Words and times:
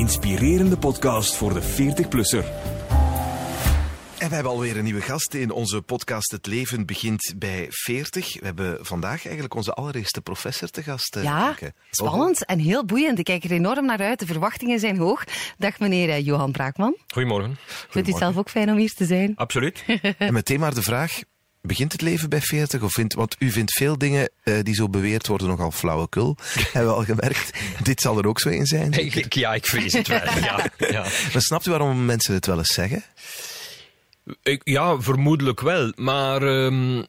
Inspirerende 0.00 0.76
podcast 0.76 1.34
voor 1.36 1.54
de 1.54 1.62
40-plusser. 1.62 2.44
En 4.18 4.28
we 4.28 4.34
hebben 4.34 4.52
alweer 4.52 4.76
een 4.76 4.84
nieuwe 4.84 5.00
gast 5.00 5.34
in 5.34 5.50
onze 5.50 5.82
podcast 5.82 6.30
Het 6.30 6.46
Leven 6.46 6.86
begint 6.86 7.34
bij 7.36 7.66
40. 7.70 8.40
We 8.40 8.44
hebben 8.46 8.78
vandaag 8.86 9.24
eigenlijk 9.24 9.54
onze 9.54 9.72
allereerste 9.72 10.20
professor 10.20 10.68
te 10.68 10.82
gast. 10.82 11.16
eh, 11.16 11.22
Ja, 11.22 11.56
spannend 11.90 12.44
en 12.44 12.58
heel 12.58 12.84
boeiend. 12.84 13.18
Ik 13.18 13.24
kijk 13.24 13.44
er 13.44 13.50
enorm 13.50 13.86
naar 13.86 13.98
uit. 14.00 14.18
De 14.18 14.26
verwachtingen 14.26 14.78
zijn 14.78 14.96
hoog. 14.96 15.24
Dag 15.58 15.78
meneer 15.78 16.08
eh, 16.10 16.24
Johan 16.24 16.52
Braakman. 16.52 16.96
Goedemorgen. 17.06 17.56
Vindt 17.88 18.08
u 18.08 18.10
het 18.10 18.20
zelf 18.20 18.36
ook 18.36 18.50
fijn 18.50 18.70
om 18.70 18.76
hier 18.76 18.92
te 18.94 19.04
zijn? 19.04 19.32
Absoluut. 19.36 19.84
En 20.18 20.32
meteen 20.32 20.60
maar 20.60 20.74
de 20.74 20.82
vraag, 20.82 21.20
begint 21.62 21.92
het 21.92 22.00
leven 22.00 22.28
bij 22.28 22.40
40? 22.40 22.82
Of 22.82 22.92
vindt, 22.92 23.14
want 23.14 23.36
u 23.38 23.50
vindt 23.50 23.76
veel 23.76 23.98
dingen 23.98 24.28
eh, 24.42 24.54
die 24.62 24.74
zo 24.74 24.88
beweerd 24.88 25.26
worden 25.26 25.48
nogal 25.48 25.70
flauwekul. 25.70 26.36
hebben 26.72 26.90
we 26.92 26.96
al 26.98 27.04
gemerkt. 27.04 27.58
Dit 27.82 28.00
zal 28.00 28.18
er 28.18 28.26
ook 28.26 28.40
zo 28.40 28.48
in 28.48 28.66
zijn. 28.66 28.92
Ik- 28.92 29.14
ik- 29.14 29.34
ja, 29.34 29.54
ik 29.54 29.66
vrees 29.66 29.92
het 29.92 30.08
wel. 30.08 30.20
Ja, 30.24 30.70
ja. 30.78 31.00
Maar 31.32 31.42
snapt 31.42 31.66
u 31.66 31.70
waarom 31.70 32.04
mensen 32.04 32.34
het 32.34 32.46
wel 32.46 32.58
eens 32.58 32.74
zeggen? 32.74 33.04
Ik- 34.42 34.60
ja 34.64 35.00
vermoedelijk 35.00 35.60
wel. 35.60 35.92
Maar 35.96 36.42
ehm, 36.42 37.02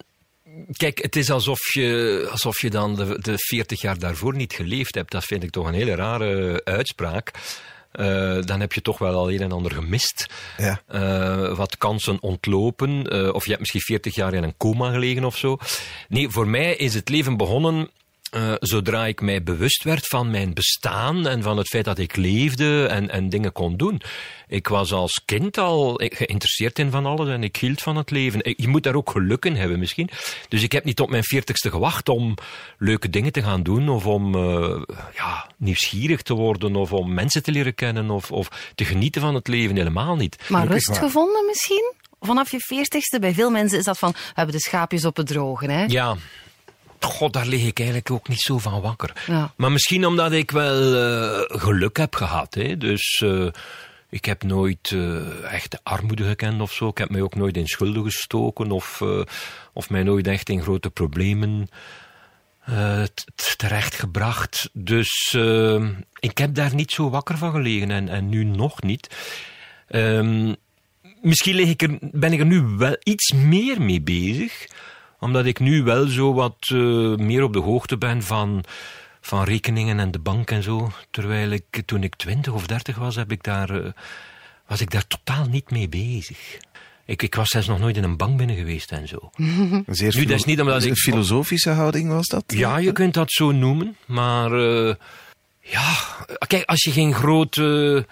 kijk, 0.72 1.02
het 1.02 1.16
is 1.16 1.30
alsof 1.32 1.74
je, 1.74 2.28
alsof 2.32 2.62
je 2.62 2.70
dan 2.70 2.96
de, 2.96 3.18
de 3.22 3.34
40 3.38 3.82
jaar 3.82 4.00
daarvoor 4.00 4.36
niet 4.36 4.54
geleefd 4.54 4.96
hebt. 4.96 5.12
Dat 5.12 5.26
vind 5.26 5.44
ik 5.44 5.50
toch 5.50 5.68
een 5.68 5.74
hele 5.74 5.96
rare 5.96 6.62
uitspraak. 6.64 7.32
Eh, 7.92 8.42
dan 8.42 8.60
heb 8.60 8.74
je 8.74 8.82
toch 8.82 8.98
wel 8.98 9.14
al 9.14 9.32
een 9.32 9.42
en 9.42 9.52
ander 9.52 9.72
gemist. 9.72 10.26
Ja. 10.58 10.82
Eh, 10.88 11.56
wat 11.58 11.78
kansen 11.78 12.22
ontlopen. 12.22 13.08
eh, 13.08 13.34
of 13.34 13.44
je 13.44 13.50
hebt 13.50 13.60
misschien 13.60 13.82
40 13.82 14.16
jaar 14.16 14.34
in 14.34 14.44
een 14.44 14.58
coma 14.58 14.92
gelegen 14.92 15.24
of 15.24 15.38
zo. 15.38 15.58
Nee, 16.08 16.30
voor 16.30 16.48
mij 16.48 16.76
is 16.76 16.94
het 16.94 17.10
leven 17.10 17.38
begonnen. 17.38 17.90
Eh, 18.32 18.54
zodra 18.60 19.06
ik 19.06 19.22
mij 19.22 19.44
bewust 19.44 19.84
werd 19.84 20.08
van 20.08 20.32
mijn 20.32 20.54
bestaan 20.54 21.28
en 21.28 21.44
van 21.44 21.58
het 21.58 21.68
feit 21.68 21.86
dat 21.86 21.98
ik 21.98 22.16
leefde 22.16 22.86
en, 22.86 23.10
en 23.10 23.30
dingen 23.30 23.52
kon 23.52 23.78
doen. 23.78 24.02
Ik 24.48 24.68
was 24.68 24.92
als 24.94 25.22
kind 25.26 25.58
al 25.58 26.02
geïnteresseerd 26.04 26.80
in 26.80 26.92
van 26.92 27.06
alles 27.06 27.30
en 27.30 27.44
ik 27.44 27.56
hield 27.58 27.82
van 27.82 27.96
het 27.96 28.10
leven. 28.12 28.44
Ik- 28.44 28.60
Je 28.62 28.68
moet 28.68 28.84
daar 28.84 28.96
ook 28.96 29.10
geluk 29.10 29.46
in 29.46 29.56
hebben 29.56 29.80
misschien. 29.80 30.10
Dus 30.50 30.64
ik 30.64 30.72
heb 30.72 30.84
niet 30.84 30.96
tot 30.96 31.10
mijn 31.10 31.24
veertigste 31.24 31.70
gewacht 31.70 32.10
om 32.10 32.36
leuke 32.78 33.10
dingen 33.10 33.32
te 33.32 33.42
gaan 33.44 33.64
doen 33.64 33.90
of 33.90 34.06
om 34.06 34.36
eh, 34.36 34.82
ja, 35.16 35.50
nieuwsgierig 35.58 36.22
te 36.22 36.34
worden 36.34 36.76
of 36.76 36.94
om 36.94 37.14
mensen 37.14 37.44
te 37.44 37.52
leren 37.52 37.76
kennen 37.76 38.10
of, 38.10 38.32
of 38.32 38.72
te 38.76 38.86
genieten 38.86 39.22
van 39.22 39.36
het 39.36 39.48
leven. 39.48 39.76
Helemaal 39.76 40.16
niet. 40.16 40.36
Maar 40.50 40.62
Gelukkig 40.62 40.88
rust 40.88 41.00
gevonden 41.00 41.46
misschien? 41.46 41.94
Vanaf 42.20 42.52
je 42.52 42.60
veertigste, 42.60 43.20
bij 43.20 43.34
veel 43.34 43.50
mensen 43.52 43.78
is 43.78 43.84
dat 43.86 43.98
van, 43.98 44.12
we 44.12 44.18
hebben 44.34 44.56
de 44.56 44.62
schaapjes 44.62 45.06
op 45.06 45.18
het 45.18 45.28
droge. 45.28 45.72
Hè? 45.72 45.84
Ja. 45.86 46.16
God, 47.06 47.34
daar 47.34 47.46
lig 47.46 47.66
ik 47.66 47.78
eigenlijk 47.78 48.12
ook 48.12 48.28
niet 48.28 48.42
zo 48.42 48.58
van 48.58 48.82
wakker. 48.82 49.24
Ja. 49.28 49.54
Maar 49.56 49.72
misschien 49.72 50.06
omdat 50.06 50.32
ik 50.32 50.52
wel 50.52 50.96
eh, 50.96 51.60
geluk 51.60 51.98
heb 51.98 52.16
gehad. 52.16 52.54
Hè? 52.54 52.78
Dus 52.78 53.22
eh, 53.26 53.48
ik 54.10 54.26
heb 54.26 54.44
nooit 54.44 54.92
eh, 54.92 55.54
echt 55.54 55.80
armoede 55.84 56.24
gekend 56.24 56.62
of 56.62 56.74
zo. 56.74 56.88
Ik 56.88 56.98
heb 56.98 57.10
mij 57.10 57.22
ook 57.22 57.36
nooit 57.36 57.58
in 57.58 57.68
schulden 57.68 58.04
gestoken 58.04 58.72
of, 58.72 59.02
of 59.74 59.90
mij 59.90 60.04
nooit 60.04 60.28
echt 60.28 60.50
in 60.50 60.62
grote 60.62 60.90
problemen 60.90 61.70
terechtgebracht. 63.58 64.70
Dus 64.74 65.38
ik 66.20 66.38
heb 66.38 66.56
daar 66.56 66.76
niet 66.76 66.92
zo 66.92 67.10
wakker 67.10 67.38
van 67.38 67.52
gelegen 67.52 67.92
en, 67.92 68.10
en 68.10 68.30
nu 68.30 68.44
nog 68.44 68.82
niet. 68.82 69.10
Ehm, 69.88 70.54
misschien 71.22 71.56
lig 71.56 71.70
ik 71.70 71.82
er, 71.82 71.98
ben 72.02 72.34
ik 72.34 72.40
er 72.40 72.46
nu 72.46 72.62
wel 72.62 72.98
iets 73.04 73.32
meer 73.32 73.82
mee 73.82 74.02
bezig, 74.02 74.68
omdat 75.22 75.46
ik 75.46 75.60
nu 75.60 75.84
wel 75.84 76.08
zo 76.08 76.34
wat 76.34 76.56
eh, 76.68 76.78
meer 77.16 77.44
op 77.44 77.54
de 77.54 77.60
hoogte 77.60 77.98
ben 77.98 78.24
van, 78.24 78.64
van 79.22 79.44
rekeningen 79.44 80.00
en 80.00 80.12
de 80.12 80.20
bank 80.20 80.52
en 80.52 80.64
zo. 80.64 80.92
Terwijl 81.12 81.50
ik 81.52 81.82
toen 81.86 82.04
ik 82.04 82.16
twintig 82.16 82.54
of 82.54 82.68
dertig 82.68 82.96
was, 82.98 83.16
heb 83.16 83.32
ik 83.32 83.44
daar, 83.44 83.70
eh, 83.70 83.92
was 84.68 84.82
ik 84.82 84.92
daar 84.92 85.08
totaal 85.08 85.46
niet 85.46 85.72
mee 85.72 85.90
bezig. 85.90 86.58
Ik, 87.06 87.22
ik 87.22 87.36
was 87.36 87.50
zelfs 87.50 87.68
nog 87.68 87.80
nooit 87.80 87.98
in 87.98 88.04
een 88.04 88.18
bank 88.18 88.38
binnen 88.38 88.56
geweest 88.56 88.92
en 88.92 89.08
zo. 89.08 89.30
Een 89.38 89.84
zeer 89.88 90.16
Nu, 90.16 90.26
dat 90.26 90.38
is 90.38 90.44
niet 90.46 90.62
omdat 90.62 90.84
een 90.84 90.90
ik- 90.90 90.98
filosofische 90.98 91.70
houding 91.70 92.10
was 92.10 92.28
dat? 92.28 92.44
Ja, 92.48 92.78
je 92.78 92.92
kunt 93.02 93.14
dat 93.14 93.32
zo 93.32 93.52
noemen, 93.52 93.96
maar 94.06 94.52
eh, 94.54 94.96
ja, 95.62 95.94
kijk, 96.48 96.66
als 96.66 96.84
je 96.84 96.92
geen 96.92 97.14
grote 97.14 98.06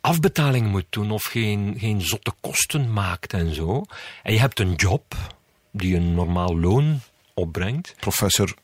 afbetaling 0.00 0.66
moet 0.70 0.86
doen 0.90 1.10
of 1.10 1.22
geen, 1.22 1.74
geen 1.78 2.00
zotte 2.00 2.32
kosten 2.40 2.92
maakt 2.92 3.32
en 3.32 3.54
zo, 3.54 3.84
en 4.22 4.32
je 4.32 4.38
hebt 4.40 4.60
een 4.60 4.74
job 4.74 5.14
die 5.72 5.96
een 5.96 6.14
normaal 6.14 6.58
loon 6.60 7.00
opbrengt. 7.34 7.94
Professor. 8.00 8.54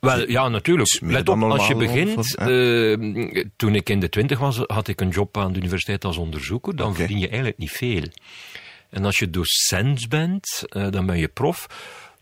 Wel, 0.00 0.28
ja, 0.30 0.48
natuurlijk. 0.48 0.98
Let 1.00 1.28
op, 1.28 1.42
als 1.42 1.66
je 1.68 1.74
begint... 1.74 2.36
eh, 2.36 3.44
toen 3.56 3.74
ik 3.74 3.88
in 3.88 4.00
de 4.00 4.08
twintig 4.08 4.38
was, 4.38 4.60
had 4.66 4.88
ik 4.88 5.00
een 5.00 5.08
job 5.08 5.36
aan 5.38 5.52
de 5.52 5.58
universiteit 5.58 6.04
als 6.04 6.16
onderzoeker. 6.16 6.76
Dan 6.76 6.94
verdien 6.94 7.18
je 7.18 7.26
eigenlijk 7.26 7.58
niet 7.58 7.70
veel. 7.70 8.04
En 8.90 9.04
als 9.04 9.18
je 9.18 9.30
docent 9.30 10.08
bent, 10.08 10.64
eh, 10.68 10.90
dan 10.90 11.06
ben 11.06 11.18
je 11.18 11.28
prof. 11.28 11.66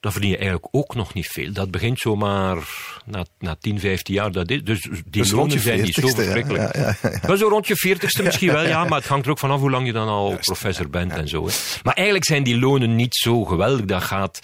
Dan 0.04 0.12
verdien 0.12 0.30
je 0.30 0.36
eigenlijk 0.36 0.68
ook 0.70 0.94
nog 0.94 1.14
niet 1.14 1.26
veel. 1.26 1.52
Dat 1.52 1.70
begint 1.70 1.98
zomaar 1.98 2.58
na, 3.04 3.24
na 3.38 3.56
10, 3.60 3.80
15 3.80 4.14
jaar. 4.14 4.32
Dat 4.32 4.50
is, 4.50 4.62
dus 4.62 4.80
die 4.82 5.02
Dus 5.10 5.30
lonen 5.30 5.60
zijn 5.60 5.82
niet 5.82 5.94
zo 5.94 6.08
40ste, 6.08 6.14
verschrikkelijk. 6.14 6.74
ja, 6.76 6.80
ja, 7.02 7.10
ja. 7.10 7.18
Wel 7.22 7.36
zo 7.36 7.48
rond 7.48 7.66
je 7.66 7.76
veertigste 7.76 8.22
misschien 8.22 8.52
wel, 8.52 8.66
ja, 8.66 8.84
maar 8.84 8.98
het 8.98 9.08
hangt 9.08 9.24
er 9.24 9.30
ook 9.30 9.38
vanaf 9.38 9.60
hoe 9.60 9.70
lang 9.70 9.86
je 9.86 9.92
dan 9.92 10.08
al 10.08 10.36
professor 10.40 10.90
bent 10.90 11.12
en 11.12 11.28
zo. 11.28 11.46
Hè. 11.46 11.52
Maar 11.82 11.94
eigenlijk 11.94 12.26
zijn 12.26 12.42
die 12.42 12.58
lonen 12.58 12.94
niet 12.94 13.14
zo 13.14 13.44
geweldig. 13.44 13.84
Dat 13.84 14.02
gaat 14.02 14.40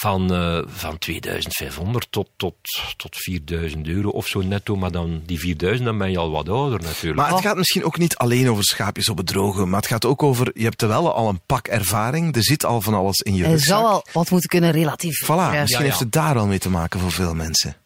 van, 0.00 0.34
eh, 0.34 0.58
van 0.66 0.98
2500 0.98 2.06
tot, 2.10 2.28
tot, 2.36 2.54
tot 2.96 3.16
4000 3.16 3.86
euro 3.88 4.08
of 4.08 4.26
zo 4.26 4.40
netto. 4.40 4.76
Maar 4.76 4.90
dan 4.92 5.22
die 5.26 5.38
4000, 5.38 5.84
dan 5.84 5.98
ben 5.98 6.10
je 6.10 6.18
al 6.18 6.30
wat 6.30 6.48
ouder 6.48 6.80
natuurlijk. 6.80 7.16
Maar 7.16 7.30
het 7.30 7.40
gaat 7.40 7.56
misschien 7.56 7.84
ook 7.84 7.98
niet 7.98 8.16
alleen 8.16 8.50
over 8.50 8.64
schaapjes 8.64 9.08
op 9.08 9.16
het 9.16 9.26
droge, 9.26 9.64
maar 9.64 9.80
het 9.80 9.88
gaat 9.88 10.04
ook 10.04 10.22
over, 10.22 10.50
je 10.54 10.64
hebt 10.64 10.82
er 10.82 10.88
wel 10.88 11.14
al 11.14 11.28
een 11.28 11.40
pak 11.46 11.66
ervaring, 11.68 12.36
er 12.36 12.44
zit 12.44 12.64
al 12.64 12.80
van 12.80 12.94
alles 12.94 13.18
in 13.18 13.34
je 13.34 13.44
rugzak. 13.46 13.66
zou 13.78 13.84
al 13.84 14.06
wat 14.12 14.30
moeten 14.30 14.48
kunnen 14.48 14.70
relatief. 14.70 15.24
Voilà, 15.24 15.26
Ja. 15.26 15.50
misschien 15.50 15.66
Ja, 15.66 15.78
ja. 15.78 15.82
heeft 15.90 15.98
het 16.00 16.12
daar 16.12 16.38
al 16.38 16.46
mee 16.46 16.58
te 16.58 16.70
maken 16.70 17.00
voor 17.00 17.12
veel 17.12 17.34
mensen. 17.34 17.76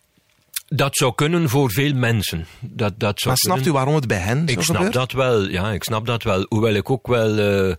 Dat 0.68 0.96
zou 0.96 1.14
kunnen 1.14 1.48
voor 1.48 1.70
veel 1.70 1.94
mensen. 1.94 2.46
Dat, 2.60 2.92
dat 3.00 3.20
zou 3.20 3.28
Maar 3.28 3.36
snapt 3.36 3.66
u 3.66 3.72
waarom 3.72 3.94
het 3.94 4.06
bij 4.06 4.18
hen 4.18 4.48
zo 4.48 4.54
Ik 4.54 4.62
snap 4.62 4.76
gebeurt? 4.76 4.92
dat 4.94 5.12
wel, 5.12 5.48
ja, 5.48 5.70
ik 5.70 5.84
snap 5.84 6.06
dat 6.06 6.22
wel. 6.22 6.46
Hoewel 6.48 6.74
ik 6.74 6.90
ook 6.90 7.06
wel 7.06 7.38
eh, 7.38 7.74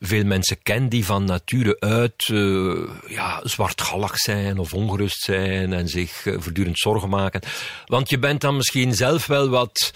veel 0.00 0.24
mensen 0.24 0.62
ken 0.62 0.88
die 0.88 1.04
van 1.04 1.24
nature 1.24 1.80
uit 1.80 2.28
eh, 2.32 3.12
ja, 3.12 3.40
zwartgallig 3.44 4.16
zijn 4.16 4.58
of 4.58 4.74
ongerust 4.74 5.22
zijn 5.22 5.72
en 5.72 5.88
zich 5.88 6.26
eh, 6.26 6.34
voortdurend 6.38 6.78
zorgen 6.78 7.08
maken. 7.08 7.40
Want 7.86 8.10
je 8.10 8.18
bent 8.18 8.40
dan 8.40 8.56
misschien 8.56 8.94
zelf 8.94 9.26
wel 9.26 9.48
wat 9.48 9.90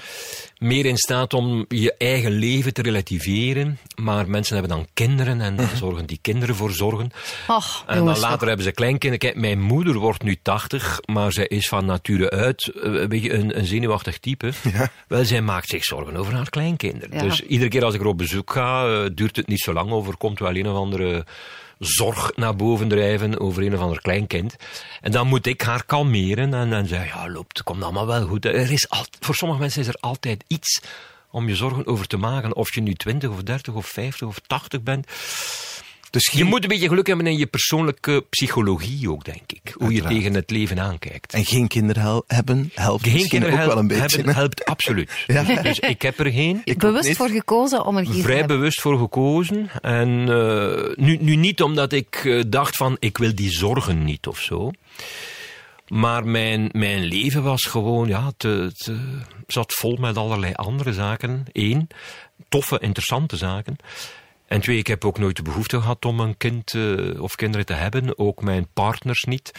meer 0.64 0.86
in 0.86 0.96
staat 0.96 1.34
om 1.34 1.64
je 1.68 1.94
eigen 1.98 2.30
leven 2.32 2.72
te 2.74 2.82
relativeren. 2.82 3.78
Maar 4.02 4.28
mensen 4.30 4.56
hebben 4.56 4.76
dan 4.76 4.86
kinderen 4.94 5.40
en 5.40 5.54
Mhm. 5.54 5.66
dan 5.66 5.76
zorgen 5.76 6.06
die 6.06 6.18
kinderen 6.22 6.54
voor 6.54 6.70
zorgen. 6.72 7.10
Och, 7.48 7.84
En 7.86 8.04
dan 8.04 8.18
later 8.18 8.46
hebben 8.46 8.64
ze 8.64 8.72
kleinkinderen. 8.72 9.18
Kijk, 9.18 9.36
mijn 9.36 9.60
moeder 9.60 9.94
wordt 9.94 10.22
nu 10.22 10.36
80, 10.42 11.00
maar 11.06 11.32
zij 11.32 11.46
is 11.46 11.68
van 11.68 11.84
nature 11.84 12.30
uit 12.30 12.66
eh, 12.68 12.82
een 12.92 13.08
beetje 13.08 13.32
een, 13.32 13.58
een 13.58 13.66
zenuwachtig 13.66 14.18
type. 14.18 14.52
Wel, 15.08 15.24
zij 15.24 15.40
maakt 15.42 15.68
zich 15.68 15.84
zorgen 15.84 16.16
over 16.16 16.34
haar 16.34 16.50
kleinkinderen. 16.50 17.16
Ja. 17.16 17.22
Dus 17.22 17.40
iedere 17.40 17.70
keer 17.70 17.84
als 17.84 17.94
ik 17.94 18.00
er 18.00 18.06
op 18.06 18.18
bezoek 18.18 18.52
ga, 18.52 18.86
eh, 18.86 19.10
duurt 19.14 19.36
het 19.36 19.46
niet 19.46 19.60
zo 19.60 19.72
lang 19.72 19.90
over, 19.90 20.16
komt 20.16 20.38
wel 20.38 20.56
een 20.56 20.68
of 20.68 20.76
andere 20.76 21.24
zorg 21.78 22.32
naar 22.36 22.56
boven 22.56 22.88
drijven 22.88 23.40
over 23.40 23.62
een 23.62 23.74
of 23.74 23.80
ander 23.80 24.00
kleinkind. 24.00 24.56
En 25.00 25.12
dan 25.12 25.26
moet 25.26 25.46
ik 25.46 25.62
haar 25.62 25.84
kalmeren 25.84 26.54
en 26.54 26.70
dan 26.70 26.86
zeg 26.86 27.06
ja, 27.06 27.30
loopt, 27.30 27.62
komt 27.62 27.82
allemaal 27.82 28.06
wel 28.06 28.26
goed. 28.26 28.44
Er 28.44 28.72
is 28.72 28.88
al, 28.88 29.04
voor 29.20 29.34
sommige 29.34 29.60
mensen 29.60 29.80
is 29.80 29.88
er 29.88 29.98
altijd 30.00 30.44
iets 30.46 30.80
om 31.30 31.48
je 31.48 31.54
zorgen 31.54 31.86
over 31.86 32.06
te 32.06 32.16
maken. 32.16 32.56
Of 32.56 32.74
je 32.74 32.80
nu 32.80 32.94
20 32.94 33.30
of 33.30 33.42
30 33.42 33.74
of 33.74 33.86
50 33.86 34.28
of 34.28 34.38
80 34.46 34.82
bent. 34.82 35.06
Dus 36.14 36.30
Je 36.32 36.44
moet 36.44 36.62
een 36.62 36.68
beetje 36.68 36.88
geluk 36.88 37.06
hebben 37.06 37.26
in 37.26 37.38
je 37.38 37.46
persoonlijke 37.46 38.24
psychologie 38.30 39.10
ook, 39.10 39.24
denk 39.24 39.52
ik. 39.52 39.74
Hoe 39.78 39.92
je 39.92 40.02
tegen 40.02 40.34
het 40.34 40.50
leven 40.50 40.80
aankijkt. 40.80 41.32
En 41.34 41.44
geen 41.44 41.68
kinderen 41.68 42.02
hel- 42.02 42.24
hebben 42.26 42.70
helpt 42.74 43.08
Geen 43.08 43.28
kinderen 43.28 43.60
ook 43.60 43.66
wel 43.66 43.78
een 43.78 43.86
beetje. 43.86 44.16
hebben 44.16 44.34
hè? 44.34 44.40
helpt 44.40 44.64
absoluut. 44.64 45.10
Ja. 45.26 45.42
Dus 45.62 45.78
ik 45.78 46.02
heb 46.02 46.18
er 46.18 46.30
geen. 46.30 46.60
Ik 46.64 46.78
Bewust 46.78 47.16
voor 47.16 47.28
gekozen 47.28 47.84
om 47.86 47.96
er 47.96 48.04
geen 48.06 48.14
te 48.14 48.22
Vrij 48.22 48.46
bewust 48.46 48.80
voor 48.80 48.98
gekozen. 48.98 49.70
En 49.82 50.08
eh, 50.28 50.96
nu, 51.04 51.16
nu 51.20 51.36
niet 51.36 51.62
omdat 51.62 51.92
ik 51.92 52.14
eh, 52.24 52.42
dacht 52.46 52.76
van 52.76 52.96
ik 52.98 53.18
wil 53.18 53.34
die 53.34 53.50
zorgen 53.50 54.04
niet 54.04 54.26
of 54.26 54.40
zo. 54.40 54.70
Maar 55.88 56.26
mijn, 56.26 56.68
mijn 56.72 57.04
leven 57.04 57.42
was 57.42 57.62
gewoon, 57.62 58.08
ja, 58.08 58.32
te, 58.36 58.72
te, 58.76 58.96
zat 59.46 59.72
vol 59.72 59.96
met 59.96 60.16
allerlei 60.16 60.52
andere 60.54 60.92
zaken. 60.92 61.44
Eén. 61.52 61.88
toffe, 62.48 62.78
interessante 62.80 63.36
zaken. 63.36 63.76
En 64.54 64.60
twee, 64.60 64.78
ik 64.78 64.86
heb 64.86 65.04
ook 65.04 65.18
nooit 65.18 65.36
de 65.36 65.42
behoefte 65.42 65.80
gehad 65.80 66.04
om 66.04 66.20
een 66.20 66.36
kind 66.36 66.74
eh, 66.74 67.22
of 67.22 67.34
kinderen 67.34 67.66
te 67.66 67.72
hebben. 67.72 68.18
Ook 68.18 68.42
mijn 68.42 68.66
partners 68.72 69.24
niet. 69.24 69.52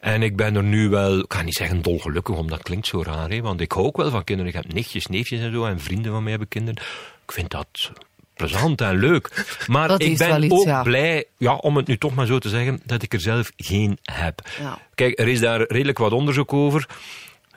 En 0.00 0.22
ik 0.22 0.36
ben 0.36 0.56
er 0.56 0.62
nu 0.62 0.88
wel, 0.88 1.18
ik 1.18 1.32
ga 1.32 1.42
niet 1.42 1.54
zeggen 1.54 1.82
dolgelukkig, 1.82 2.36
omdat 2.36 2.56
dat 2.56 2.62
klinkt 2.62 2.86
zo 2.86 3.02
raar. 3.02 3.30
Hè? 3.30 3.40
Want 3.40 3.60
ik 3.60 3.72
hou 3.72 3.86
ook 3.86 3.96
wel 3.96 4.10
van 4.10 4.24
kinderen. 4.24 4.52
Ik 4.52 4.62
heb 4.62 4.72
nichtjes, 4.72 5.06
neefjes 5.06 5.40
en 5.40 5.52
zo. 5.52 5.64
En 5.64 5.80
vrienden 5.80 6.12
van 6.12 6.20
mij 6.20 6.30
hebben 6.30 6.48
kinderen. 6.48 6.82
Ik 7.24 7.32
vind 7.32 7.50
dat 7.50 7.92
plezant 8.34 8.80
en 8.80 8.98
leuk. 8.98 9.46
Maar 9.66 9.88
Dat 9.88 10.02
ik 10.02 10.18
ben 10.18 10.42
iets, 10.42 10.54
ook 10.54 10.64
ja. 10.64 10.82
blij, 10.82 11.24
ja, 11.36 11.54
om 11.54 11.76
het 11.76 11.86
nu 11.86 11.96
toch 11.98 12.14
maar 12.14 12.26
zo 12.26 12.38
te 12.38 12.48
zeggen, 12.48 12.80
dat 12.84 13.02
ik 13.02 13.12
er 13.12 13.20
zelf 13.20 13.52
geen 13.56 13.98
heb. 14.02 14.42
Ja. 14.58 14.78
Kijk, 14.94 15.18
er 15.18 15.28
is 15.28 15.40
daar 15.40 15.60
redelijk 15.60 15.98
wat 15.98 16.12
onderzoek 16.12 16.52
over. 16.52 16.88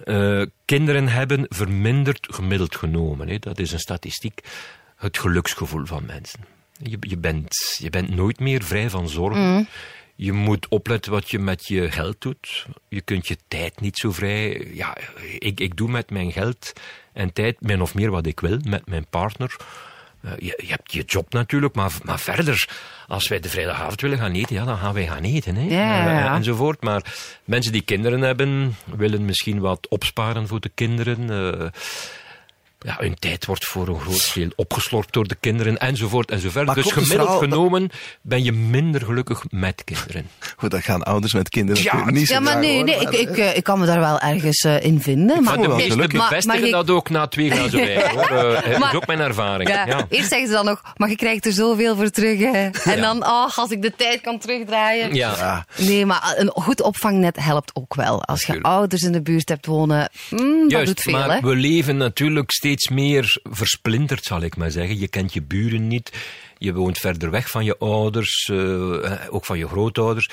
Eh, 0.04 0.42
kinderen 0.66 1.08
hebben 1.08 1.46
verminderd 1.50 2.28
gemiddeld 2.30 2.76
genomen. 2.76 3.28
Hè. 3.28 3.40
Dat 3.40 3.60
is 3.60 3.72
een 3.72 3.80
statistiek. 3.80 4.40
Het 4.96 5.18
geluksgevoel 5.18 5.86
van 5.86 6.06
mensen. 6.06 6.57
Je, 6.84 6.98
je, 7.00 7.18
bent, 7.18 7.78
je 7.80 7.90
bent 7.90 8.10
nooit 8.16 8.40
meer 8.40 8.64
vrij 8.64 8.90
van 8.90 9.10
zorgen. 9.10 9.68
Je 10.16 10.32
moet 10.34 10.68
opletten 10.68 11.12
wat 11.12 11.30
je 11.30 11.40
met 11.40 11.68
je 11.68 11.92
geld 11.92 12.22
doet. 12.22 12.66
Je 12.90 13.02
kunt 13.02 13.28
je 13.28 13.38
tijd 13.48 13.82
niet 13.82 13.98
zo 13.98 14.12
vrij. 14.12 14.68
Ja, 14.74 14.98
ik, 15.40 15.60
ik 15.60 15.76
doe 15.76 15.90
met 15.90 16.10
mijn 16.10 16.32
geld 16.32 16.74
en 17.14 17.34
tijd 17.34 17.62
min 17.62 17.82
of 17.82 17.94
meer 17.96 18.12
wat 18.12 18.26
ik 18.26 18.40
wil 18.40 18.60
met 18.64 18.88
mijn 18.90 19.06
partner. 19.10 19.56
Eh, 20.22 20.32
je, 20.38 20.62
je 20.64 20.70
hebt 20.70 20.94
je 20.94 21.04
job 21.04 21.34
natuurlijk, 21.34 21.76
maar, 21.76 21.92
maar 22.04 22.20
verder, 22.20 22.70
als 23.08 23.28
wij 23.28 23.40
de 23.40 23.50
vrijdagavond 23.50 24.02
willen 24.02 24.18
gaan 24.18 24.34
eten, 24.34 24.56
ja, 24.56 24.66
dan 24.66 24.78
gaan 24.78 24.94
wij 24.94 25.08
gaan 25.08 25.24
eten. 25.24 25.56
Hè? 25.56 25.62
Ja, 25.62 25.98
ja, 26.06 26.20
ja. 26.20 26.36
Enzovoort. 26.36 26.82
Maar 26.82 27.16
mensen 27.46 27.72
die 27.72 27.82
kinderen 27.82 28.22
hebben, 28.22 28.76
willen 28.96 29.26
misschien 29.26 29.60
wat 29.60 29.88
opsparen 29.90 30.48
voor 30.48 30.60
de 30.60 30.72
kinderen. 30.74 31.30
eh, 31.30 31.68
ja, 32.80 32.96
hun 33.00 33.16
tijd 33.20 33.46
wordt 33.46 33.66
voor 33.66 33.88
een 33.88 34.00
groot 34.00 34.32
deel 34.34 34.50
opgeslorpt 34.56 35.14
door 35.14 35.28
de 35.28 35.36
kinderen, 35.40 35.78
enzovoort 35.78 36.32
enzovoort. 36.32 36.66
Maar 36.66 36.76
Dus 36.76 36.84
klopt 36.84 36.98
het 37.00 37.04
gemiddeld 37.06 37.30
verhaal 37.30 37.50
dat- 37.50 37.60
genomen 37.60 37.90
ben 38.22 38.44
je 38.44 38.52
minder 38.52 39.02
gelukkig 39.02 39.44
met 39.50 39.84
kinderen. 39.84 40.30
Goed, 40.58 40.72
dat 40.72 40.82
gaan 40.84 41.04
ouders 41.04 41.34
met 41.34 41.50
kinderen 41.50 41.84
Ja, 41.84 41.90
natuurlijk 41.90 42.18
niet 42.18 42.28
zo 42.28 42.34
Ja, 42.34 42.40
maar 42.40 42.58
nee, 42.60 42.84
nee 42.84 42.96
horen, 42.96 43.20
ik, 43.20 43.28
maar, 43.30 43.38
ik, 43.38 43.44
eh, 43.52 43.58
ik 43.58 43.64
kan 43.64 43.80
me 43.80 43.86
daar 43.86 44.00
wel 44.00 44.20
ergens 44.20 44.62
eh, 44.64 44.84
in 44.84 45.02
vinden. 45.02 45.26
Maar, 45.36 45.44
Maar 45.44 45.56
de 45.58 45.62
wel 45.68 45.76
meesten 45.76 45.92
gelukkig. 45.94 46.20
Maar- 46.20 46.30
bevestigen 46.30 46.60
maar 46.60 46.70
je- 46.70 46.76
dat 46.76 46.90
ook 46.90 47.10
na 47.10 47.28
twee 47.28 47.52
glazen 47.52 47.80
wijn. 47.86 48.10
Hoor. 48.10 48.22
Eh, 48.22 48.72
Dat 48.72 48.80
Maar- 48.80 48.90
is 48.90 48.96
ook 48.96 49.08
mijn 49.08 49.20
ervaring. 49.20 49.70
ja, 49.70 49.86
Ja. 49.88 50.06
Eerst 50.10 50.30
zeggen 50.30 50.48
ze 50.48 50.54
dan 50.54 50.66
nog, 50.66 50.82
maar 50.96 51.10
je 51.10 51.16
krijgt 51.16 51.46
er 51.46 51.52
zoveel 51.52 51.96
voor 51.96 52.10
terug. 52.10 52.40
hè. 52.40 52.48
En 52.48 52.72
Ja. 52.96 52.96
dan, 52.96 53.24
oh, 53.26 53.58
als 53.58 53.70
ik 53.72 53.82
de 53.82 53.94
tijd 53.96 54.22
kan 54.22 54.40
terugdraaien. 54.40 55.14
Ja. 55.16 55.36
Ja. 55.38 55.66
Nee, 55.78 56.06
maar 56.06 56.34
een 56.38 56.52
goed 56.54 56.82
opvangnet 56.82 57.36
helpt 57.40 57.72
ook 57.74 57.96
wel. 57.96 58.24
Als 58.24 58.44
je 58.44 58.62
ouders 58.62 59.02
in 59.02 59.12
de 59.12 59.22
buurt 59.22 59.50
hebt 59.50 59.66
wonen, 59.66 60.10
mm, 60.30 60.70
dat 60.70 60.86
doet 60.86 61.02
veel. 61.02 61.14
maar 61.14 61.30
hè? 61.32 61.40
we 61.40 61.56
leven 61.56 61.98
natuurlijk 61.98 62.52
steeds 62.52 62.77
meer 62.86 63.40
versplinterd, 63.44 64.24
zal 64.24 64.42
ik 64.42 64.58
maar 64.58 64.72
zeggen. 64.72 65.00
Je 65.00 65.08
kent 65.08 65.34
je 65.34 65.42
buren 65.42 65.88
niet, 65.88 66.12
je 66.58 66.74
woont 66.74 66.98
verder 66.98 67.32
weg 67.32 67.50
van 67.50 67.66
je 67.66 67.78
ouders, 67.78 68.50
eh, 68.50 69.14
ook 69.30 69.46
van 69.46 69.58
je 69.58 69.68
grootouders. 69.68 70.30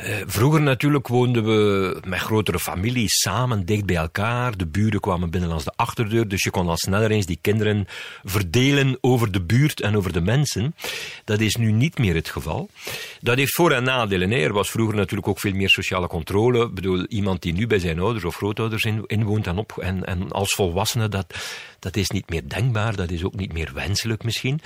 Eh, 0.00 0.16
vroeger 0.26 0.60
natuurlijk 0.60 1.08
woonden 1.08 1.44
we 1.44 2.00
met 2.06 2.18
grotere 2.20 2.58
families 2.58 3.20
samen, 3.20 3.64
dicht 3.64 3.86
bij 3.86 3.96
elkaar. 3.96 4.56
De 4.56 4.66
buren 4.66 5.00
kwamen 5.00 5.30
binnen 5.30 5.48
langs 5.48 5.64
de 5.64 5.72
achterdeur, 5.76 6.28
dus 6.28 6.42
je 6.42 6.50
kon 6.50 6.68
al 6.68 6.76
sneller 6.76 7.10
eens 7.10 7.26
die 7.26 7.38
kinderen 7.40 7.86
verdelen 8.24 8.98
over 9.00 9.32
de 9.32 9.42
buurt 9.42 9.80
en 9.80 9.96
over 9.96 10.12
de 10.12 10.20
mensen. 10.20 10.74
Dat 11.24 11.40
is 11.40 11.56
nu 11.56 11.72
niet 11.72 11.98
meer 11.98 12.14
het 12.14 12.28
geval. 12.28 12.68
Dat 13.20 13.36
heeft 13.36 13.54
voor- 13.54 13.72
en 13.72 13.84
nadelen. 13.84 14.30
Er 14.32 14.52
was 14.52 14.70
vroeger 14.70 14.96
natuurlijk 14.96 15.28
ook 15.28 15.40
veel 15.40 15.54
meer 15.54 15.68
sociale 15.68 16.06
controle. 16.06 16.64
Ik 16.64 16.74
bedoel, 16.74 17.06
iemand 17.06 17.42
die 17.42 17.52
nu 17.52 17.66
bij 17.66 17.78
zijn 17.78 17.98
ouders 17.98 18.24
of 18.24 18.36
grootouders 18.36 18.84
in, 18.84 19.04
inwoont 19.06 19.46
en, 19.46 19.58
op, 19.58 19.78
en, 19.78 20.04
en 20.04 20.30
als 20.30 20.54
volwassene, 20.54 21.08
dat, 21.08 21.34
dat 21.78 21.96
is 21.96 22.10
niet 22.10 22.30
meer 22.30 22.48
denkbaar. 22.48 22.96
Dat 22.96 23.10
is 23.10 23.24
ook 23.24 23.34
niet 23.34 23.52
meer 23.52 23.70
wenselijk 23.74 24.24
misschien. 24.24 24.60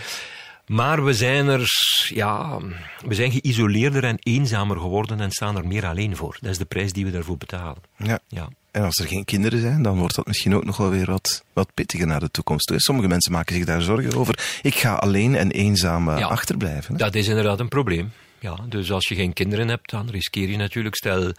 Maar 0.66 1.04
we 1.04 1.14
zijn 1.14 1.46
er, 1.48 1.66
ja, 2.08 2.58
we 3.06 3.14
zijn 3.14 3.30
geïsoleerder 3.32 4.04
en 4.04 4.16
eenzamer 4.22 4.76
geworden 4.80 5.20
en 5.20 5.30
staan 5.30 5.56
er 5.56 5.66
meer 5.66 5.86
alleen 5.86 6.16
voor. 6.16 6.36
Dat 6.40 6.50
is 6.50 6.58
de 6.58 6.64
prijs 6.64 6.92
die 6.92 7.04
we 7.04 7.10
daarvoor 7.10 7.36
betalen. 7.36 7.82
Ja. 7.96 8.18
Ja. 8.28 8.48
En 8.70 8.82
als 8.82 8.98
er 8.98 9.06
geen 9.08 9.24
kinderen 9.24 9.60
zijn, 9.60 9.82
dan 9.82 9.98
wordt 9.98 10.14
dat 10.14 10.26
misschien 10.26 10.54
ook 10.54 10.64
nog 10.64 10.76
wel 10.76 10.90
weer 10.90 11.06
wat, 11.06 11.44
wat 11.52 11.74
pittiger 11.74 12.06
naar 12.06 12.20
de 12.20 12.30
toekomst. 12.30 12.66
toe. 12.66 12.80
Sommige 12.80 13.08
mensen 13.08 13.32
maken 13.32 13.54
zich 13.54 13.64
daar 13.64 13.82
zorgen 13.82 14.14
over. 14.16 14.58
Ik 14.62 14.74
ga 14.74 14.94
alleen 14.94 15.34
en 15.36 15.50
eenzaam 15.50 16.08
eh, 16.08 16.18
Ja. 16.18 16.26
achterblijven. 16.26 16.92
hè. 16.92 16.98
Dat 16.98 17.14
is 17.14 17.28
inderdaad 17.28 17.60
een 17.60 17.68
probleem. 17.68 18.12
Ja, 18.40 18.56
dus 18.68 18.92
als 18.92 19.08
je 19.08 19.14
geen 19.14 19.32
kinderen 19.32 19.68
hebt, 19.68 19.90
dan 19.90 20.10
riskeer 20.10 20.48
je 20.48 20.56
natuurlijk, 20.56 20.96
stel 20.96 21.32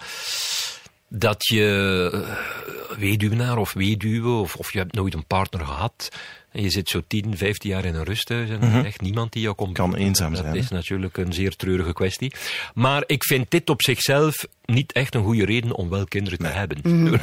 dat 1.07 1.45
je 1.47 2.09
eh, 2.13 2.97
weduwnaar 2.99 3.57
of 3.57 3.73
weduwe, 3.73 4.29
of, 4.29 4.55
of 4.55 4.73
je 4.73 4.77
hebt 4.79 4.93
nooit 4.95 5.13
een 5.13 5.25
partner 5.25 5.65
gehad, 5.65 6.09
en 6.55 6.61
je 6.61 6.69
zit 6.69 6.89
zo 6.89 7.01
10, 7.07 7.37
15 7.37 7.69
jaar 7.69 7.85
in 7.85 7.95
een 7.95 8.03
rusthuis 8.03 8.49
en 8.49 8.61
er 8.61 8.79
is 8.79 8.85
echt 8.85 9.01
niemand 9.01 9.33
die 9.33 9.41
jou 9.41 9.55
komt 9.55 9.73
Mhm. 9.77 9.89
Kan 9.89 9.95
eenzaam 9.95 10.33
dat 10.33 10.43
zijn, 10.43 10.55
is 10.55 10.69
hè? 10.69 10.75
natuurlijk 10.75 11.17
een 11.17 11.33
zeer 11.33 11.55
treurige 11.55 11.93
kwestie. 11.93 12.33
Maar 12.73 13.03
ik 13.05 13.23
vind 13.23 13.51
dit 13.51 13.69
op 13.69 13.81
zichzelf 13.81 14.45
niet 14.65 14.91
echt 14.91 15.15
een 15.15 15.23
goede 15.23 15.45
reden 15.45 15.71
om 15.71 15.89
wel 15.89 16.05
kinderen 16.05 16.39
te 16.39 16.47
hebben. 16.47 16.81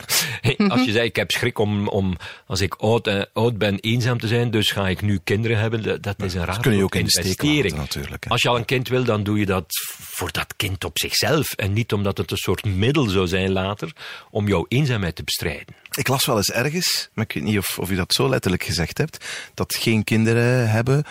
Als 0.70 0.84
je 0.84 0.93
zegt, 0.93 1.05
ik 1.05 1.17
heb 1.17 1.31
schrik 1.31 1.58
om, 1.58 1.88
om 1.88 2.17
als 2.46 2.61
ik 2.61 2.75
oud, 2.75 3.06
eh, 3.06 3.23
oud 3.32 3.58
ben, 3.58 3.79
eenzaam 3.79 4.19
te 4.19 4.26
zijn, 4.26 4.50
dus 4.50 4.70
ga 4.70 4.88
ik 4.88 5.02
nu 5.02 5.20
kinderen 5.25 5.58
hebben, 5.58 5.82
dat, 5.82 6.02
dat 6.02 6.23
is 6.23 6.34
een 6.34 6.44
raar 6.44 6.61
kun 6.61 6.76
je 6.76 6.82
ook 6.82 6.94
in 6.94 7.05
de 7.05 7.11
steek 7.11 7.25
investering. 7.25 7.62
laten, 7.64 7.79
natuurlijk, 7.79 8.25
hè. 8.25 8.31
Als 8.31 8.43
je 8.43 8.49
al 8.49 8.56
een 8.56 8.64
kind 8.64 8.88
wil, 8.88 9.05
dan 9.05 9.23
doe 9.23 9.38
je 9.38 9.46
dat 9.46 9.67
voor 9.99 10.32
dat 10.32 10.55
kind 10.56 10.84
op 10.84 10.99
zichzelf. 10.99 11.52
En 11.52 11.73
niet 11.73 11.93
omdat 11.93 12.19
het 12.19 12.31
een 12.31 12.37
soort 12.37 12.64
middel 12.64 13.08
zou 13.08 13.26
zijn 13.26 13.52
later 13.52 13.93
om 14.31 14.49
jouw 14.49 14.67
eenzaamheid 14.69 15.17
te 15.17 15.23
bestrijden. 15.25 15.81
Ik 15.92 16.08
las 16.08 16.26
wel 16.26 16.36
eens 16.36 16.50
ergens, 16.50 17.08
maar 17.14 17.24
ik 17.24 17.32
weet 17.32 17.42
niet 17.42 17.58
of, 17.58 17.78
of 17.78 17.90
u 17.90 17.94
dat 17.94 18.12
zo 18.12 18.28
letterlijk 18.28 18.64
gezegd 18.64 18.98
hebt, 18.98 19.24
dat 19.54 19.74
geen 19.74 20.04
kinderen 20.04 20.70
hebben, 20.70 21.04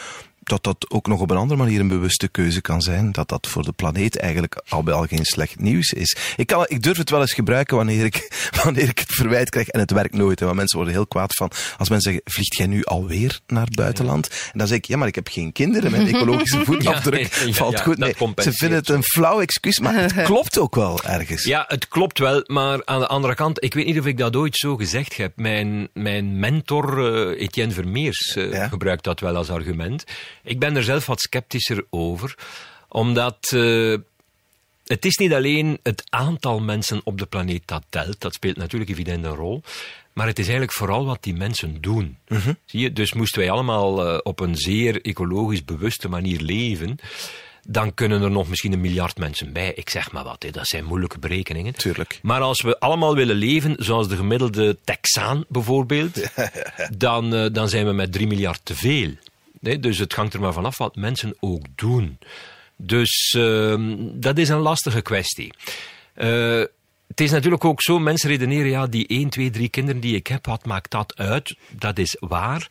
dat 0.52 0.64
dat 0.64 0.86
ook 0.90 1.08
nog 1.08 1.20
op 1.20 1.32
een 1.32 1.38
andere 1.38 1.60
manier 1.60 1.80
een 1.80 1.88
bewuste 1.88 2.28
keuze 2.28 2.62
kan 2.62 2.82
zijn. 2.82 3.12
Dat 3.12 3.30
dat 3.30 3.48
voor 3.48 3.64
de 3.64 3.72
planeet 3.72 4.18
eigenlijk 4.18 4.62
al 4.70 4.84
bij 4.84 4.94
al 4.94 5.06
geen 5.06 5.26
slecht 5.26 5.60
nieuws 5.60 5.92
is. 5.92 6.18
Ik, 6.36 6.48
kan, 6.48 6.66
ik 6.68 6.82
durf 6.82 6.98
het 6.98 7.10
wel 7.10 7.22
eens 7.22 7.34
gebruiken 7.34 7.78
wanneer 7.78 8.06
ik, 8.06 8.28
wanneer 8.64 8.90
ik 8.90 9.00
het 9.00 9.12
verwijt 9.12 9.50
krijg 9.50 9.68
en 9.68 9.80
het 9.80 9.92
werkt 9.92 10.14
nooit. 10.14 10.40
Hè, 10.40 10.46
want 10.46 10.58
mensen 10.58 10.78
worden 10.78 10.96
heel 10.96 11.08
kwaad 11.08 11.36
van 11.36 11.52
als 11.78 11.90
mensen 11.90 12.12
zeggen, 12.12 12.32
vliegt 12.34 12.56
jij 12.56 12.68
nu 12.68 12.84
alweer 12.84 13.40
naar 13.48 13.66
het 13.66 13.76
buitenland? 13.76 14.30
En 14.52 14.58
dan 14.58 14.68
zeg 14.68 14.78
ik, 14.78 14.86
ja, 14.86 14.98
maar 14.98 15.08
ik 15.08 15.16
heb 15.16 15.28
geen 15.28 15.52
kinderen. 15.52 15.92
Mijn 15.92 16.08
ecologische 16.16 16.66
voetafdruk 16.66 17.34
Ja, 17.42 17.46
ja, 17.46 17.54
valt 17.54 17.78
ja, 17.78 17.84
goed. 17.84 17.98
Nee, 17.98 18.14
ze 18.36 18.52
vinden 18.52 18.78
het 18.78 18.90
een 18.90 19.04
flauw 19.04 19.42
excuus, 19.42 19.80
maar 19.80 19.94
het 19.94 20.22
klopt 20.24 20.60
ook 20.60 20.76
wel 20.76 21.04
ergens. 21.04 21.44
Ja, 21.44 21.66
het 21.68 21.88
klopt 21.88 22.20
wel, 22.20 22.44
maar 22.46 22.86
aan 22.86 23.00
de 23.00 23.08
andere 23.08 23.36
kant, 23.36 23.64
ik 23.64 23.74
weet 23.74 23.86
niet 23.86 24.00
of 24.00 24.06
ik 24.06 24.18
dat 24.18 24.36
ooit 24.36 24.58
zo 24.58 24.76
gezegd 24.76 25.18
heb. 25.18 25.32
Mijn, 25.36 25.90
mijn 25.94 26.40
mentor, 26.40 27.14
eh, 27.14 27.42
Etienne 27.42 27.74
Vermeers, 27.74 28.36
eh, 28.36 28.70
gebruikt 28.70 29.04
dat 29.04 29.20
wel 29.20 29.36
als 29.36 29.50
argument. 29.50 30.04
Ik 30.44 30.60
ben 30.60 30.76
er 30.76 30.84
zelf 30.84 31.06
wat 31.06 31.22
sceptischer 31.22 31.86
over, 31.90 32.38
omdat 32.88 33.52
eh, 33.54 33.96
het 34.86 35.06
is 35.06 35.18
niet 35.18 35.34
alleen 35.34 35.80
het 35.84 36.04
aantal 36.10 36.60
mensen 36.60 37.02
op 37.04 37.18
de 37.18 37.26
planeet 37.26 37.64
dat 37.66 37.84
telt, 37.90 38.22
dat 38.22 38.34
speelt 38.34 38.58
natuurlijk 38.58 38.92
evident 38.92 39.26
een 39.26 39.36
rol. 39.36 39.62
Maar 40.14 40.28
het 40.28 40.40
is 40.40 40.46
eigenlijk 40.46 40.78
vooral 40.78 41.06
wat 41.06 41.24
die 41.24 41.34
mensen 41.34 41.82
doen. 41.82 42.18
Zie 42.66 42.80
je? 42.80 42.94
Dus 42.94 43.14
moesten 43.14 43.40
wij 43.40 43.52
allemaal 43.52 44.08
eh, 44.08 44.20
op 44.24 44.40
een 44.40 44.56
zeer 44.56 45.02
ecologisch 45.02 45.66
bewuste 45.66 46.10
manier 46.10 46.40
leven, 46.42 47.00
dan 47.68 47.94
kunnen 47.94 48.22
er 48.22 48.32
nog 48.32 48.48
misschien 48.48 48.74
een 48.74 48.82
miljard 48.82 49.18
mensen 49.18 49.54
bij. 49.54 49.74
Ik 49.76 49.90
zeg 49.90 50.12
maar 50.12 50.24
wat, 50.24 50.44
hè. 50.44 50.50
dat 50.50 50.68
zijn 50.68 50.86
moeilijke 50.86 51.20
berekeningen. 51.20 51.74
Tuurlijk. 51.74 52.20
Maar 52.22 52.42
als 52.42 52.62
we 52.62 52.80
allemaal 52.80 53.16
willen 53.16 53.36
leven, 53.36 53.76
zoals 53.78 54.08
de 54.08 54.16
gemiddelde 54.16 54.78
Texaan 54.84 55.46
bijvoorbeeld, 55.48 56.22
dan, 56.98 57.34
eh, 57.34 57.54
dan 57.54 57.70
zijn 57.70 57.86
we 57.86 57.92
met 57.92 58.14
3 58.14 58.28
miljard 58.28 58.62
te 58.64 58.76
veel. 58.76 59.12
Nee, 59.62 59.80
dus 59.80 59.98
het 59.98 60.14
hangt 60.14 60.34
er 60.34 60.40
maar 60.40 60.54
vanaf 60.54 60.78
wat 60.78 60.96
mensen 60.96 61.36
ook 61.40 61.66
doen. 61.76 62.18
Dus 62.76 63.36
ehm, 63.38 63.96
dat 64.14 64.38
is 64.38 64.50
een 64.50 64.60
lastige 64.60 65.02
kwestie. 65.02 65.54
Eh, 66.14 66.64
het 67.08 67.22
is 67.22 67.32
natuurlijk 67.32 67.66
ook 67.66 67.82
zo, 67.82 68.00
mensen 68.00 68.30
redeneren, 68.30 68.70
ja, 68.70 68.88
die 68.88 69.08
1, 69.08 69.30
2, 69.30 69.50
3 69.50 69.70
kinderen 69.70 70.02
die 70.02 70.16
ik 70.16 70.28
heb, 70.28 70.46
wat 70.46 70.66
maakt 70.66 70.92
dat 70.92 71.16
uit? 71.16 71.56
Dat 71.70 71.98
is 71.98 72.18
waar. 72.20 72.68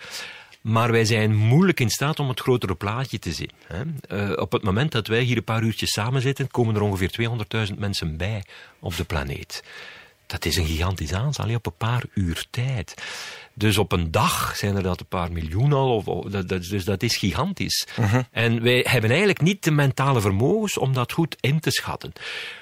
Maar 0.61 0.91
wij 0.91 1.05
zijn 1.05 1.35
moeilijk 1.37 1.81
in 1.81 1.91
staat 1.91 2.19
om 2.19 2.29
het 2.29 2.41
grotere 2.41 2.75
plaatje 2.75 3.19
te 3.19 3.33
zien. 3.33 3.51
Hè? 3.67 3.83
Eh, 4.09 4.43
op 4.43 4.53
het 4.53 4.63
moment 4.63 4.93
dat 4.93 5.07
wij 5.07 5.23
hier 5.23 5.37
een 5.37 5.45
paar 5.45 5.63
uurtjes 5.63 5.93
samen 5.93 6.21
zitten, 6.21 6.51
komen 6.51 6.75
er 6.75 6.83
ongeveer 6.83 7.11
200.000 7.11 7.79
mensen 7.79 8.17
bij 8.17 8.45
op 8.79 8.97
de 8.97 9.05
planeet. 9.05 9.63
Dat 10.31 10.45
is 10.45 10.57
een 10.57 10.67
gigantisch 10.67 11.13
aantal, 11.13 11.45
alleen 11.45 11.57
op 11.57 11.67
een 11.67 11.77
paar 11.77 12.03
uur 12.15 12.47
tijd. 12.51 12.95
Dus 13.55 13.79
op 13.79 13.93
een 13.93 14.11
dag 14.11 14.57
zijn 14.57 14.77
er 14.77 14.83
dat 14.83 15.01
een 15.01 15.07
paar 15.07 15.33
miljoen 15.33 15.73
al, 15.73 15.95
of, 15.95 16.07
of- 16.09 16.25
dat, 16.31 16.49
dat- 16.49 16.65
dus 16.65 16.85
dat 16.85 17.03
is 17.03 17.17
gigantisch. 17.17 17.87
En 18.31 18.63
wij 18.63 18.87
hebben 18.89 19.11
eigenlijk 19.11 19.41
niet 19.41 19.65
de 19.65 19.71
mentale 19.71 20.21
vermogens 20.21 20.79
om 20.79 20.93
dat 20.93 21.13
goed 21.13 21.37
in 21.41 21.61
te 21.61 21.71
schatten. 21.71 22.13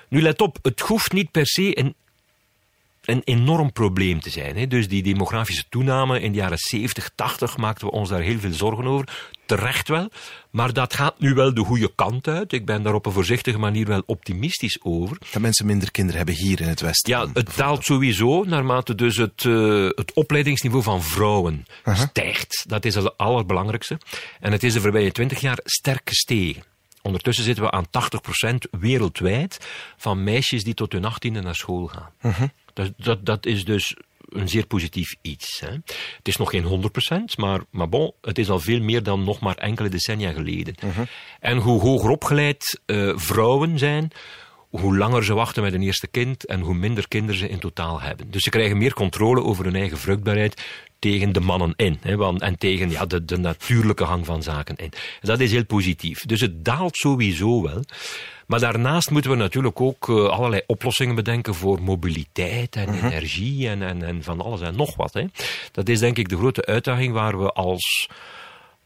Nu 0.09 0.23
let 0.23 0.41
op, 0.41 0.59
het 0.63 0.81
hoeft 0.81 1.13
niet 1.13 1.31
per 1.31 1.47
se 1.47 1.79
een 1.79 1.95
een 3.09 3.23
enorm 3.25 3.73
probleem 3.73 4.21
te 4.21 4.31
zijn. 4.31 4.57
Hè. 4.57 4.67
Dus 4.67 4.89
die 4.89 5.03
demografische 5.03 5.65
toename 5.69 6.21
in 6.21 6.33
de 6.33 6.39
jaren 6.39 6.59
70, 6.59 7.11
80 7.15 7.57
maakten 7.57 7.87
we 7.87 7.93
ons 7.93 8.09
daar 8.09 8.21
heel 8.21 8.39
veel 8.39 8.53
zorgen 8.53 8.85
over. 8.85 9.09
Terecht 9.47 9.89
wel. 9.89 10.11
Maar 10.51 10.73
dat 10.73 10.95
gaat 10.95 11.21
nu 11.21 11.35
wel 11.35 11.55
de 11.55 11.65
goede 11.65 11.95
kant 11.95 12.29
uit. 12.29 12.53
Ik 12.53 12.67
ben 12.67 12.83
daar 12.83 12.95
op 12.95 13.07
een 13.07 13.13
voorzichtige 13.13 13.59
manier 13.59 13.87
wel 13.87 14.03
optimistisch 14.07 14.79
over. 14.83 15.19
Dat 15.31 15.43
mensen 15.43 15.67
minder 15.67 15.91
kinderen 15.91 16.17
hebben 16.17 16.35
hier 16.35 16.61
in 16.61 16.69
het 16.69 16.81
Westen. 16.81 17.13
Ja, 17.13 17.27
het 17.33 17.57
daalt 17.57 17.85
sowieso 17.85 18.45
naarmate 18.45 18.95
dus 18.95 19.17
het, 19.17 19.45
uh, 19.45 19.89
het 19.95 20.13
opleidingsniveau 20.13 20.83
van 20.85 21.03
vrouwen 21.03 21.55
uh 21.55 21.95
-huh. 21.95 21.97
stijgt. 21.97 22.65
Dat 22.69 22.85
is 22.85 22.95
het 22.95 23.17
allerbelangrijkste. 23.17 23.99
En 24.41 24.53
het 24.53 24.63
is 24.63 24.73
de 24.73 24.81
voorbije 24.81 25.13
twintig 25.13 25.41
jaar 25.41 25.59
sterk 25.65 26.09
gestegen. 26.09 26.63
Ondertussen 27.03 27.45
zitten 27.45 27.65
we 27.65 27.71
aan 27.71 27.87
80% 27.87 28.71
wereldwijd 28.81 29.67
van 29.97 30.25
meisjes 30.25 30.65
die 30.65 30.75
tot 30.75 30.93
hun 30.93 31.05
achttiende 31.05 31.41
naar 31.41 31.55
school 31.55 31.87
gaan. 31.87 32.11
Uh 32.23 32.37
-huh. 32.39 32.49
Dat, 32.79 32.93
dat, 32.97 33.27
dat 33.27 33.47
is 33.47 33.65
dus 33.65 33.97
een 34.29 34.49
zeer 34.49 34.67
positief 34.67 35.17
iets. 35.23 35.61
Hè. 35.61 35.71
Het 36.17 36.29
is 36.29 36.37
nog 36.37 36.51
geen 36.51 36.91
100%, 37.33 37.37
maar, 37.37 37.61
maar 37.71 37.89
bon, 37.89 38.13
het 38.21 38.39
is 38.39 38.51
al 38.51 38.61
veel 38.61 38.81
meer 38.81 39.03
dan 39.03 39.25
nog 39.25 39.41
maar 39.41 39.57
enkele 39.57 39.89
decennia 39.89 40.33
geleden. 40.33 40.75
Uh 40.85 40.97
-huh. 40.97 41.07
En 41.41 41.57
hoe 41.57 41.81
hoger 41.81 42.11
opgeleid 42.11 42.81
uh, 42.87 43.13
vrouwen 43.17 43.79
zijn, 43.79 44.11
hoe 44.71 44.97
langer 44.97 45.25
ze 45.25 45.35
wachten 45.35 45.63
met 45.63 45.73
een 45.73 45.83
eerste 45.83 46.07
kind 46.07 46.47
en 46.47 46.61
hoe 46.61 46.75
minder 46.75 47.09
kinderen 47.09 47.39
ze 47.41 47.49
in 47.49 47.59
totaal 47.59 48.01
hebben. 48.01 48.31
Dus 48.31 48.43
ze 48.43 48.51
krijgen 48.51 48.79
meer 48.79 48.95
controle 48.95 49.43
over 49.43 49.65
hun 49.65 49.77
eigen 49.77 49.99
vruchtbaarheid 49.99 50.63
tegen 50.99 51.33
de 51.33 51.41
mannen 51.41 51.73
in. 51.77 51.99
Hè, 52.01 52.17
want, 52.17 52.41
en 52.41 52.59
tegen 52.59 52.91
ja, 52.91 53.07
de, 53.07 53.25
de 53.25 53.37
natuurlijke 53.37 54.05
hang 54.05 54.27
van 54.27 54.43
zaken 54.43 54.77
in. 54.77 54.93
Dat 55.21 55.41
is 55.41 55.51
heel 55.53 55.65
positief. 55.65 56.21
Dus 56.27 56.41
het 56.41 56.65
daalt 56.65 56.97
sowieso 56.97 57.63
wel. 57.63 57.85
Maar 58.49 58.61
daarnaast 58.61 59.11
moeten 59.11 59.31
we 59.31 59.37
natuurlijk 59.37 59.81
ook 59.81 60.09
uh, 60.09 60.29
allerlei 60.29 60.63
oplossingen 60.67 61.15
bedenken 61.15 61.55
voor 61.55 61.83
mobiliteit 61.83 62.77
en 62.77 62.89
uh 62.89 63.01
-huh. 63.01 63.13
energie 63.13 63.69
en, 63.69 63.83
en, 63.83 64.03
en 64.03 64.23
van 64.23 64.41
alles 64.41 64.61
en 64.61 64.77
nog 64.77 64.97
wat. 64.97 65.13
Hè. 65.13 65.25
Dat 65.73 65.89
is 65.89 65.99
denk 65.99 66.19
ik 66.19 66.29
de 66.29 66.37
grote 66.37 66.67
uitdaging 66.67 67.13
waar 67.13 67.39
we 67.39 67.53
als, 67.53 68.09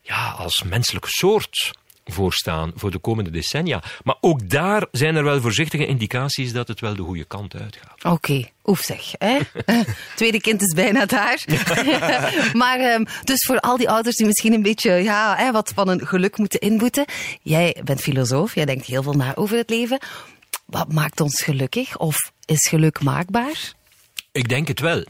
ja, 0.00 0.30
als 0.30 0.62
menselijke 0.62 1.08
soort 1.08 1.72
voor 2.04 2.32
staan 2.32 2.72
voor 2.74 2.90
de 2.90 2.98
komende 2.98 3.30
decennia. 3.30 3.82
Maar 4.02 4.16
ook 4.20 4.50
daar 4.50 4.86
zijn 4.90 5.16
er 5.16 5.24
wel 5.24 5.40
voorzichtige 5.40 5.86
indicaties 5.86 6.52
dat 6.52 6.68
het 6.68 6.80
wel 6.80 6.96
de 6.96 7.02
goede 7.02 7.24
kant 7.24 7.54
uitgaat. 7.54 8.04
Oké, 8.04 8.08
okay. 8.08 8.52
oef 8.64 8.80
zeg. 8.80 9.12
Hè? 9.18 9.38
Tweede 10.16 10.40
kind 10.40 10.62
is 10.62 10.74
bijna 10.74 11.06
daar. 11.06 11.44
maar 12.52 12.80
um, 12.80 13.06
dus 13.24 13.44
voor 13.46 13.60
al 13.60 13.76
die 13.76 13.90
ouders 13.90 14.16
die 14.16 14.26
misschien 14.26 14.52
een 14.52 14.62
beetje 14.62 14.92
ja, 14.92 15.36
hè, 15.36 15.52
wat 15.52 15.72
van 15.74 15.88
een 15.88 16.06
geluk 16.06 16.38
moeten 16.38 16.60
inboeten. 16.60 17.04
Jij 17.42 17.76
bent 17.84 18.00
filosoof, 18.00 18.54
jij 18.54 18.64
denkt 18.64 18.86
heel 18.86 19.02
veel 19.02 19.12
na 19.12 19.36
over 19.36 19.56
het 19.56 19.70
leven. 19.70 19.98
Wat 20.66 20.92
maakt 20.92 21.20
ons 21.20 21.42
gelukkig? 21.42 21.98
Of 21.98 22.16
is 22.44 22.68
geluk 22.68 23.02
maakbaar? 23.02 23.72
Ik 24.32 24.48
denk 24.48 24.68
het 24.68 24.80
wel. 24.80 25.04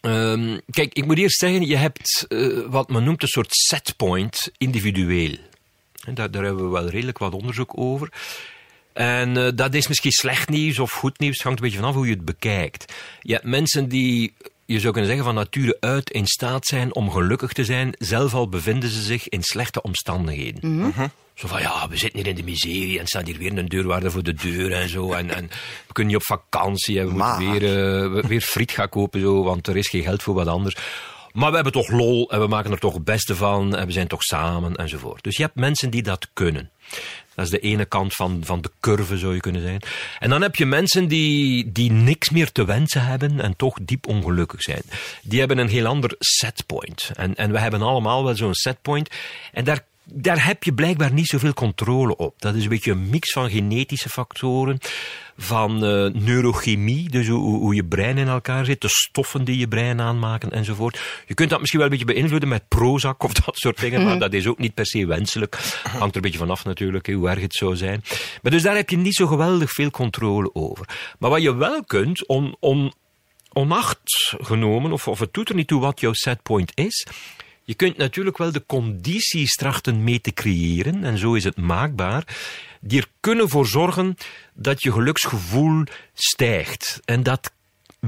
Um, 0.00 0.60
kijk, 0.70 0.92
ik 0.92 1.06
moet 1.06 1.18
eerst 1.18 1.38
zeggen, 1.38 1.66
je 1.66 1.76
hebt 1.76 2.26
uh, 2.28 2.66
wat 2.66 2.88
men 2.88 3.04
noemt 3.04 3.22
een 3.22 3.28
soort 3.28 3.54
setpoint 3.54 4.50
individueel. 4.58 5.36
Daar, 6.12 6.30
daar, 6.30 6.44
hebben 6.44 6.64
we 6.64 6.70
wel 6.70 6.88
redelijk 6.88 7.18
wat 7.18 7.32
onderzoek 7.32 7.72
over. 7.78 8.12
En 8.92 9.36
uh, 9.36 9.48
dat 9.54 9.74
is 9.74 9.88
misschien 9.88 10.10
slecht 10.10 10.48
nieuws 10.48 10.78
of 10.78 10.92
goed 10.92 11.18
nieuws. 11.18 11.34
Het 11.34 11.42
hangt 11.42 11.58
een 11.58 11.64
beetje 11.64 11.80
vanaf 11.80 11.94
hoe 11.94 12.06
je 12.06 12.14
het 12.14 12.24
bekijkt. 12.24 12.92
Je 13.20 13.32
hebt 13.32 13.44
mensen 13.44 13.88
die, 13.88 14.34
je 14.64 14.80
zou 14.80 14.92
kunnen 14.92 15.10
zeggen, 15.10 15.26
van 15.26 15.34
nature 15.34 15.76
uit 15.80 16.10
in 16.10 16.26
staat 16.26 16.66
zijn 16.66 16.94
om 16.94 17.10
gelukkig 17.10 17.52
te 17.52 17.64
zijn. 17.64 17.94
Zelf 17.98 18.34
al 18.34 18.48
bevinden 18.48 18.90
ze 18.90 19.02
zich 19.02 19.28
in 19.28 19.42
slechte 19.42 19.82
omstandigheden. 19.82 20.70
Mhm. 20.70 20.84
Mm 20.84 20.92
-hmm. 20.94 21.10
Zo 21.34 21.48
van, 21.48 21.60
ja, 21.60 21.88
we 21.88 21.96
zitten 21.96 22.18
hier 22.18 22.28
in 22.28 22.34
de 22.34 22.42
miserie 22.42 22.98
en 22.98 23.06
staat 23.06 23.26
hier 23.26 23.38
weer 23.38 23.58
een 23.58 23.68
deurwaarder 23.68 24.10
voor 24.10 24.22
de 24.22 24.34
deur 24.34 24.72
en 24.72 24.88
zo. 24.88 25.12
En, 25.12 25.30
en 25.30 25.50
we 25.86 25.92
kunnen 25.92 26.12
niet 26.12 26.22
op 26.22 26.38
vakantie 26.38 27.00
en 27.00 27.06
we 27.06 27.14
Maar. 27.14 27.40
moeten 27.40 27.60
weer, 27.60 28.16
uh, 28.16 28.24
weer 28.24 28.40
friet 28.40 28.70
gaan 28.70 28.88
kopen, 28.88 29.20
zo, 29.20 29.42
want 29.42 29.66
er 29.66 29.76
is 29.76 29.88
geen 29.88 30.02
geld 30.02 30.22
voor 30.22 30.34
wat 30.34 30.46
anders. 30.46 30.76
Maar 31.34 31.48
we 31.48 31.54
hebben 31.54 31.72
toch 31.72 31.90
lol 31.90 32.30
en 32.30 32.40
we 32.40 32.46
maken 32.46 32.70
er 32.70 32.78
toch 32.78 32.94
het 32.94 33.04
beste 33.04 33.36
van 33.36 33.76
en 33.76 33.86
we 33.86 33.92
zijn 33.92 34.06
toch 34.06 34.22
samen 34.22 34.76
enzovoort. 34.76 35.22
Dus 35.22 35.36
je 35.36 35.42
hebt 35.42 35.54
mensen 35.54 35.90
die 35.90 36.02
dat 36.02 36.28
kunnen. 36.32 36.70
Dat 37.34 37.44
is 37.44 37.50
de 37.50 37.58
ene 37.58 37.84
kant 37.84 38.14
van, 38.14 38.40
van 38.44 38.60
de 38.60 38.70
curve, 38.80 39.18
zou 39.18 39.34
je 39.34 39.40
kunnen 39.40 39.62
zeggen. 39.62 39.80
En 40.18 40.30
dan 40.30 40.42
heb 40.42 40.56
je 40.56 40.66
mensen 40.66 41.08
die, 41.08 41.72
die 41.72 41.90
niks 41.90 42.30
meer 42.30 42.52
te 42.52 42.64
wensen 42.64 43.06
hebben 43.06 43.40
en 43.40 43.56
toch 43.56 43.78
diep 43.82 44.06
ongelukkig 44.06 44.62
zijn. 44.62 44.82
Die 45.22 45.38
hebben 45.38 45.58
een 45.58 45.68
heel 45.68 45.86
ander 45.86 46.14
setpoint. 46.18 47.10
En, 47.14 47.34
en 47.34 47.52
we 47.52 47.58
hebben 47.58 47.82
allemaal 47.82 48.24
wel 48.24 48.36
zo'n 48.36 48.54
setpoint. 48.54 49.10
En 49.52 49.64
daar 49.64 49.84
daar 50.04 50.46
heb 50.46 50.64
je 50.64 50.74
blijkbaar 50.74 51.12
niet 51.12 51.26
zoveel 51.26 51.54
controle 51.54 52.16
op. 52.16 52.40
Dat 52.40 52.54
is 52.54 52.62
een 52.62 52.68
beetje 52.68 52.90
een 52.90 53.10
mix 53.10 53.32
van 53.32 53.50
genetische 53.50 54.08
factoren, 54.08 54.78
van 55.36 55.84
uh, 55.84 56.12
neurochemie, 56.12 57.08
dus 57.08 57.28
hoe, 57.28 57.58
hoe, 57.58 57.74
je 57.74 57.84
brein 57.84 58.18
in 58.18 58.28
elkaar 58.28 58.64
zit, 58.64 58.80
de 58.80 58.88
stoffen 58.88 59.44
die 59.44 59.58
je 59.58 59.68
brein 59.68 60.00
aanmaken 60.00 60.50
enzovoort. 60.50 61.00
Je 61.26 61.34
kunt 61.34 61.50
dat 61.50 61.58
misschien 61.58 61.80
wel 61.80 61.90
een 61.90 61.96
beetje 61.96 62.14
beïnvloeden 62.14 62.48
met 62.48 62.68
Prozac 62.68 63.22
of 63.22 63.32
dat 63.32 63.56
soort 63.56 63.80
dingen, 63.80 64.00
mm. 64.00 64.06
maar 64.06 64.18
dat 64.18 64.32
is 64.32 64.46
ook 64.46 64.58
niet 64.58 64.74
per 64.74 64.86
se 64.86 65.06
wenselijk. 65.06 65.54
Hangt 65.82 66.10
er 66.10 66.16
een 66.16 66.22
beetje 66.22 66.38
vanaf 66.38 66.64
natuurlijk, 66.64 67.06
hoe 67.06 67.28
erg 67.28 67.40
het 67.40 67.54
zou 67.54 67.76
zijn. 67.76 68.04
Maar 68.42 68.52
dus 68.52 68.62
daar 68.62 68.76
heb 68.76 68.90
je 68.90 68.96
niet 68.96 69.14
zo 69.14 69.26
geweldig 69.26 69.70
veel 69.70 69.90
controle 69.90 70.54
over. 70.54 70.88
Maar 71.18 71.30
wat 71.30 71.42
je 71.42 71.54
wel 71.54 71.84
kunt, 71.84 72.26
on, 72.26 72.56
on, 72.60 72.92
onacht 73.52 74.34
genomen, 74.38 74.92
of, 74.92 75.08
of 75.08 75.18
het 75.18 75.32
doet 75.32 75.48
er 75.48 75.54
niet 75.54 75.68
toe 75.68 75.80
wat 75.80 76.00
jouw 76.00 76.12
setpoint 76.12 76.72
is, 76.74 77.06
je 77.64 77.74
kunt 77.74 77.96
natuurlijk 77.96 78.38
wel 78.38 78.52
de 78.52 78.66
condities 78.66 79.54
trachten 79.54 80.04
mee 80.04 80.20
te 80.20 80.32
creëren, 80.32 81.04
en 81.04 81.18
zo 81.18 81.34
is 81.34 81.44
het 81.44 81.56
maakbaar, 81.56 82.36
die 82.80 83.00
er 83.00 83.08
kunnen 83.20 83.48
voor 83.48 83.66
zorgen 83.66 84.16
dat 84.54 84.82
je 84.82 84.92
geluksgevoel 84.92 85.84
stijgt. 86.12 87.00
En 87.04 87.22
dat 87.22 87.52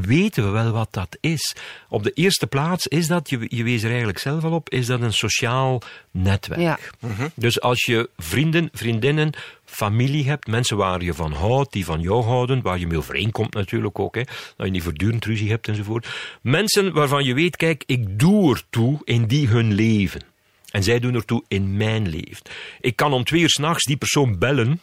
weten 0.01 0.45
we 0.45 0.51
wel 0.51 0.71
wat 0.71 0.89
dat 0.91 1.17
is. 1.21 1.57
Op 1.89 2.03
de 2.03 2.11
eerste 2.11 2.47
plaats 2.47 2.87
is 2.87 3.07
dat, 3.07 3.31
je, 3.31 3.47
je 3.49 3.65
wees 3.65 3.83
er 3.83 3.89
eigenlijk 3.89 4.19
zelf 4.19 4.45
al 4.45 4.53
op, 4.53 4.71
is 4.71 4.87
dat 4.87 5.01
een 5.01 5.13
sociaal 5.13 5.83
netwerk. 6.11 6.61
Ja. 6.61 6.79
Mm 7.01 7.11
-hmm. 7.17 7.31
Dus 7.35 7.61
als 7.61 7.85
je 7.85 8.11
vrienden, 8.17 8.69
vriendinnen, 8.73 9.33
familie 9.65 10.29
hebt, 10.29 10.47
mensen 10.47 10.77
waar 10.77 11.03
je 11.03 11.15
van 11.15 11.33
houdt, 11.33 11.73
die 11.73 11.85
van 11.85 12.01
jou 12.01 12.25
houden, 12.25 12.63
waar 12.63 12.79
je 12.79 12.87
mee 12.87 12.99
overeenkomt 12.99 13.55
natuurlijk 13.55 13.99
ook, 13.99 14.15
hè, 14.15 14.23
dat 14.57 14.67
je 14.67 14.73
niet 14.73 14.83
voortdurend 14.83 15.25
ruzie 15.25 15.51
hebt 15.51 15.69
enzovoort. 15.69 16.09
Mensen 16.41 16.93
waarvan 16.93 17.25
je 17.25 17.35
weet, 17.35 17.57
kijk, 17.57 17.83
ik 17.87 18.19
doe 18.19 18.55
ertoe 18.55 19.01
in 19.05 19.27
die 19.27 19.49
hun 19.49 19.73
leven. 19.73 20.21
En 20.71 20.83
zij 20.83 20.99
doen 20.99 21.15
ertoe 21.15 21.45
in 21.49 21.77
mijn 21.77 22.09
leven. 22.09 22.43
Ik 22.81 22.97
kan 22.97 23.13
om 23.13 23.25
twee 23.25 23.41
uur 23.41 23.51
s'nachts 23.51 23.85
die 23.85 23.97
persoon 23.97 24.39
bellen, 24.39 24.81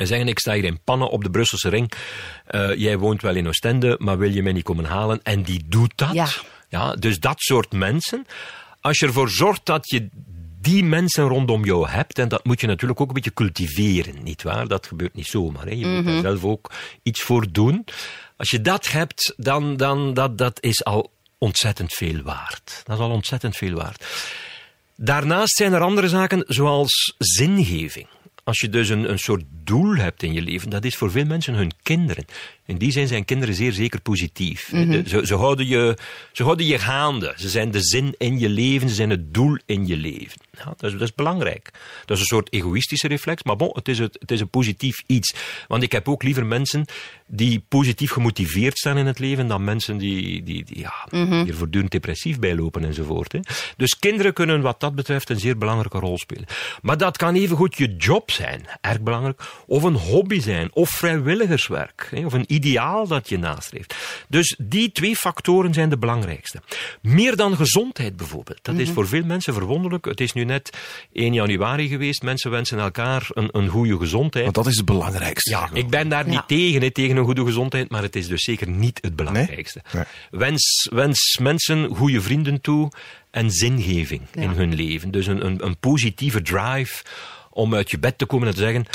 en 0.00 0.06
zeggen, 0.06 0.28
ik 0.28 0.38
sta 0.38 0.52
hier 0.52 0.64
in 0.64 0.80
pannen 0.84 1.10
op 1.10 1.22
de 1.22 1.30
Brusselse 1.30 1.68
ring. 1.68 1.92
Uh, 2.50 2.74
jij 2.74 2.98
woont 2.98 3.22
wel 3.22 3.34
in 3.34 3.48
Oostende, 3.48 3.96
maar 3.98 4.18
wil 4.18 4.30
je 4.30 4.42
mij 4.42 4.52
niet 4.52 4.62
komen 4.62 4.84
halen? 4.84 5.22
En 5.22 5.42
die 5.42 5.62
doet 5.66 5.92
dat. 5.94 6.12
Ja. 6.12 6.28
ja. 6.68 6.94
dus 6.94 7.20
dat 7.20 7.40
soort 7.40 7.72
mensen. 7.72 8.26
Als 8.80 8.98
je 8.98 9.06
ervoor 9.06 9.30
zorgt 9.30 9.66
dat 9.66 9.90
je 9.90 10.08
die 10.60 10.84
mensen 10.84 11.24
rondom 11.24 11.64
jou 11.64 11.88
hebt, 11.88 12.18
en 12.18 12.28
dat 12.28 12.44
moet 12.44 12.60
je 12.60 12.66
natuurlijk 12.66 13.00
ook 13.00 13.08
een 13.08 13.14
beetje 13.14 13.34
cultiveren, 13.34 14.22
nietwaar? 14.22 14.68
Dat 14.68 14.86
gebeurt 14.86 15.14
niet 15.14 15.26
zomaar. 15.26 15.64
Hè? 15.64 15.70
Je 15.70 15.86
moet 15.86 15.86
mm 15.86 16.04
-hmm. 16.04 16.22
daar 16.22 16.32
zelf 16.32 16.44
ook 16.44 16.70
iets 17.02 17.22
voor 17.22 17.46
doen. 17.52 17.84
Als 18.36 18.50
je 18.50 18.60
dat 18.60 18.90
hebt, 18.90 19.34
dan, 19.36 19.76
dan 19.76 20.14
dat, 20.14 20.38
dat 20.38 20.62
is 20.62 20.84
al 20.84 21.12
ontzettend 21.38 21.92
veel 21.92 22.22
waard. 22.22 22.82
Dat 22.84 22.96
is 22.96 23.02
al 23.02 23.10
ontzettend 23.10 23.56
veel 23.56 23.74
waard. 23.74 24.04
Daarnaast 24.96 25.56
zijn 25.56 25.72
er 25.72 25.80
andere 25.80 26.08
zaken, 26.08 26.44
zoals 26.46 27.14
zingeving. 27.18 28.06
Als 28.44 28.60
je 28.60 28.68
dus 28.68 28.88
een, 28.88 29.10
een 29.10 29.18
soort 29.18 29.44
doel 29.48 29.94
hebt 29.96 30.22
in 30.22 30.32
je 30.32 30.42
leven, 30.42 30.70
dat 30.70 30.84
is 30.84 30.96
voor 30.96 31.10
veel 31.10 31.24
mensen 31.24 31.54
hun 31.54 31.72
kinderen. 31.82 32.24
In 32.70 32.78
die 32.78 32.92
zin 32.92 33.08
zijn 33.08 33.24
kinderen 33.24 33.54
zeer 33.54 33.72
zeker 33.72 34.00
positief. 34.00 34.72
Mm 34.72 34.90
-hmm. 34.90 35.06
ze, 35.06 35.26
ze, 35.26 35.34
houden 35.34 35.66
je, 35.66 35.96
ze 36.32 36.42
houden 36.42 36.66
je 36.66 36.78
gaande. 36.78 37.32
Ze 37.36 37.48
zijn 37.48 37.70
de 37.70 37.80
zin 37.82 38.14
in 38.18 38.38
je 38.38 38.48
leven, 38.48 38.88
ze 38.88 38.94
zijn 38.94 39.10
het 39.10 39.34
doel 39.34 39.58
in 39.66 39.86
je 39.86 39.96
leven. 39.96 40.40
Ja, 40.52 40.64
dat, 40.64 40.82
is, 40.82 40.92
dat 40.92 41.00
is 41.00 41.14
belangrijk. 41.14 41.70
Dat 42.04 42.16
is 42.16 42.20
een 42.20 42.28
soort 42.28 42.52
egoïstische 42.52 43.08
reflex, 43.08 43.42
maar 43.42 43.56
bon, 43.56 43.70
het 43.72 43.88
is, 43.88 43.98
het, 43.98 44.16
het 44.20 44.30
is 44.30 44.40
een 44.40 44.48
positief 44.48 45.02
iets. 45.06 45.34
Want 45.66 45.82
ik 45.82 45.92
heb 45.92 46.08
ook 46.08 46.22
liever 46.22 46.46
mensen 46.46 46.84
die 47.26 47.64
positief 47.68 48.10
gemotiveerd 48.10 48.78
staan 48.78 48.98
in 48.98 49.06
het 49.06 49.18
leven 49.18 49.46
dan 49.46 49.64
mensen 49.64 49.96
die, 49.98 50.42
die, 50.42 50.64
die, 50.64 50.78
ja, 50.78 50.94
mm 51.10 51.26
-hmm. 51.26 51.42
die 51.42 51.52
er 51.52 51.58
voortdurend 51.58 51.90
depressief 51.92 52.38
bij 52.38 52.54
lopen 52.54 52.84
enzovoort. 52.84 53.32
Hè. 53.32 53.40
Dus 53.76 53.98
kinderen 53.98 54.32
kunnen 54.32 54.60
wat 54.60 54.80
dat 54.80 54.94
betreft 54.94 55.30
een 55.30 55.40
zeer 55.40 55.58
belangrijke 55.58 55.98
rol 55.98 56.18
spelen. 56.18 56.44
Maar 56.82 56.96
dat 56.96 57.16
kan 57.16 57.34
evengoed 57.34 57.76
je 57.76 57.96
job 57.96 58.30
zijn, 58.30 58.62
erg 58.80 59.00
belangrijk, 59.00 59.42
of 59.66 59.82
een 59.82 59.94
hobby 59.94 60.40
zijn, 60.40 60.70
of 60.72 60.90
vrijwilligerswerk, 60.90 62.08
hè, 62.10 62.24
of 62.24 62.32
een 62.32 62.44
ideaal 62.60 63.06
dat 63.06 63.28
je 63.28 63.38
nastreeft. 63.38 63.94
Dus 64.28 64.56
die 64.58 64.92
twee 64.92 65.16
factoren 65.16 65.74
zijn 65.74 65.88
de 65.88 65.98
belangrijkste. 65.98 66.62
Meer 67.02 67.36
dan 67.36 67.56
gezondheid 67.56 68.16
bijvoorbeeld. 68.16 68.58
Dat 68.62 68.74
mm 68.74 68.80
-hmm. 68.80 68.88
is 68.88 68.94
voor 68.94 69.08
veel 69.08 69.24
mensen 69.24 69.54
verwonderlijk. 69.54 70.04
Het 70.04 70.20
is 70.20 70.32
nu 70.32 70.44
net 70.44 70.70
1 71.12 71.32
januari 71.32 71.88
geweest. 71.88 72.22
Mensen 72.22 72.50
wensen 72.50 72.78
elkaar 72.78 73.28
een, 73.28 73.48
een 73.52 73.68
goede 73.68 73.98
gezondheid. 73.98 74.44
Want 74.44 74.56
dat 74.56 74.66
is 74.66 74.76
het 74.76 74.84
belangrijkste. 74.84 75.50
Ja, 75.50 75.70
ik 75.72 75.88
ben 75.88 76.08
daar 76.08 76.24
niet 76.24 76.34
ja. 76.34 76.44
tegen, 76.46 76.82
hè, 76.82 76.90
tegen 76.90 77.16
een 77.16 77.24
goede 77.24 77.44
gezondheid, 77.44 77.90
maar 77.90 78.02
het 78.02 78.16
is 78.16 78.28
dus 78.28 78.44
zeker 78.44 78.68
niet 78.68 78.98
het 79.02 79.16
belangrijkste. 79.16 79.82
Nee? 79.92 80.04
Nee. 80.30 80.40
Wens, 80.40 80.88
wens 80.92 81.38
mensen 81.42 81.88
goede 81.96 82.20
vrienden 82.20 82.60
toe 82.60 82.92
en 83.30 83.50
zingeving 83.50 84.22
ja. 84.32 84.42
in 84.42 84.50
hun 84.50 84.74
leven. 84.74 85.10
Dus 85.10 85.26
een, 85.26 85.44
een, 85.44 85.64
een 85.64 85.78
positieve 85.78 86.42
drive 86.42 87.04
om 87.50 87.74
uit 87.74 87.90
je 87.90 87.98
bed 87.98 88.18
te 88.18 88.26
komen 88.26 88.48
en 88.48 88.54
te 88.54 88.60
zeggen 88.60 88.86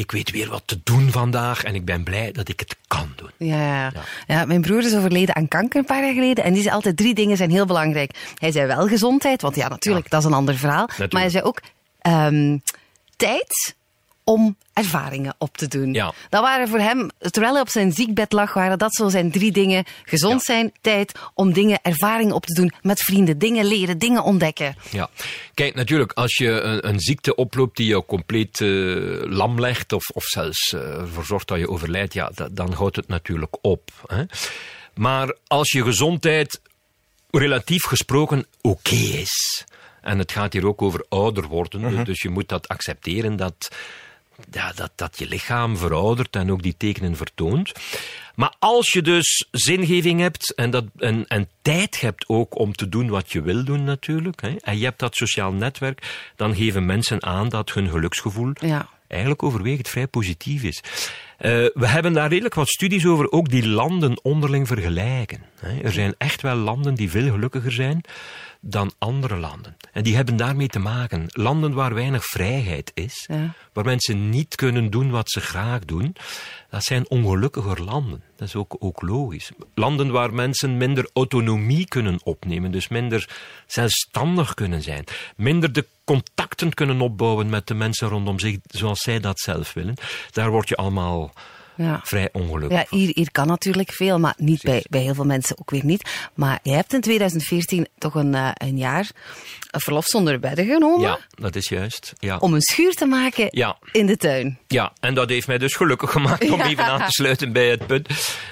ik 0.00 0.10
weet 0.10 0.30
weer 0.30 0.48
wat 0.48 0.62
te 0.64 0.80
doen 0.84 1.10
vandaag 1.10 1.64
en 1.64 1.74
ik 1.74 1.84
ben 1.84 2.02
blij 2.04 2.32
dat 2.32 2.48
ik 2.48 2.60
het 2.60 2.76
kan 2.86 3.12
doen. 3.16 3.30
Ja, 3.36 3.56
ja. 3.56 3.92
ja, 4.26 4.44
mijn 4.44 4.60
broer 4.60 4.84
is 4.84 4.96
overleden 4.96 5.36
aan 5.36 5.48
kanker 5.48 5.78
een 5.78 5.84
paar 5.84 6.04
jaar 6.04 6.14
geleden. 6.14 6.44
En 6.44 6.52
die 6.52 6.62
zei 6.62 6.74
altijd, 6.74 6.96
drie 6.96 7.14
dingen 7.14 7.36
zijn 7.36 7.50
heel 7.50 7.66
belangrijk. 7.66 8.34
Hij 8.38 8.52
zei 8.52 8.66
wel 8.66 8.86
gezondheid, 8.86 9.42
want 9.42 9.56
ja, 9.56 9.68
natuurlijk, 9.68 10.10
dat 10.10 10.20
is 10.20 10.26
een 10.26 10.32
ander 10.32 10.56
verhaal. 10.56 10.86
Natuurlijk. 10.86 11.12
Maar 11.12 11.22
hij 11.22 11.30
zei 11.30 11.44
ook 11.44 11.60
ehm, 12.00 12.58
tijd 13.16 13.76
om 14.30 14.56
ervaringen 14.72 15.34
op 15.38 15.56
te 15.56 15.68
doen. 15.68 15.92
Ja. 15.92 16.12
Dat 16.28 16.42
waren 16.42 16.68
voor 16.68 16.78
hem, 16.78 17.10
terwijl 17.18 17.52
hij 17.52 17.62
op 17.62 17.68
zijn 17.68 17.92
ziekbed 17.92 18.32
lag, 18.32 18.54
waren 18.54 18.78
dat 18.78 18.94
zo 18.94 19.08
zijn 19.08 19.30
drie 19.30 19.52
dingen. 19.52 19.84
Gezond 20.04 20.32
Ja. 20.46 20.54
zijn, 20.54 20.72
tijd 20.80 21.12
om 21.34 21.52
dingen, 21.52 21.78
ervaringen 21.82 22.34
op 22.34 22.46
te 22.46 22.54
doen 22.54 22.72
met 22.82 23.00
vrienden. 23.00 23.38
Dingen 23.38 23.64
leren, 23.64 23.98
dingen 23.98 24.22
ontdekken. 24.22 24.76
Ja, 24.90 25.08
kijk, 25.54 25.74
natuurlijk, 25.74 26.12
als 26.12 26.36
je 26.36 26.50
een, 26.50 26.88
een 26.88 27.00
ziekte 27.00 27.34
oploopt 27.34 27.76
die 27.76 27.86
je 27.88 28.04
compleet 28.04 28.60
eh, 28.60 28.68
lam 29.22 29.60
legt 29.60 29.92
of, 29.92 30.08
of 30.10 30.24
zelfs 30.24 30.72
ervoor 30.72 31.24
zorgt 31.24 31.48
dat 31.48 31.58
je 31.58 31.68
overlijdt, 31.68 32.12
ja, 32.12 32.30
da- 32.34 32.48
dan 32.52 32.72
houdt 32.72 32.96
het 32.96 33.08
natuurlijk 33.08 33.56
op. 33.60 33.90
Hè? 34.06 34.24
Maar 34.94 35.34
als 35.46 35.70
je 35.70 35.82
gezondheid 35.82 36.60
relatief 37.30 37.84
gesproken 37.84 38.46
oké 38.60 38.94
is, 38.94 39.64
en 40.00 40.18
het 40.18 40.32
gaat 40.32 40.52
hier 40.52 40.66
ook 40.66 40.82
over 40.82 41.04
ouder 41.08 41.46
worden, 41.46 42.04
dus 42.04 42.22
je 42.22 42.28
moet 42.28 42.48
dat 42.48 42.68
accepteren 42.68 43.36
dat, 43.36 43.68
ja, 44.50 44.72
dat, 44.72 44.90
dat 44.94 45.18
je 45.18 45.28
lichaam 45.28 45.76
veroudert 45.76 46.36
en 46.36 46.52
ook 46.52 46.62
die 46.62 46.74
tekenen 46.76 47.16
vertoont. 47.16 47.72
Maar 48.34 48.54
als 48.58 48.92
je 48.92 49.02
dus 49.02 49.46
zingeving 49.50 50.20
hebt 50.20 50.54
en, 50.54 50.70
dat, 50.70 50.84
en, 50.98 51.26
en 51.28 51.48
tijd 51.62 52.00
hebt 52.00 52.28
ook 52.28 52.58
om 52.58 52.72
te 52.72 52.88
doen 52.88 53.08
wat 53.08 53.32
je 53.32 53.42
wil 53.42 53.64
doen 53.64 53.84
natuurlijk, 53.84 54.40
hè, 54.40 54.56
en 54.60 54.78
je 54.78 54.84
hebt 54.84 54.98
dat 54.98 55.14
sociaal 55.16 55.52
netwerk, 55.52 56.30
dan 56.36 56.54
geven 56.54 56.86
mensen 56.86 57.22
aan 57.22 57.48
dat 57.48 57.72
hun 57.72 57.88
geluksgevoel 57.88 58.52
Ja. 58.60 58.88
eigenlijk 59.08 59.42
overwegend 59.42 59.88
vrij 59.88 60.06
positief 60.06 60.62
is. 60.62 60.82
Eh, 61.38 61.50
we 61.74 61.86
hebben 61.86 62.12
daar 62.12 62.28
redelijk 62.28 62.54
wat 62.54 62.68
studies 62.68 63.06
over, 63.06 63.30
ook 63.32 63.48
die 63.48 63.68
landen 63.68 64.24
onderling 64.24 64.66
vergelijken. 64.66 65.42
hè. 65.60 65.80
Er 65.80 65.92
zijn 65.92 66.14
echt 66.18 66.42
wel 66.42 66.56
landen 66.56 66.94
die 66.94 67.10
veel 67.10 67.30
gelukkiger 67.30 67.72
zijn 67.72 68.00
dan 68.60 68.92
andere 68.98 69.36
landen. 69.36 69.76
En 69.92 70.02
die 70.02 70.16
hebben 70.16 70.36
daarmee 70.36 70.68
te 70.68 70.78
maken. 70.78 71.24
Landen 71.28 71.72
waar 71.72 71.94
weinig 71.94 72.24
vrijheid 72.24 72.90
is, 72.94 73.24
Ja. 73.28 73.54
waar 73.72 73.84
mensen 73.84 74.30
niet 74.30 74.54
kunnen 74.54 74.90
doen 74.90 75.10
wat 75.10 75.30
ze 75.30 75.40
graag 75.40 75.84
doen, 75.84 76.16
dat 76.70 76.82
zijn 76.82 77.10
ongelukkiger 77.10 77.82
landen. 77.82 78.22
Dat 78.36 78.48
is 78.48 78.54
ook, 78.54 78.76
ook 78.78 79.02
logisch. 79.02 79.50
Landen 79.74 80.10
waar 80.10 80.34
mensen 80.34 80.76
minder 80.76 81.10
autonomie 81.12 81.86
kunnen 81.86 82.18
opnemen, 82.22 82.70
dus 82.70 82.88
minder 82.88 83.28
zelfstandig 83.66 84.54
kunnen 84.54 84.82
zijn, 84.82 85.04
minder 85.36 85.72
de 85.72 85.86
contacten 86.04 86.74
kunnen 86.74 87.00
opbouwen 87.00 87.48
met 87.48 87.66
de 87.66 87.74
mensen 87.74 88.08
rondom 88.08 88.38
zich 88.38 88.58
zoals 88.62 89.00
zij 89.00 89.20
dat 89.20 89.40
zelf 89.40 89.72
willen, 89.72 89.94
daar 90.30 90.50
word 90.50 90.68
je 90.68 90.76
allemaal 90.76 91.32
Ja. 91.82 92.00
vrij 92.04 92.28
ongelukkig 92.32 92.78
Ja, 92.78 92.86
hier, 92.98 93.10
hier 93.14 93.30
kan 93.32 93.46
natuurlijk 93.46 93.92
veel, 93.92 94.18
maar 94.18 94.34
niet 94.36 94.62
bij, 94.62 94.84
bij 94.90 95.00
heel 95.00 95.14
veel 95.14 95.24
mensen 95.24 95.58
ook 95.58 95.70
weer 95.70 95.84
niet. 95.84 96.10
Maar 96.34 96.58
jij 96.62 96.74
hebt 96.76 96.92
in 96.92 97.00
2014 97.00 97.86
toch 97.98 98.14
een, 98.14 98.34
eh, 98.34 98.50
een 98.54 98.76
jaar 98.78 99.10
een 99.70 99.80
verlof 99.80 100.04
zonder 100.06 100.40
bedden 100.40 100.66
genomen 100.66 101.00
Ja, 101.00 101.18
dat 101.30 101.56
is 101.56 101.68
juist. 101.68 102.12
Ja. 102.18 102.36
om 102.38 102.54
een 102.54 102.60
schuur 102.62 102.94
te 102.94 103.06
maken 103.06 103.46
Ja. 103.50 103.78
in 103.92 104.06
de 104.06 104.16
tuin. 104.16 104.58
Ja, 104.66 104.92
en 105.00 105.14
dat 105.14 105.28
heeft 105.28 105.46
mij 105.46 105.58
dus 105.58 105.74
gelukkig 105.74 106.10
gemaakt 106.10 106.50
om 106.50 106.58
Ja. 106.58 106.66
even 106.68 106.84
aan 106.84 106.98
te 107.04 107.10
sluiten 107.10 107.52
bij 107.52 107.70
het 107.70 107.86
punt 107.86 108.08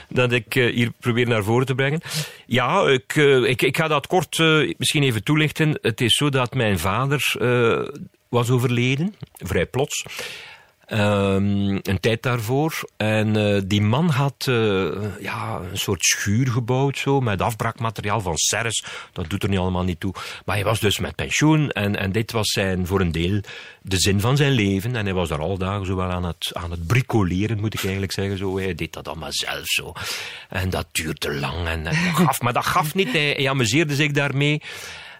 dat 0.08 0.32
ik 0.32 0.54
eh, 0.54 0.75
hier 0.75 0.90
probeer 1.00 1.28
naar 1.28 1.44
voren 1.44 1.66
te 1.66 1.75
brengen. 1.75 2.00
Ja, 2.47 2.87
ik, 2.88 3.16
eh, 3.16 3.42
ik, 3.44 3.62
ik 3.62 3.76
ga 3.76 3.88
dat 3.88 4.06
kort 4.06 4.38
misschien 4.78 5.02
even 5.02 5.23
toelichten. 5.25 5.78
Het 5.82 6.00
is 6.00 6.14
zo 6.14 6.28
dat 6.28 6.54
mijn 6.54 6.78
vader 6.78 7.37
was 8.28 8.50
overleden, 8.50 9.14
vrij 9.32 9.66
plots. 9.66 10.04
Ehm, 10.88 11.78
een 11.83 12.00
tijd 12.00 12.23
daarvoor. 12.23 12.88
En 12.97 13.37
eh, 13.37 13.62
die 13.64 13.83
man 13.83 14.09
had 14.09 14.47
eh, 14.49 15.21
ja, 15.21 15.61
een 15.71 15.78
soort 15.78 16.04
schuur 16.04 16.47
gebouwd, 16.47 16.99
zo, 16.99 17.21
met 17.21 17.42
afbraakmateriaal 17.42 18.21
van 18.21 18.37
serres. 18.37 18.85
Dat 19.12 19.30
doet 19.30 19.42
er 19.42 19.49
niet 19.49 19.59
allemaal 19.59 19.85
niet 19.85 20.00
toe. 20.00 20.14
Maar 20.45 20.54
hij 20.57 20.64
was 20.64 20.80
dus 20.80 20.99
met 20.99 21.14
pensioen 21.14 21.71
en, 21.71 21.97
en 21.97 22.12
dit 22.12 22.33
was 22.33 22.49
zijn, 22.49 22.87
voor 22.87 23.00
een 23.00 23.12
deel 23.12 23.40
de 23.83 23.99
zin 23.99 24.21
van 24.21 24.37
zijn 24.37 24.52
leven. 24.52 24.97
En 24.97 25.04
hij 25.04 25.14
was 25.14 25.28
daar 25.28 25.40
alle 25.40 25.59
dagen 25.59 25.87
zo 25.87 25.97
wel 25.97 26.11
aan 26.11 26.25
het, 26.25 26.50
aan 26.52 26.71
het 26.71 26.87
bricoleren, 26.87 27.61
moet 27.61 27.75
ik 27.75 27.83
eigenlijk 27.83 28.12
zeggen. 28.12 28.38
Zo. 28.38 28.59
Hij 28.59 28.75
deed 28.75 28.92
dat 28.92 29.09
allemaal 29.09 29.33
zelf 29.33 29.66
zo. 29.66 29.92
En 30.49 30.71
dat 30.71 30.87
duurde 30.92 31.35
lang 31.35 31.66
en, 31.66 31.87
en 31.87 32.04
dat 32.04 32.26
gaf, 32.26 32.40
maar 32.40 32.52
dat 32.52 32.66
gaf 32.66 32.95
niet. 32.95 33.12
Hij, 33.12 33.30
hij 33.30 33.49
amuseerde 33.49 33.95
zich 33.95 34.12
daarmee. 34.12 34.62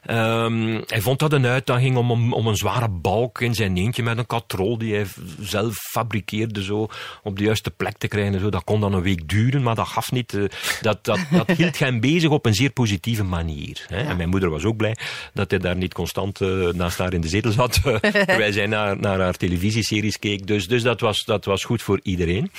Ehm, 0.09 0.81
hij 0.87 1.01
vond 1.01 1.19
dat 1.19 1.33
een 1.33 1.47
uitdaging 1.47 1.97
om, 1.97 2.11
om, 2.11 2.33
om 2.33 2.47
een 2.47 2.57
zware 2.57 2.89
balk 2.89 3.41
in 3.41 3.55
zijn 3.55 3.77
eentje 3.77 4.03
met 4.03 4.19
een 4.19 4.27
katrol 4.27 4.79
die 4.79 4.95
hij 4.95 5.07
zelf 5.41 5.75
fabriceerde 5.77 6.63
zo, 6.63 6.89
op 7.23 7.39
de 7.39 7.45
juiste 7.45 7.71
plek 7.71 7.99
te 7.99 8.09
krijgen. 8.09 8.35
en 8.35 8.41
Zo. 8.41 8.51
Dat 8.51 8.65
kon 8.65 8.81
dan 8.81 8.93
een 8.93 9.03
week 9.03 9.29
duren, 9.29 9.63
maar 9.63 9.75
dat 9.75 9.87
gaf 9.87 10.13
niet. 10.13 10.35
eh, 10.35 10.43
dat, 10.81 11.05
dat, 11.05 11.19
dat 11.31 11.51
hield 11.51 11.79
hem 11.89 12.01
bezig 12.01 12.31
op 12.31 12.47
een 12.47 12.55
zeer 12.55 12.71
positieve 12.71 13.25
manier. 13.25 13.87
Hè. 13.89 13.97
En 14.03 14.17
mijn 14.17 14.29
moeder 14.29 14.51
was 14.51 14.65
ook 14.65 14.77
blij 14.77 14.97
dat 15.35 15.51
hij 15.51 15.61
daar 15.61 15.77
niet 15.77 15.95
constant 15.95 16.41
eh, 16.41 16.49
naast 16.69 16.99
haar 16.99 17.13
in 17.13 17.21
de 17.21 17.29
zetel 17.29 17.51
zat, 17.53 17.81
eh, 17.85 17.95
terwijl 18.27 18.53
zij 18.53 18.67
naar, 18.67 19.01
naar 19.01 19.21
haar 19.21 19.37
televisieseries 19.37 20.19
keek. 20.19 20.47
Dus, 20.47 20.69
dus 20.69 20.83
dat, 20.83 21.01
was, 21.01 21.25
dat 21.25 21.45
was 21.45 21.65
goed 21.65 21.83
voor 21.83 22.01
iedereen. 22.03 22.51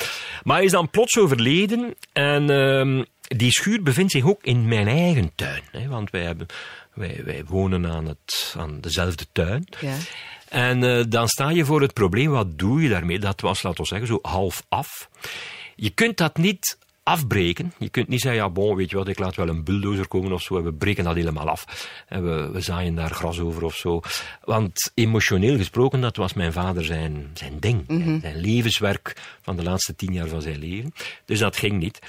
Maar 0.43 0.55
hij 0.55 0.65
is 0.65 0.71
dan 0.71 0.89
plots 0.89 1.17
overleden 1.17 1.95
en... 2.13 2.49
ehm, 2.49 3.03
die 3.37 3.51
schuur 3.51 3.83
bevindt 3.83 4.11
zich 4.11 4.25
ook 4.25 4.43
in 4.43 4.67
mijn 4.67 4.87
eigen 4.87 5.31
tuin. 5.35 5.61
Hè, 5.71 5.87
want 5.87 6.09
wij, 6.09 6.23
hebben, 6.23 6.47
wij, 6.93 7.21
wij 7.25 7.45
wonen 7.45 7.85
aan, 7.85 8.05
het, 8.05 8.55
aan 8.57 8.81
dezelfde 8.81 9.25
tuin. 9.31 9.67
Ja. 9.79 9.97
En 10.49 10.83
eh, 10.83 11.03
dan 11.07 11.27
sta 11.27 11.49
je 11.49 11.65
voor 11.65 11.81
het 11.81 11.93
probleem, 11.93 12.29
wat 12.29 12.59
doe 12.59 12.81
je 12.81 12.89
daarmee? 12.89 13.19
Dat 13.19 13.41
was, 13.41 13.63
laten 13.63 13.81
we 13.81 13.87
zeggen, 13.87 14.07
zo 14.07 14.19
half 14.21 14.63
af. 14.69 15.09
Je 15.75 15.89
kunt 15.89 16.17
dat 16.17 16.37
niet 16.37 16.77
afbreken. 17.03 17.73
Je 17.77 17.89
kunt 17.89 18.07
niet 18.07 18.21
zeggen, 18.21 18.41
ja, 18.41 18.49
bon, 18.49 18.75
weet 18.75 18.89
je 18.89 18.97
wat, 18.97 19.07
ik 19.07 19.19
laat 19.19 19.35
wel 19.35 19.47
een 19.47 19.63
bulldozer 19.63 20.07
komen 20.07 20.31
of 20.31 20.41
zo, 20.41 20.57
en 20.57 20.63
we 20.63 20.73
breken 20.73 21.03
dat 21.03 21.15
helemaal 21.15 21.49
af. 21.49 21.89
En 22.07 22.23
we, 22.23 22.49
we 22.51 22.61
zaaien 22.61 22.95
daar 22.95 23.11
gras 23.11 23.39
over 23.39 23.63
of 23.63 23.75
zo. 23.75 24.01
Want 24.43 24.91
emotioneel 24.93 25.57
gesproken, 25.57 26.01
dat 26.01 26.15
was 26.15 26.33
mijn 26.33 26.53
vader 26.53 26.85
zijn, 26.85 27.31
zijn 27.33 27.59
ding. 27.59 27.83
Zijn 28.21 28.37
levenswerk 28.37 29.15
van 29.41 29.55
de 29.55 29.63
laatste 29.63 29.95
tien 29.95 30.13
jaar 30.13 30.27
van 30.27 30.41
zijn 30.41 30.59
leven. 30.59 30.93
Dus 31.25 31.39
dat 31.39 31.57
ging 31.57 31.79
niet. 31.79 31.99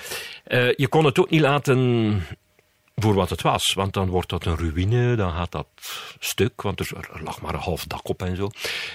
Eh, 0.44 0.74
je 0.74 0.88
kon 0.88 1.04
het 1.04 1.18
ook 1.18 1.30
niet 1.30 1.40
laten 1.40 2.22
voor 3.02 3.14
wat 3.14 3.30
het 3.30 3.42
was. 3.42 3.72
Want 3.72 3.92
dan 3.92 4.08
wordt 4.08 4.28
dat 4.28 4.44
een 4.44 4.56
ruïne, 4.56 5.16
dan 5.16 5.32
gaat 5.32 5.52
dat 5.52 5.66
stuk, 6.18 6.62
want 6.62 6.80
er, 6.80 6.90
er 7.12 7.22
lag 7.22 7.40
maar 7.40 7.54
een 7.54 7.60
half 7.60 7.84
dak 7.84 8.08
op 8.08 8.22
en 8.22 8.36
zo. 8.36 8.48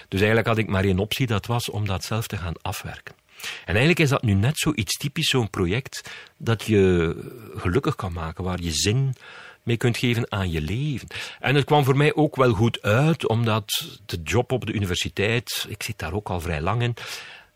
Dus 0.07 0.19
eigenlijk 0.19 0.47
had 0.47 0.57
ik 0.57 0.67
maar 0.67 0.83
één 0.83 0.99
optie, 0.99 1.27
dat 1.27 1.45
was 1.45 1.69
om 1.69 1.85
dat 1.85 2.03
zelf 2.03 2.27
te 2.27 2.37
gaan 2.37 2.61
afwerken. 2.61 3.15
En 3.59 3.65
eigenlijk 3.65 3.99
is 3.99 4.09
dat 4.09 4.23
nu 4.23 4.33
net 4.33 4.57
zoiets 4.57 4.97
typisch, 4.97 5.29
zo'n 5.29 5.49
project 5.49 6.11
dat 6.37 6.63
je 6.63 7.15
gelukkig 7.55 7.95
kan 7.95 8.13
maken, 8.13 8.43
waar 8.43 8.61
je 8.61 8.71
zin 8.71 9.15
mee 9.63 9.77
kunt 9.77 9.97
geven 9.97 10.31
aan 10.31 10.51
je 10.51 10.61
leven. 10.61 11.07
En 11.39 11.55
het 11.55 11.65
kwam 11.65 11.83
voor 11.83 11.97
mij 11.97 12.15
ook 12.15 12.35
wel 12.35 12.51
goed 12.53 12.81
uit, 12.81 13.27
omdat 13.27 13.87
de 14.05 14.19
job 14.23 14.51
op 14.51 14.65
de 14.65 14.73
universiteit, 14.73 15.65
ik 15.69 15.83
zit 15.83 15.99
daar 15.99 16.13
ook 16.13 16.29
al 16.29 16.39
vrij 16.41 16.61
lang 16.61 16.81
in, 16.81 16.93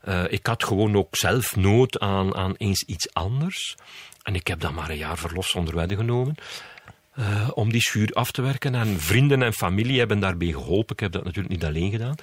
eh, 0.00 0.24
ik 0.28 0.46
had 0.46 0.64
gewoon 0.64 0.96
ook 0.96 1.16
zelf 1.16 1.56
nood 1.56 1.98
aan, 2.00 2.34
aan 2.34 2.54
eens 2.56 2.82
iets 2.86 3.14
anders. 3.14 3.76
En 4.22 4.34
ik 4.34 4.46
heb 4.46 4.60
dan 4.60 4.74
maar 4.74 4.90
een 4.90 4.96
jaar 4.96 5.18
verlof 5.18 5.46
zonder 5.46 5.74
wedden 5.74 5.96
genomen. 5.96 6.34
eh, 7.14 7.48
om 7.54 7.72
die 7.72 7.80
schuur 7.80 8.12
af 8.12 8.30
te 8.32 8.42
werken. 8.42 8.74
En 8.74 9.00
vrienden 9.00 9.42
en 9.42 9.52
familie 9.52 9.98
hebben 9.98 10.20
daarbij 10.20 10.48
geholpen. 10.52 10.94
Ik 10.94 11.00
heb 11.00 11.12
dat 11.12 11.24
natuurlijk 11.24 11.54
niet 11.54 11.64
alleen 11.64 11.90
gedaan. 11.90 12.14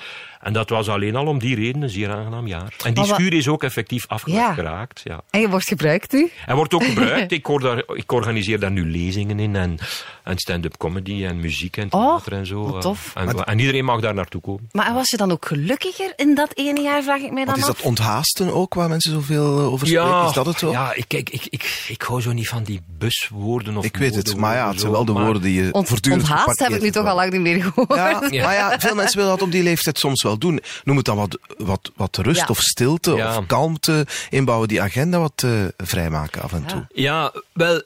En 0.47 0.53
dat 0.53 0.69
was 0.69 0.89
alleen 0.89 1.15
al 1.15 1.25
om 1.25 1.39
die 1.39 1.55
reden 1.55 1.81
een 1.81 1.89
zeer 1.89 2.11
aangenaam 2.11 2.47
jaar. 2.47 2.73
En 2.83 2.93
die 2.93 3.05
schuur 3.05 3.33
is 3.33 3.47
ook 3.47 3.63
effectief 3.63 4.05
afgewerkt 4.07 4.47
Ja. 4.47 4.53
geraakt. 4.53 5.01
Ja. 5.03 5.21
En 5.29 5.39
je 5.39 5.49
wordt 5.49 5.67
gebruikt 5.67 6.11
nu? 6.11 6.29
Hij 6.35 6.55
wordt 6.55 6.73
ook 6.73 6.83
gebruikt. 6.83 7.31
ik, 7.39 7.45
hoor 7.45 7.59
daar, 7.59 7.83
ik 7.93 8.11
organiseer 8.11 8.59
daar 8.59 8.71
nu 8.71 8.91
lezingen 8.91 9.39
in. 9.39 9.55
En, 9.55 9.77
en 10.23 10.37
stand-up 10.37 10.77
comedy 10.77 11.25
en 11.25 11.39
muziek 11.39 11.77
en 11.77 11.93
Oh, 11.93 12.07
theater 12.07 12.33
en 12.33 12.45
zo. 12.45 12.63
wat 12.63 12.73
eh. 12.73 12.79
tof. 12.79 13.11
En, 13.15 13.43
en 13.45 13.59
iedereen 13.59 13.85
mag 13.85 14.01
daar 14.01 14.13
naartoe 14.13 14.41
komen. 14.41 14.69
Maar 14.71 14.93
was 14.93 15.09
je 15.09 15.17
dan 15.17 15.31
ook 15.31 15.45
gelukkiger 15.45 16.13
in 16.15 16.35
dat 16.35 16.51
ene 16.53 16.81
jaar, 16.81 17.03
vraag 17.03 17.21
ik 17.21 17.31
mij 17.31 17.45
dan 17.45 17.53
Wat 17.53 17.63
is 17.63 17.69
af? 17.69 17.75
dat 17.77 17.85
onthaasten 17.85 18.53
ook, 18.53 18.73
waar 18.73 18.89
mensen 18.89 19.11
zoveel 19.11 19.57
eh, 19.59 19.73
over 19.73 19.87
spreken? 19.87 20.25
is 20.27 20.33
dat 20.33 20.45
het 20.45 20.59
zo? 20.59 20.71
Ja, 20.71 20.93
ik, 20.93 21.05
kijk, 21.07 21.29
ik, 21.29 21.45
ik, 21.49 21.85
ik 21.87 22.01
hou 22.01 22.21
zo 22.21 22.31
niet 22.33 22.47
van 22.47 22.63
die 22.63 22.81
buswoorden 22.97 23.77
of 23.77 23.85
ik 23.85 23.97
weet 23.97 24.15
het, 24.15 24.35
maar 24.35 24.55
ja, 24.55 24.69
het 24.69 24.79
zijn 24.79 24.91
wel 24.91 25.05
de 25.05 25.11
woorden 25.11 25.41
die 25.41 25.63
je 25.63 25.73
Ont, 25.73 25.87
voortdurend 25.87 26.21
onthaast 26.21 26.59
heb 26.59 26.71
ik 26.71 26.81
nu 26.81 26.91
toch 26.91 27.05
al 27.07 27.15
lang 27.15 27.31
niet 27.31 27.41
meer 27.41 27.63
gehoord. 27.63 27.95
Ja, 28.33 28.43
maar 28.43 28.53
ja, 28.53 28.79
veel 28.79 28.95
mensen 28.95 29.17
willen 29.17 29.31
dat 29.31 29.41
op 29.41 29.51
die 29.51 29.63
leeftijd 29.63 29.99
soms 29.99 30.23
wel 30.23 30.36
doen. 30.37 30.59
Noem 30.83 30.95
het 30.97 31.05
dan 31.05 31.17
wat, 31.17 31.39
wat, 31.57 31.91
wat 31.95 32.17
rust 32.17 32.39
Ja. 32.39 32.45
of 32.49 32.59
stilte 32.59 33.11
Ja. 33.11 33.37
of 33.37 33.45
kalmte 33.45 34.05
inbouwen, 34.29 34.67
die 34.67 34.81
agenda 34.81 35.19
wat 35.19 35.43
eh, 35.43 35.65
vrijmaken 35.77 36.41
af 36.41 36.53
en 36.53 36.65
toe. 36.65 36.87
Ja, 36.93 37.33
wel, 37.53 37.83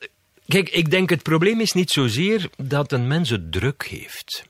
kijk, 0.48 0.70
ik 0.70 0.92
denk 0.92 1.10
het 1.10 1.24
probleem 1.24 1.60
is 1.62 1.72
niet 1.72 1.90
zozeer 1.92 2.50
dat 2.58 2.92
een 2.92 3.08
mens 3.08 3.30
het 3.30 3.52
druk 3.52 3.88
heeft. 3.90 4.44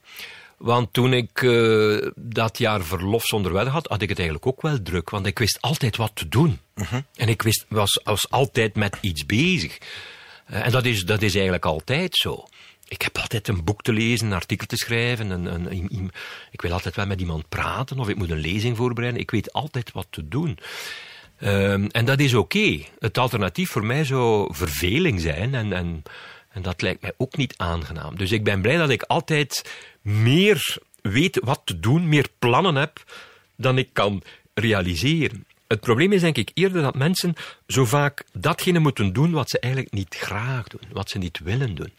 Want 0.57 0.93
toen 0.93 1.13
ik 1.13 1.41
eh, 1.41 2.07
dat 2.15 2.57
jaar 2.57 2.81
verlof 2.83 3.23
zonder 3.25 3.53
wedden 3.53 3.73
had, 3.73 3.87
had 3.87 4.01
ik 4.01 4.09
het 4.09 4.17
eigenlijk 4.19 4.47
ook 4.47 4.61
wel 4.61 4.81
druk. 4.83 5.09
Want 5.09 5.25
ik 5.25 5.39
wist 5.39 5.57
altijd 5.61 5.97
wat 5.97 6.11
te 6.13 6.27
doen. 6.29 6.59
En 7.15 7.29
ik 7.29 7.41
wist, 7.41 7.65
was, 7.69 7.99
was 8.03 8.29
altijd 8.29 8.75
met 8.75 8.97
iets 9.01 9.25
bezig. 9.25 9.77
Eh, 10.45 10.65
en 10.65 10.71
dat 10.71 10.85
is, 10.85 11.03
dat 11.03 11.21
is 11.21 11.33
eigenlijk 11.33 11.65
altijd 11.65 12.15
zo. 12.15 12.47
Ik 12.91 13.01
heb 13.01 13.17
altijd 13.17 13.47
een 13.47 13.63
boek 13.63 13.81
te 13.81 13.93
lezen, 13.93 14.27
een 14.27 14.33
artikel 14.33 14.67
te 14.67 14.75
schrijven. 14.75 15.29
Een, 15.29 15.45
een, 15.45 16.11
ik 16.51 16.61
wil 16.61 16.71
altijd 16.71 16.95
wel 16.95 17.05
met 17.05 17.19
iemand 17.19 17.49
praten 17.49 17.99
of 17.99 18.09
ik 18.09 18.15
moet 18.15 18.29
een 18.29 18.39
lezing 18.39 18.77
voorbereiden. 18.77 19.21
Ik 19.21 19.31
weet 19.31 19.53
altijd 19.53 19.91
wat 19.91 20.07
te 20.09 20.27
doen. 20.27 20.57
Um, 21.41 21.87
en 21.87 22.05
dat 22.05 22.19
is 22.19 22.33
oké. 22.33 22.79
Het 22.99 23.17
alternatief 23.17 23.69
voor 23.69 23.85
mij 23.85 24.03
zou 24.03 24.55
verveling 24.55 25.21
zijn 25.21 25.55
en, 25.55 25.73
en, 25.73 26.03
en 26.51 26.61
dat 26.61 26.81
lijkt 26.81 27.01
mij 27.01 27.13
ook 27.17 27.37
niet 27.37 27.53
aangenaam. 27.57 28.17
Dus 28.17 28.31
ik 28.31 28.43
ben 28.43 28.61
blij 28.61 28.77
dat 28.77 28.89
ik 28.89 29.03
altijd 29.03 29.71
meer 30.01 30.77
weet 31.01 31.39
wat 31.43 31.61
te 31.63 31.79
doen, 31.79 32.09
meer 32.09 32.27
plannen 32.39 32.75
heb 32.75 33.03
dan 33.55 33.77
ik 33.77 33.89
kan 33.93 34.21
realiseren. 34.53 35.45
Het 35.67 35.79
probleem 35.79 36.11
is 36.11 36.21
denk 36.21 36.37
ik 36.37 36.51
eerder 36.53 36.81
dat 36.81 36.95
mensen 36.95 37.33
zo 37.67 37.85
vaak 37.85 38.23
datgene 38.33 38.79
moeten 38.79 39.13
doen 39.13 39.31
wat 39.31 39.49
ze 39.49 39.59
eigenlijk 39.59 39.93
niet 39.93 40.15
graag 40.15 40.67
doen, 40.67 40.81
wat 40.91 41.09
ze 41.09 41.17
niet 41.17 41.39
willen 41.39 41.75
doen. 41.75 41.93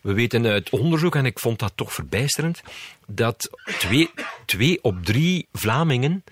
We 0.00 0.12
weten 0.12 0.46
uit 0.46 0.70
onderzoek, 0.70 1.14
en 1.14 1.26
ik 1.26 1.38
vond 1.38 1.58
dat 1.58 1.72
toch 1.74 1.92
verbijsterend, 1.92 2.62
dat 3.06 3.50
twee, 3.78 4.10
twee 4.46 4.78
op 4.82 5.04
drie 5.04 5.48
Vlamingen 5.52 6.24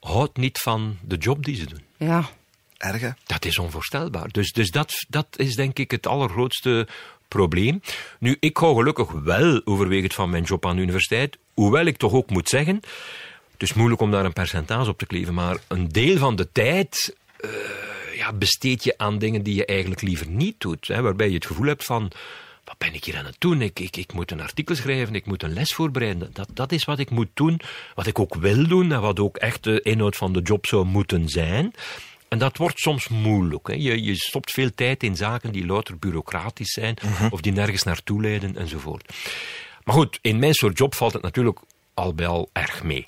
houdt 0.00 0.36
niet 0.36 0.58
van 0.58 0.98
de 1.00 1.16
job 1.16 1.44
die 1.44 1.56
ze 1.56 1.66
doen. 1.66 1.82
Ja. 1.96 2.30
Erge. 2.76 3.14
Dat 3.26 3.44
is 3.44 3.58
onvoorstelbaar. 3.58 4.28
Dus, 4.28 4.52
dus 4.52 4.70
dat, 4.70 5.04
dat 5.08 5.26
is 5.36 5.54
denk 5.54 5.78
ik 5.78 5.90
het 5.90 6.06
allergrootste 6.06 6.88
probleem. 7.28 7.80
Nu, 8.18 8.36
ik 8.40 8.56
hou 8.56 8.76
gelukkig 8.76 9.10
wel 9.10 9.60
overwegend 9.64 10.14
van 10.14 10.30
mijn 10.30 10.42
job 10.42 10.66
aan 10.66 10.76
de 10.76 10.82
universiteit, 10.82 11.38
hoewel 11.54 11.84
ik 11.84 11.96
toch 11.96 12.12
ook 12.12 12.30
moet 12.30 12.48
zeggen, 12.48 12.80
het 13.52 13.62
is 13.62 13.72
moeilijk 13.72 14.00
om 14.00 14.10
daar 14.10 14.24
een 14.24 14.32
percentage 14.32 14.90
op 14.90 14.98
te 14.98 15.06
kleven, 15.06 15.34
maar 15.34 15.56
een 15.68 15.88
deel 15.88 16.16
van 16.16 16.36
de 16.36 16.52
tijd 16.52 17.16
uh, 17.40 17.50
ja, 18.16 18.32
besteed 18.32 18.84
je 18.84 18.94
aan 18.96 19.18
dingen 19.18 19.42
die 19.42 19.54
je 19.54 19.64
eigenlijk 19.64 20.00
liever 20.00 20.28
niet 20.28 20.60
doet. 20.60 20.88
Hè, 20.88 21.02
waarbij 21.02 21.28
je 21.28 21.34
het 21.34 21.46
gevoel 21.46 21.66
hebt 21.66 21.84
van, 21.84 22.10
wat 22.68 22.78
ben 22.78 22.94
ik 22.94 23.04
hier 23.04 23.16
aan 23.16 23.24
het 23.24 23.36
doen? 23.38 23.62
Ik, 23.62 23.78
ik, 23.80 23.96
ik 23.96 24.12
moet 24.12 24.30
een 24.30 24.40
artikel 24.40 24.74
schrijven, 24.74 25.14
ik 25.14 25.26
moet 25.26 25.42
een 25.42 25.52
les 25.52 25.74
voorbereiden. 25.74 26.30
Dat, 26.32 26.48
dat 26.54 26.72
is 26.72 26.84
wat 26.84 26.98
ik 26.98 27.10
moet 27.10 27.28
doen, 27.34 27.60
wat 27.94 28.06
ik 28.06 28.18
ook 28.18 28.34
wil 28.34 28.66
doen 28.68 28.92
en 28.92 29.00
wat 29.00 29.20
ook 29.20 29.36
echt 29.36 29.64
de 29.64 29.80
inhoud 29.82 30.16
van 30.16 30.32
de 30.32 30.40
job 30.40 30.66
zou 30.66 30.84
moeten 30.84 31.28
zijn. 31.28 31.72
En 32.28 32.38
dat 32.38 32.56
wordt 32.56 32.78
soms 32.78 33.08
moeilijk. 33.08 33.66
Hè. 33.66 33.74
Je, 33.74 34.02
je 34.02 34.14
stopt 34.16 34.50
veel 34.50 34.74
tijd 34.74 35.02
in 35.02 35.16
zaken 35.16 35.52
die 35.52 35.66
louter 35.66 35.98
bureaucratisch 35.98 36.72
zijn 36.72 36.96
Mhm. 37.02 37.26
of 37.30 37.40
die 37.40 37.52
nergens 37.52 37.82
naartoe 37.82 38.20
leiden 38.20 38.56
enzovoort. 38.56 39.12
Maar 39.84 39.94
goed, 39.94 40.18
in 40.22 40.38
mijn 40.38 40.54
soort 40.54 40.78
job 40.78 40.94
valt 40.94 41.12
het 41.12 41.22
natuurlijk 41.22 41.58
al 41.94 42.14
bij 42.14 42.26
al 42.26 42.50
erg 42.52 42.82
mee. 42.82 43.06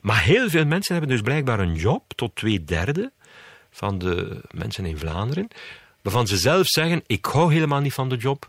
Maar 0.00 0.22
heel 0.22 0.48
veel 0.48 0.64
mensen 0.66 0.94
hebben 0.94 1.12
dus 1.12 1.22
blijkbaar 1.22 1.60
een 1.60 1.74
job, 1.74 2.02
tot 2.14 2.34
twee 2.34 2.64
derde 2.64 3.12
van 3.70 3.98
de 3.98 4.40
mensen 4.50 4.86
in 4.86 4.98
Vlaanderen, 4.98 5.48
waarvan 6.02 6.26
ze 6.26 6.36
zelf 6.36 6.66
zeggen: 6.66 7.02
Ik 7.06 7.24
hou 7.24 7.52
helemaal 7.52 7.80
niet 7.80 7.92
van 7.94 8.08
de 8.08 8.16
job. 8.16 8.48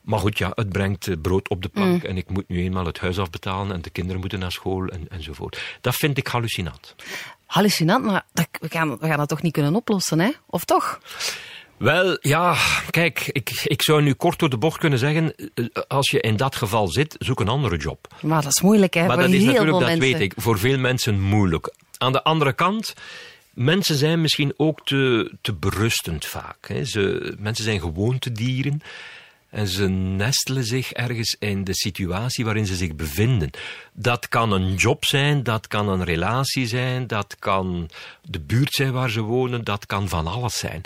Maar 0.00 0.18
goed, 0.18 0.38
ja, 0.38 0.52
het 0.54 0.68
brengt 0.68 1.08
eh, 1.08 1.14
brood 1.22 1.48
op 1.48 1.62
de 1.62 1.68
plank 1.68 2.02
en 2.02 2.16
ik 2.16 2.30
moet 2.30 2.48
nu 2.48 2.62
eenmaal 2.62 2.86
het 2.86 2.98
huis 2.98 3.18
afbetalen 3.18 3.74
en 3.74 3.82
de 3.82 3.90
kinderen 3.90 4.20
moeten 4.20 4.38
naar 4.38 4.52
school 4.52 4.86
en, 4.86 5.06
enzovoort. 5.08 5.78
Dat 5.80 5.94
vind 5.94 6.18
ik 6.18 6.26
hallucinant. 6.26 6.94
Hallucinant, 7.46 8.04
maar 8.04 8.24
dat, 8.32 8.48
we, 8.60 8.68
gaan, 8.68 8.98
we 8.98 9.06
gaan 9.06 9.18
dat 9.18 9.28
toch 9.28 9.42
niet 9.42 9.52
kunnen 9.52 9.74
oplossen, 9.74 10.20
hè? 10.20 10.30
Of 10.46 10.64
toch? 10.64 11.00
Wel, 11.76 12.18
ja, 12.20 12.56
kijk, 12.90 13.28
ik, 13.32 13.50
ik 13.64 13.82
zou 13.82 14.02
nu 14.02 14.14
kort 14.14 14.38
door 14.38 14.50
de 14.50 14.58
bocht 14.58 14.78
kunnen 14.78 14.98
zeggen, 14.98 15.34
eh, 15.54 15.64
als 15.88 16.10
je 16.10 16.20
in 16.20 16.36
dat 16.36 16.56
geval 16.56 16.88
zit, 16.88 17.16
zoek 17.18 17.40
een 17.40 17.48
andere 17.48 17.76
job. 17.76 18.14
Maar 18.20 18.42
dat 18.42 18.52
is 18.52 18.60
moeilijk, 18.60 18.94
hè? 18.94 19.06
Maar 19.06 19.16
voor 19.16 19.22
dat 19.22 19.32
is 19.32 19.44
natuurlijk, 19.44 19.70
dat 19.70 19.80
mensen. 19.80 20.00
weet 20.00 20.20
ik, 20.20 20.32
voor 20.36 20.58
veel 20.58 20.78
mensen 20.78 21.20
moeilijk. 21.20 21.74
Aan 21.98 22.12
de 22.12 22.22
andere 22.22 22.52
kant, 22.52 22.94
mensen 23.54 23.96
zijn 23.96 24.20
misschien 24.20 24.52
ook 24.56 24.86
te, 24.86 25.32
te 25.40 25.52
berustend 25.54 26.26
vaak. 26.26 26.68
Hè. 26.68 26.84
Ze, 26.84 27.34
mensen 27.38 27.64
zijn 27.64 27.80
gewoontedieren. 27.80 28.82
En 29.50 29.68
ze 29.68 29.88
nestelen 29.88 30.64
zich 30.64 30.92
ergens 30.92 31.36
in 31.38 31.64
de 31.64 31.74
situatie 31.74 32.44
waarin 32.44 32.66
ze 32.66 32.76
zich 32.76 32.94
bevinden. 32.94 33.50
Dat 33.92 34.28
kan 34.28 34.52
een 34.52 34.74
job 34.74 35.04
zijn, 35.04 35.42
dat 35.42 35.66
kan 35.66 35.88
een 35.88 36.04
relatie 36.04 36.66
zijn, 36.66 37.06
dat 37.06 37.36
kan 37.38 37.90
de 38.22 38.40
buurt 38.40 38.72
zijn 38.72 38.92
waar 38.92 39.10
ze 39.10 39.20
wonen, 39.20 39.64
dat 39.64 39.86
kan 39.86 40.08
van 40.08 40.26
alles 40.26 40.58
zijn. 40.58 40.82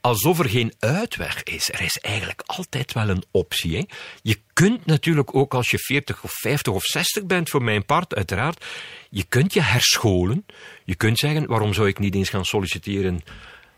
Alsof 0.00 0.38
er 0.38 0.48
geen 0.48 0.72
uitweg 0.78 1.42
is. 1.42 1.72
Er 1.72 1.80
is 1.80 1.98
eigenlijk 1.98 2.42
altijd 2.46 2.92
wel 2.92 3.08
een 3.08 3.24
optie. 3.30 3.76
Hè? 3.76 3.82
Je 4.22 4.38
kunt 4.52 4.86
natuurlijk 4.86 5.34
ook 5.34 5.54
als 5.54 5.70
je 5.70 5.78
40 5.78 6.22
of 6.22 6.32
50 6.32 6.72
of 6.72 6.84
60 6.84 7.24
bent, 7.24 7.50
voor 7.50 7.62
mijn 7.62 7.84
part 7.84 8.14
uiteraard, 8.14 8.64
je 9.10 9.24
kunt 9.28 9.52
je 9.52 9.62
herscholen. 9.62 10.46
Je 10.84 10.94
kunt 10.94 11.18
zeggen, 11.18 11.46
waarom 11.46 11.74
zou 11.74 11.88
ik 11.88 11.98
niet 11.98 12.14
eens 12.14 12.28
gaan 12.28 12.44
solliciteren 12.44 13.20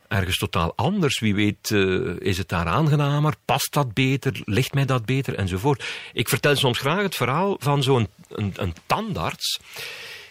ergens 0.08 0.38
totaal 0.38 0.72
anders. 0.76 1.18
Wie 1.18 1.34
weet 1.34 1.70
uh, 1.70 2.16
is 2.18 2.38
het 2.38 2.48
daar 2.48 2.66
aangenamer, 2.66 3.34
past 3.44 3.72
dat 3.72 3.94
beter, 3.94 4.40
ligt 4.44 4.74
mij 4.74 4.84
dat 4.84 5.04
beter 5.04 5.34
enzovoort. 5.34 5.84
Ik 6.12 6.28
vertel 6.28 6.56
soms 6.56 6.78
graag 6.78 7.02
het 7.02 7.16
verhaal 7.16 7.56
van 7.58 7.82
zo'n 7.82 8.08
een, 8.28 8.52
een 8.56 8.74
tandarts 8.86 9.60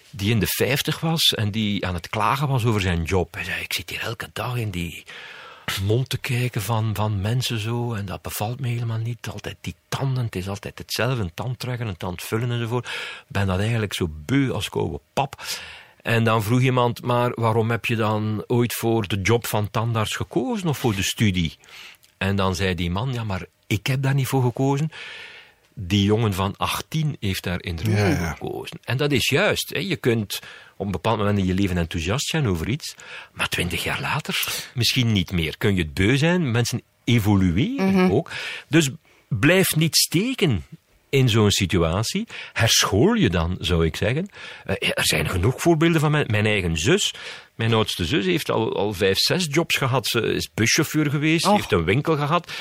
die 0.10 0.32
in 0.32 0.40
de 0.40 0.48
50 0.48 1.00
was 1.00 1.34
en 1.34 1.52
die 1.52 1.86
aan 1.86 1.94
het 1.94 2.10
klagen 2.10 2.48
was 2.48 2.66
over 2.66 2.82
zijn 2.82 3.04
job. 3.04 3.34
Hij 3.34 3.44
zei, 3.44 3.62
ik 3.62 3.74
zit 3.74 3.90
hier 3.90 4.02
elke 4.02 4.30
dag 4.34 4.56
in 4.56 4.70
die 4.70 5.04
mond 5.84 6.10
te 6.10 6.18
kijken 6.18 6.62
van, 6.62 6.96
van 6.96 7.22
mensen 7.22 7.60
zo 7.60 7.94
en 7.94 8.06
dat 8.06 8.22
bevalt 8.22 8.60
me 8.60 8.68
helemaal 8.68 8.98
niet. 8.98 9.28
Altijd 9.32 9.58
die 9.62 9.76
tanden, 9.88 10.26
het 10.26 10.36
is 10.36 10.50
altijd 10.50 10.78
hetzelfde, 10.78 11.22
een 11.22 11.34
tand 11.34 11.60
trekken, 11.60 11.88
een 11.88 11.98
tand 11.98 12.24
vullen 12.24 12.52
enzovoort. 12.52 12.86
Ik 12.86 13.26
ben 13.28 13.48
dat 13.48 13.60
eigenlijk 13.60 13.94
zo 13.94 14.08
beu 14.26 14.52
als 14.52 14.70
koude 14.70 15.00
pap. 15.14 15.42
En 16.08 16.24
dan 16.24 16.44
vroeg 16.44 16.62
iemand, 16.62 17.02
maar 17.02 17.32
waarom 17.36 17.72
heb 17.72 17.86
je 17.86 17.96
dan 17.96 18.44
ooit 18.48 18.74
voor 18.74 19.08
de 19.08 19.22
job 19.22 19.46
van 19.46 19.70
tandarts 19.72 20.16
gekozen 20.16 20.68
of 20.68 20.78
voor 20.78 20.96
de 20.96 21.04
studie? 21.04 21.58
En 22.18 22.36
dan 22.36 22.56
zei 22.56 22.76
die 22.76 22.90
man, 22.90 23.14
ja, 23.14 23.24
maar 23.24 23.46
ik 23.68 23.88
heb 23.88 24.02
daar 24.02 24.14
niet 24.14 24.28
voor 24.28 24.42
gekozen. 24.42 24.92
Die 25.74 26.04
jongen 26.04 26.34
van 26.34 26.58
18 26.58 27.18
heeft 27.20 27.44
daar 27.44 27.62
inderdaad 27.64 27.98
Ja, 27.98 28.16
voor 28.16 28.26
ja. 28.26 28.32
gekozen. 28.32 28.80
En 28.84 28.98
dat 28.98 29.12
is 29.12 29.30
juist. 29.30 29.70
Hè. 29.70 29.80
Je 29.80 29.96
kunt 29.96 30.40
op 30.78 30.86
een 30.86 30.92
bepaald 30.92 31.18
moment 31.18 31.38
in 31.38 31.46
je 31.46 31.54
leven 31.54 31.78
enthousiast 31.78 32.28
zijn 32.28 32.48
over 32.48 32.70
iets, 32.70 32.96
maar 33.34 33.50
twintig 33.50 33.84
jaar 33.84 34.02
later 34.02 34.66
misschien 34.74 35.12
niet 35.12 35.32
meer. 35.32 35.58
Kun 35.58 35.76
je 35.76 35.82
het 35.82 35.94
beu 35.94 36.18
zijn, 36.18 36.52
mensen 36.52 36.82
evolueren 37.04 38.12
ook. 38.12 38.32
Dus 38.68 38.90
blijf 39.28 39.76
niet 39.76 39.96
steken 39.96 40.64
in 41.10 41.30
zo'n 41.30 41.52
situatie. 41.52 42.28
Herschool 42.54 43.14
je 43.14 43.30
dan, 43.30 43.56
zou 43.60 43.86
ik 43.86 43.96
zeggen. 43.96 44.30
Eh, 44.66 44.76
er 44.94 45.06
zijn 45.06 45.30
genoeg 45.30 45.62
voorbeelden 45.62 46.02
van 46.02 46.12
mijn, 46.12 46.26
mijn 46.28 46.46
eigen 46.46 46.78
zus. 46.78 47.14
Mijn 47.56 47.74
oudste 47.74 48.06
zus 48.06 48.26
heeft 48.26 48.52
al, 48.52 48.76
al 48.76 48.94
vijf, 48.94 49.18
zes 49.18 49.48
jobs 49.50 49.76
gehad. 49.76 50.08
Ze 50.08 50.22
is 50.22 50.50
buschauffeur 50.54 51.10
geweest, 51.10 51.44
ze 51.44 51.52
heeft 51.52 51.72
een 51.72 51.84
winkel 51.84 52.16
gehad. 52.16 52.52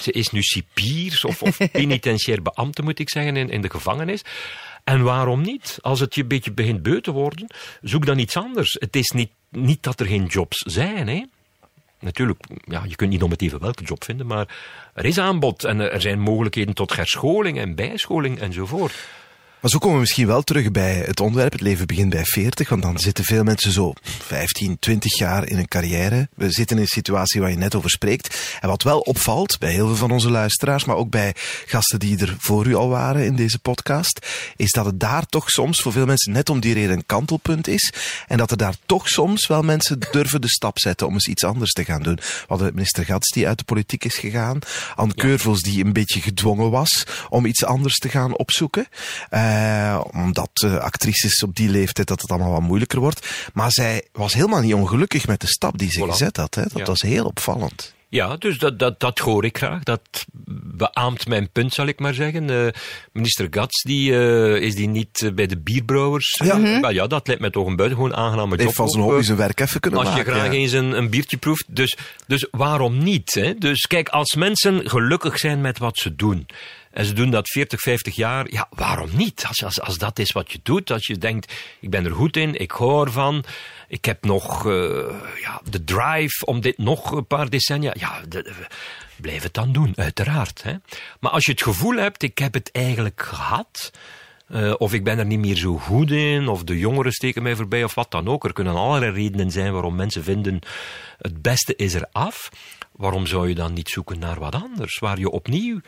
Ze 0.00 0.12
is 0.12 0.30
nu 0.30 0.42
cipier 0.42 1.20
of, 1.22 1.42
of 1.42 1.58
penitentiair 1.72 2.42
beambte, 2.42 2.82
moet 2.82 2.98
ik 2.98 3.10
zeggen, 3.10 3.36
in, 3.36 3.50
in 3.50 3.60
de 3.60 3.70
gevangenis. 3.70 4.22
En 4.84 5.02
waarom 5.02 5.40
niet? 5.40 5.78
Als 5.80 6.00
het 6.00 6.14
je 6.14 6.22
een 6.22 6.28
beetje 6.28 6.52
begint 6.52 6.82
beu 6.82 7.00
te 7.00 7.10
worden, 7.10 7.46
zoek 7.82 8.06
dan 8.06 8.18
iets 8.18 8.36
anders. 8.36 8.76
Het 8.80 8.96
is 8.96 9.10
niet, 9.10 9.30
niet 9.50 9.82
dat 9.82 10.00
er 10.00 10.06
geen 10.06 10.26
jobs 10.26 10.58
zijn, 10.58 11.08
hè. 11.08 11.22
Natuurlijk, 12.04 12.44
ja, 12.64 12.84
je 12.88 12.96
kunt 12.96 13.10
niet 13.10 13.22
om 13.22 13.32
welke 13.60 13.84
job 13.84 14.04
vinden, 14.04 14.26
maar 14.26 14.48
er 14.94 15.04
is 15.04 15.18
aanbod 15.18 15.64
en 15.64 15.92
er 15.92 16.00
zijn 16.00 16.20
mogelijkheden 16.20 16.74
tot 16.74 16.96
herscholing 16.96 17.58
en 17.58 17.74
bijscholing 17.74 18.38
enzovoort. 18.40 18.92
Maar 19.64 19.72
zo 19.72 19.78
komen 19.78 19.96
we 19.96 20.02
misschien 20.02 20.26
wel 20.26 20.42
terug 20.42 20.70
bij 20.70 20.94
het 20.94 21.20
onderwerp. 21.20 21.52
Het 21.52 21.60
leven 21.60 21.86
begint 21.86 22.10
bij 22.10 22.24
40, 22.24 22.68
want 22.68 22.82
dan 22.82 22.98
zitten 22.98 23.24
veel 23.24 23.44
mensen 23.44 23.72
zo 23.72 23.92
15, 24.02 24.78
20 24.78 25.18
jaar 25.18 25.48
in 25.48 25.58
een 25.58 25.68
carrière. 25.68 26.28
We 26.34 26.50
zitten 26.50 26.76
in 26.76 26.82
een 26.82 26.88
situatie 26.88 27.40
waar 27.40 27.50
je 27.50 27.56
net 27.56 27.74
over 27.74 27.90
spreekt. 27.90 28.58
En 28.60 28.68
wat 28.68 28.82
wel 28.82 29.00
opvalt 29.00 29.58
bij 29.58 29.72
heel 29.72 29.86
veel 29.86 29.96
van 29.96 30.10
onze 30.10 30.30
luisteraars, 30.30 30.84
maar 30.84 30.96
ook 30.96 31.10
bij 31.10 31.34
gasten 31.66 31.98
die 31.98 32.18
er 32.18 32.36
voor 32.38 32.66
u 32.66 32.74
al 32.74 32.88
waren 32.88 33.24
in 33.24 33.36
deze 33.36 33.58
podcast, 33.58 34.26
is 34.56 34.70
dat 34.70 34.84
het 34.84 35.00
daar 35.00 35.26
toch 35.26 35.50
soms 35.50 35.80
voor 35.80 35.92
veel 35.92 36.06
mensen 36.06 36.32
net 36.32 36.50
om 36.50 36.60
die 36.60 36.74
reden 36.74 36.96
een 36.96 37.06
kantelpunt 37.06 37.68
is. 37.68 37.92
En 38.26 38.36
dat 38.36 38.50
er 38.50 38.56
daar 38.56 38.74
toch 38.86 39.08
soms 39.08 39.46
wel 39.46 39.62
mensen 39.62 39.98
durven 40.10 40.40
de 40.40 40.48
stap 40.48 40.78
zetten 40.78 41.06
om 41.06 41.12
eens 41.12 41.28
iets 41.28 41.44
anders 41.44 41.72
te 41.72 41.84
gaan 41.84 42.02
doen. 42.02 42.16
We 42.16 42.44
hadden 42.46 42.74
minister 42.74 43.04
Gats 43.04 43.30
die 43.30 43.46
uit 43.46 43.58
de 43.58 43.64
politiek 43.64 44.04
is 44.04 44.16
gegaan. 44.16 44.58
Anne 44.94 45.14
Keurvels 45.14 45.60
die 45.60 45.84
een 45.84 45.92
beetje 45.92 46.20
gedwongen 46.20 46.70
was 46.70 47.06
om 47.28 47.46
iets 47.46 47.64
anders 47.64 47.98
te 47.98 48.08
gaan 48.08 48.36
opzoeken. 48.36 48.86
Eh, 49.54 50.00
omdat 50.12 50.50
eh, 50.64 50.76
actrices 50.76 51.42
op 51.42 51.54
die 51.56 51.68
leeftijd 51.68 52.08
dat 52.08 52.20
het 52.20 52.30
allemaal 52.30 52.50
wat 52.52 52.60
moeilijker 52.60 53.00
wordt. 53.00 53.26
Maar 53.52 53.72
zij 53.72 54.04
was 54.12 54.34
helemaal 54.34 54.60
niet 54.60 54.74
ongelukkig 54.74 55.26
met 55.26 55.40
de 55.40 55.46
stap 55.46 55.78
die 55.78 55.90
ze 55.90 56.00
Voilà. 56.00 56.10
gezet 56.10 56.36
had. 56.36 56.54
Hè. 56.54 56.62
Dat 56.62 56.78
Ja. 56.78 56.84
was 56.84 57.02
heel 57.02 57.24
opvallend. 57.24 57.94
Ja, 58.08 58.36
dus 58.36 58.58
dat, 58.58 58.78
dat, 58.78 59.00
dat 59.00 59.18
hoor 59.18 59.44
ik 59.44 59.56
graag. 59.58 59.82
Dat 59.82 60.00
beaamt 60.76 61.26
mijn 61.28 61.50
punt, 61.50 61.72
zal 61.72 61.86
ik 61.86 61.98
maar 61.98 62.14
zeggen. 62.14 62.50
Eh, 62.50 62.72
minister 63.12 63.46
Gats, 63.50 63.82
die, 63.82 64.12
eh, 64.12 64.62
is 64.62 64.74
die 64.74 64.88
niet 64.88 65.30
bij 65.34 65.46
de 65.46 65.58
bierbrouwers? 65.58 66.40
Ja. 66.44 66.80
Wel 66.80 66.90
ja, 66.90 67.06
dat 67.06 67.26
lijkt 67.26 67.40
mij 67.42 67.50
toch 67.50 67.66
een 67.66 67.76
buitengewoon 67.76 68.14
aangename 68.14 68.50
job. 68.50 68.60
Heeft 68.60 68.74
van 68.74 68.88
zijn 68.88 69.02
hobby 69.02 69.22
zijn 69.22 69.36
werk 69.36 69.60
even 69.60 69.80
kunnen 69.80 70.00
Als 70.00 70.08
je 70.08 70.16
maken. 70.16 70.32
graag 70.32 70.46
ja. 70.46 70.52
eens 70.52 70.72
een, 70.72 70.96
een 70.96 71.10
biertje 71.10 71.36
proeft. 71.36 71.64
Dus, 71.68 71.96
dus 72.26 72.46
waarom 72.50 72.98
niet? 72.98 73.34
Hè? 73.34 73.54
Dus 73.54 73.80
kijk, 73.80 74.08
als 74.08 74.34
mensen 74.34 74.90
gelukkig 74.90 75.38
zijn 75.38 75.60
met 75.60 75.78
wat 75.78 75.96
ze 75.98 76.14
doen. 76.14 76.46
En 76.94 77.04
ze 77.04 77.12
doen 77.12 77.30
dat 77.30 77.48
40, 77.48 77.80
50 77.80 78.16
jaar. 78.16 78.46
Ja, 78.50 78.66
waarom 78.70 79.08
niet? 79.12 79.44
Als, 79.48 79.64
als, 79.64 79.80
als 79.80 79.98
dat 79.98 80.18
is 80.18 80.32
wat 80.32 80.52
je 80.52 80.60
doet. 80.62 80.90
Als 80.90 81.06
je 81.06 81.18
denkt, 81.18 81.52
ik 81.80 81.90
ben 81.90 82.04
er 82.04 82.10
goed 82.10 82.36
in. 82.36 82.54
Ik 82.60 82.70
hou 82.70 83.06
ervan. 83.06 83.44
Ik 83.88 84.04
heb 84.04 84.24
nog 84.24 84.66
eh, 84.66 84.72
ja, 85.40 85.60
de 85.70 85.84
drive 85.84 86.44
om 86.44 86.60
dit 86.60 86.78
nog 86.78 87.10
een 87.10 87.26
paar 87.26 87.50
decennia. 87.50 87.94
Ja, 87.98 88.20
blijf 89.16 89.42
het 89.42 89.54
dan 89.54 89.72
doen, 89.72 89.92
uiteraard. 89.96 90.62
Hè. 90.62 90.74
Maar 91.20 91.30
als 91.30 91.44
je 91.44 91.50
het 91.50 91.62
gevoel 91.62 91.96
hebt, 91.96 92.22
ik 92.22 92.38
heb 92.38 92.54
het 92.54 92.70
eigenlijk 92.72 93.22
gehad, 93.22 93.90
uh, 94.48 94.74
of 94.78 94.92
ik 94.92 95.04
ben 95.04 95.18
er 95.18 95.26
niet 95.26 95.38
meer 95.38 95.56
zo 95.56 95.78
goed 95.78 96.10
in, 96.10 96.48
of 96.48 96.64
de 96.64 96.78
jongeren 96.78 97.12
steken 97.12 97.42
mij 97.42 97.56
voorbij, 97.56 97.84
of 97.84 97.94
wat 97.94 98.10
dan 98.10 98.28
ook. 98.28 98.44
Er 98.44 98.52
kunnen 98.52 98.74
allerlei 98.74 99.12
redenen 99.12 99.50
zijn 99.50 99.72
waarom 99.72 99.94
mensen 99.94 100.24
vinden 100.24 100.58
het 101.18 101.42
beste 101.42 101.76
is 101.76 101.94
er 101.94 102.08
af. 102.12 102.48
Waarom 102.92 103.26
zou 103.26 103.48
je 103.48 103.54
dan 103.54 103.72
niet 103.72 103.88
zoeken 103.88 104.18
naar 104.18 104.38
wat 104.38 104.54
anders, 104.54 104.98
waar 104.98 105.18
je 105.18 105.30
opnieuw 105.30 105.80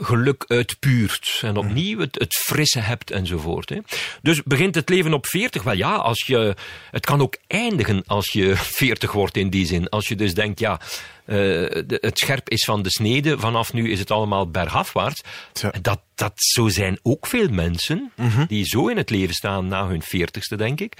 geluk 0.00 0.44
uitpuurt 0.46 1.40
en 1.42 1.56
opnieuw 1.56 1.98
het, 1.98 2.18
het 2.18 2.34
frisse 2.34 2.80
hebt 2.80 3.10
enzovoort. 3.10 3.68
Hè. 3.68 3.78
Dus 4.22 4.42
begint 4.42 4.74
het 4.74 4.88
leven 4.88 5.12
op 5.12 5.26
40? 5.26 5.62
Wel 5.62 5.74
ja, 5.74 5.94
als 5.94 6.24
je, 6.26 6.54
het 6.90 7.06
kan 7.06 7.20
ook 7.20 7.36
eindigen 7.46 8.02
als 8.06 8.32
je 8.32 8.56
40 8.80 9.12
wordt 9.12 9.36
in 9.36 9.50
die 9.50 9.66
zin. 9.66 9.88
Als 9.88 10.08
je 10.08 10.16
dus 10.16 10.34
denkt, 10.34 10.60
ja, 10.60 10.80
uh, 11.26 11.36
de, 11.36 11.98
het 12.00 12.18
scherp 12.18 12.48
is 12.48 12.64
van 12.64 12.82
de 12.82 12.90
snede, 12.90 13.38
vanaf 13.38 13.72
nu 13.72 13.90
is 13.90 13.98
het 13.98 14.10
allemaal 14.10 14.50
bergafwaarts. 14.50 15.22
Ja. 15.52 15.72
Dat, 15.82 16.00
dat, 16.14 16.32
zo 16.34 16.68
zijn 16.68 16.98
ook 17.02 17.26
veel 17.26 17.48
mensen 17.48 18.12
mm 18.16 18.28
-hmm. 18.28 18.46
die 18.46 18.64
zo 18.64 18.88
in 18.88 18.96
het 18.96 19.10
leven 19.10 19.34
staan 19.34 19.66
na 19.66 19.86
hun 19.86 20.02
40ste, 20.02 20.56
denk 20.56 20.80
ik 20.80 20.96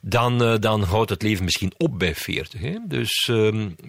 dan, 0.00 0.42
uh, 0.42 0.58
dan 0.60 0.82
houdt 0.82 1.10
het 1.10 1.22
leven 1.22 1.44
misschien 1.44 1.72
op 1.76 1.98
bij 1.98 2.14
40. 2.14 2.60
Hè? 2.60 2.76
Dus, 2.84 3.30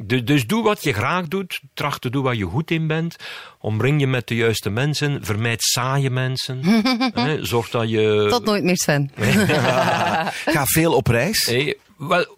dus, 0.03 0.23
dus 0.23 0.47
doe 0.47 0.63
wat 0.63 0.83
je 0.83 0.93
graag 0.93 1.27
doet. 1.27 1.61
Tracht 1.73 2.01
te 2.01 2.09
doen 2.09 2.23
waar 2.23 2.35
je 2.35 2.45
goed 2.45 2.71
in 2.71 2.87
bent. 2.87 3.15
Omring 3.59 3.99
je 3.99 4.07
met 4.07 4.27
de 4.27 4.35
juiste 4.35 4.69
mensen. 4.69 5.25
Vermijd 5.25 5.61
saaie 5.61 6.09
mensen. 6.09 6.59
hè? 7.13 7.45
Zorg 7.45 7.69
dat 7.69 7.89
je. 7.89 8.27
Tot 8.29 8.45
nooit 8.45 8.63
meer, 8.63 8.77
Sven. 8.77 9.11
Ga 10.55 10.65
veel 10.65 10.93
op 10.93 11.07
reis. 11.07 11.45
Hey, 11.45 11.77
wel, 11.97 12.36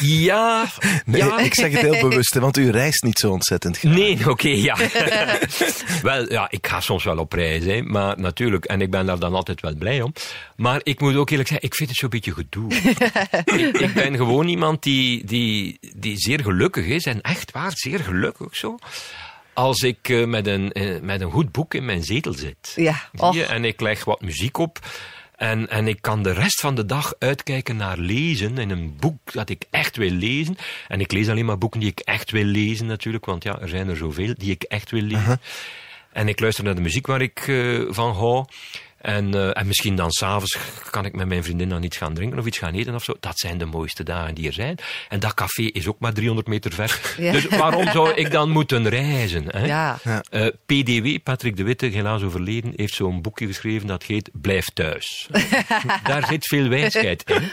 ja, 0.00 0.66
nee, 1.04 1.24
ja. 1.24 1.38
ik 1.38 1.54
zeg 1.54 1.72
het 1.72 1.80
heel 1.80 2.08
bewust, 2.08 2.34
want 2.34 2.56
u 2.56 2.70
reist 2.70 3.02
niet 3.02 3.18
zo 3.18 3.30
ontzettend 3.30 3.78
graag. 3.78 3.94
Nee, 3.94 4.18
oké, 4.20 4.30
okay, 4.30 4.56
ja. 4.56 4.76
wel, 6.02 6.32
ja, 6.32 6.46
ik 6.50 6.66
ga 6.66 6.80
soms 6.80 7.04
wel 7.04 7.18
op 7.18 7.32
reis, 7.32 7.64
hè, 7.64 7.82
maar 7.82 8.20
natuurlijk, 8.20 8.64
en 8.64 8.80
ik 8.80 8.90
ben 8.90 9.06
daar 9.06 9.18
dan 9.18 9.34
altijd 9.34 9.60
wel 9.60 9.74
blij 9.74 10.02
om. 10.02 10.12
Maar 10.56 10.80
ik 10.82 11.00
moet 11.00 11.16
ook 11.16 11.30
eerlijk 11.30 11.48
zeggen, 11.48 11.66
ik 11.66 11.74
vind 11.74 11.88
het 11.88 11.98
zo'n 11.98 12.08
beetje 12.08 12.32
gedoe. 12.32 12.74
ik, 13.44 13.78
ik, 13.86 13.94
ben 13.94 14.16
gewoon 14.16 14.48
iemand 14.48 14.82
die, 14.82 15.24
die, 15.24 15.78
die 15.96 16.18
zeer 16.18 16.42
gelukkig 16.42 16.86
is, 16.86 17.04
en 17.04 17.20
echt 17.20 17.50
waar, 17.50 17.72
zeer 17.74 18.00
gelukkig 18.00 18.56
zo. 18.56 18.76
Als 19.52 19.80
ik 19.80 20.08
uh, 20.08 20.26
met, 20.26 20.46
een, 20.46 20.70
uh, 20.72 21.00
met 21.00 21.20
een 21.20 21.30
goed 21.30 21.52
boek 21.52 21.74
in 21.74 21.84
mijn 21.84 22.02
zetel 22.02 22.32
zit. 22.32 22.72
Ja. 22.76 23.08
Oh. 23.16 23.34
Je, 23.34 23.44
en 23.44 23.64
ik 23.64 23.80
leg 23.80 24.04
wat 24.04 24.20
muziek 24.20 24.58
op. 24.58 24.78
En, 25.38 25.68
en 25.68 25.88
ik 25.88 26.02
kan 26.02 26.22
de 26.22 26.32
rest 26.32 26.60
van 26.60 26.74
de 26.74 26.86
dag 26.86 27.14
uitkijken 27.18 27.76
naar 27.76 27.98
lezen 27.98 28.58
in 28.58 28.70
een 28.70 28.96
boek 28.96 29.32
dat 29.32 29.48
ik 29.48 29.64
echt 29.70 29.96
wil 29.96 30.10
lezen. 30.10 30.56
En 30.88 31.00
ik 31.00 31.12
lees 31.12 31.28
alleen 31.28 31.44
maar 31.44 31.58
boeken 31.58 31.80
die 31.80 31.88
ik 31.88 32.00
echt 32.00 32.30
wil 32.30 32.44
lezen 32.44 32.86
natuurlijk, 32.86 33.24
want 33.24 33.42
ja, 33.42 33.60
er 33.60 33.68
zijn 33.68 33.88
er 33.88 33.96
zoveel 33.96 34.34
die 34.36 34.50
ik 34.50 34.62
echt 34.62 34.90
wil 34.90 35.02
lezen. 35.02 35.18
Uh 35.18 35.26
-huh. 35.26 35.36
En 36.12 36.28
ik 36.28 36.40
luister 36.40 36.64
naar 36.64 36.74
de 36.74 36.80
muziek 36.80 37.06
waar 37.06 37.20
ik 37.20 37.46
uh, 37.46 37.86
van 37.88 38.14
hou. 38.14 38.44
En, 38.98 39.34
uh, 39.34 39.58
en 39.58 39.66
misschien 39.66 39.96
dan 39.96 40.10
s'avonds 40.10 40.58
kan 40.90 41.04
ik 41.04 41.12
met 41.12 41.28
mijn 41.28 41.44
vriendin 41.44 41.68
dan 41.68 41.82
iets 41.82 41.96
gaan 41.96 42.14
drinken 42.14 42.38
of 42.38 42.46
iets 42.46 42.58
gaan 42.58 42.74
eten 42.74 42.94
of 42.94 43.04
zo. 43.04 43.14
Dat 43.20 43.38
zijn 43.38 43.58
de 43.58 43.64
mooiste 43.64 44.02
dagen 44.02 44.34
die 44.34 44.46
er 44.46 44.52
zijn. 44.52 44.78
En 45.08 45.20
dat 45.20 45.34
café 45.34 45.62
is 45.62 45.86
ook 45.86 45.98
maar 45.98 46.12
300 46.12 46.46
meter 46.46 46.72
ver. 46.72 47.00
Ja. 47.18 47.32
Dus 47.32 47.46
waarom 47.46 47.88
zou 47.88 48.14
ik 48.14 48.30
dan 48.30 48.50
moeten 48.50 48.88
reizen? 48.88 49.44
Hè? 49.48 49.66
Ja. 49.66 49.98
Uh, 50.04 50.46
PDW, 50.66 51.22
Patrick 51.22 51.56
de 51.56 51.62
Witte, 51.62 51.86
helaas 51.86 52.22
overleden, 52.22 52.72
heeft 52.76 52.94
zo'n 52.94 53.22
boekje 53.22 53.46
geschreven 53.46 53.86
dat 53.86 54.02
heet 54.02 54.30
Blijf 54.32 54.64
thuis. 54.64 55.28
Daar 56.04 56.26
zit 56.26 56.46
veel 56.46 56.68
wijsheid 56.68 57.30
in. 57.30 57.50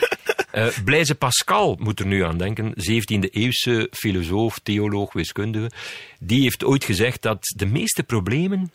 Uh, 0.53 0.67
Blaise 0.85 1.15
Pascal 1.15 1.77
moet 1.79 1.99
er 1.99 2.05
nu 2.05 2.23
aan 2.23 2.37
denken, 2.37 2.73
17e 2.73 3.29
eeuwse 3.31 3.87
filosoof, 3.91 4.59
theoloog, 4.59 5.13
wiskundige. 5.13 5.71
Die 6.19 6.41
heeft 6.41 6.63
ooit 6.63 6.83
gezegd 6.83 7.21
dat 7.21 7.53
de 7.55 7.65
meeste 7.65 8.03
problemen 8.03 8.71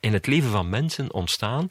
in 0.00 0.12
het 0.12 0.26
leven 0.26 0.50
van 0.50 0.68
mensen 0.68 1.12
ontstaan 1.12 1.66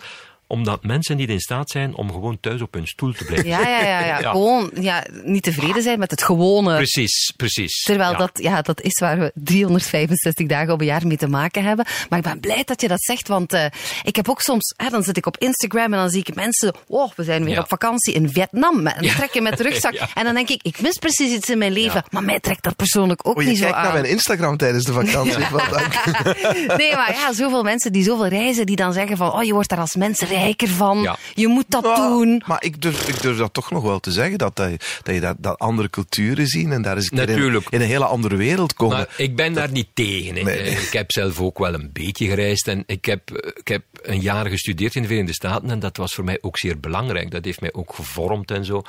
omdat 0.52 0.84
mensen 0.84 1.18
niet 1.18 1.30
in 1.30 1.40
staat 1.40 1.70
zijn 1.70 1.96
om 1.96 2.12
gewoon 2.12 2.38
thuis 2.40 2.62
op 2.62 2.74
hun 2.74 2.88
stoel 2.88 3.14
te 3.14 3.24
blijven 3.26 3.48
ja, 3.48 3.60
ja, 3.62 3.82
ja, 3.82 4.06
ja. 4.06 4.20
ja. 4.22 4.32
Gewoon 4.32 4.70
ja, 4.80 5.04
niet 5.24 5.44
tevreden 5.44 5.82
zijn 5.82 6.00
met 6.00 6.12
het 6.12 6.24
gewone. 6.24 6.76
Precies, 6.76 7.34
precies. 7.38 7.82
Terwijl 7.84 8.12
ja. 8.12 8.18
Dat, 8.18 8.32
ja, 8.34 8.62
dat 8.62 8.82
is 8.82 9.00
waar 9.00 9.20
we 9.20 9.32
365 9.36 10.48
dagen 10.48 10.74
op 10.74 10.80
een 10.80 10.86
jaar 10.86 11.08
mee 11.08 11.18
te 11.18 11.28
maken 11.28 11.64
hebben. 11.64 11.86
Maar 12.10 12.20
ik 12.20 12.26
ben 12.26 12.40
blij 12.40 12.64
dat 12.66 12.82
je 12.82 12.88
dat 12.88 13.02
zegt, 13.04 13.28
want 13.28 13.54
uh, 13.54 13.66
ik 14.04 14.16
heb 14.16 14.30
ook 14.30 14.42
soms, 14.42 14.74
hè, 14.78 14.90
dan 14.90 15.04
zit 15.04 15.18
ik 15.18 15.26
op 15.26 15.38
Instagram 15.38 15.94
en 15.94 16.00
dan 16.00 16.10
zie 16.10 16.24
ik 16.26 16.36
mensen, 16.36 16.74
oh, 16.88 17.12
we 17.16 17.24
zijn 17.24 17.44
weer 17.44 17.54
Ja. 17.54 17.60
op 17.62 17.68
vakantie 17.68 18.14
in 18.14 18.30
Vietnam 18.30 18.82
met 18.82 18.98
een 18.98 19.04
Ja. 19.04 19.14
trekken 19.14 19.44
met 19.44 19.58
de 19.58 19.64
rugzak. 19.64 19.94
Ja. 20.02 20.08
En 20.14 20.24
dan 20.24 20.34
denk 20.34 20.50
ik, 20.50 20.60
ik 20.64 20.82
mis 20.82 20.98
precies 20.98 21.32
iets 21.36 21.50
in 21.50 21.58
mijn 21.58 21.72
leven, 21.72 22.04
maar 22.10 22.24
mij 22.24 22.40
trekt 22.40 22.64
dat 22.64 22.76
persoonlijk 22.76 23.28
ook 23.28 23.36
Oh, 23.38 23.42
je 23.44 23.48
niet 23.50 23.58
zo 23.58 23.64
kijkt 23.64 23.78
naar 23.78 23.88
aan. 23.88 23.94
mijn 23.94 24.06
Instagram 24.06 24.58
tijdens 24.58 24.84
de 24.86 24.94
vakantie. 24.94 25.38
Nee, 26.78 26.96
maar 26.96 27.12
ja, 27.14 27.34
zoveel 27.34 27.64
mensen 27.64 27.92
die 27.92 28.04
zoveel 28.04 28.28
reizen, 28.28 28.66
die 28.66 28.76
dan 28.76 28.94
zeggen 28.94 29.18
van, 29.18 29.34
oh, 29.34 29.44
je 29.44 29.54
wordt 29.54 29.70
daar 29.70 29.80
als 29.80 29.96
mens 29.96 30.20
van. 30.70 31.02
Ja. 31.02 31.18
Je 31.34 31.48
moet 31.48 31.66
dat 31.68 31.84
doen. 31.96 32.44
Maar 32.46 32.64
ik 32.64 32.82
durf, 32.82 33.08
ik 33.08 33.22
durf 33.22 33.38
dat 33.38 33.54
toch 33.54 33.72
nog 33.72 33.84
wel 33.84 34.00
te 34.00 34.12
zeggen, 34.12 34.38
dat, 34.38 34.56
dat, 34.56 34.70
je- 34.70 34.80
dat 35.04 35.16
je 35.16 35.22
dat, 35.22 35.36
dat 35.40 35.60
andere 35.60 35.90
culturen 35.90 36.48
zien 36.48 36.72
en 36.72 36.82
daar 36.82 36.96
keer 36.96 37.08
in, 37.12 37.18
Natuurlijk. 37.18 37.66
in 37.70 37.82
een 37.82 37.88
hele 37.88 38.06
andere 38.06 38.36
wereld 38.36 38.74
komen. 38.74 38.98
Maar 38.98 39.14
ik 39.18 39.36
ben 39.36 39.54
daar 39.54 39.72
niet 39.72 39.88
tegen. 39.94 40.36
hè. 40.36 40.42
Nee. 40.44 40.60
Ik 40.70 40.94
heb 40.94 41.12
zelf 41.12 41.40
ook 41.42 41.58
wel 41.60 41.74
een 41.74 41.90
beetje 41.94 42.28
gereisd 42.28 42.68
en 42.68 42.84
ik 42.86 43.06
heb, 43.06 43.52
ik 43.54 43.68
heb 43.68 43.84
een 44.02 44.20
jaar 44.22 44.48
gestudeerd 44.50 44.96
in 44.96 45.02
de 45.02 45.08
Verenigde 45.08 45.34
Staten 45.36 45.70
en 45.70 45.80
dat 45.80 45.98
was 45.98 46.14
voor 46.14 46.24
mij 46.24 46.38
ook 46.42 46.58
zeer 46.58 46.80
belangrijk. 46.80 47.32
Dat 47.32 47.46
heeft 47.46 47.62
mij 47.62 47.74
ook 47.74 47.94
gevormd 47.96 48.52
en 48.52 48.66
zo. 48.66 48.82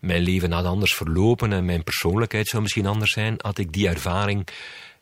Mijn 0.00 0.22
leven 0.22 0.52
had 0.52 0.64
anders 0.64 0.94
verlopen 0.94 1.52
en 1.52 1.64
mijn 1.64 1.84
persoonlijkheid 1.84 2.46
zou 2.48 2.62
misschien 2.62 2.86
anders 2.86 3.12
zijn, 3.12 3.34
had 3.38 3.58
ik 3.58 3.72
die 3.72 3.88
ervaring 3.88 4.46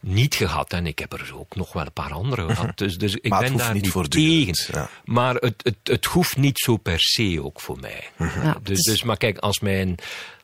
niet 0.02 0.34
gehad. 0.34 0.72
En 0.72 0.86
ik 0.86 0.98
heb 0.98 1.12
er 1.12 1.32
ook 1.34 1.56
nog 1.56 1.72
wel 1.72 1.82
een 1.86 1.92
paar 1.92 2.12
andere 2.12 2.54
gehad. 2.54 2.78
Dus, 2.78 2.98
dus 2.98 3.14
ik 3.14 3.30
ben 3.38 3.56
daar 3.56 3.74
niet 3.74 3.92
tegen. 4.08 4.54
ja. 4.72 4.88
Maar 5.04 5.34
het, 5.34 5.54
het, 5.62 5.76
het 5.82 6.04
hoeft 6.04 6.36
niet 6.36 6.58
zo 6.58 6.76
per 6.76 7.00
se 7.00 7.40
ook 7.42 7.60
voor 7.60 7.78
mij. 7.80 8.04
Ja, 8.18 8.52
Dus, 8.62 8.62
dus- 8.62 8.84
dus, 8.84 9.02
maar 9.02 9.16
kijk, 9.16 9.38
als 9.38 9.60
mijn, 9.60 9.94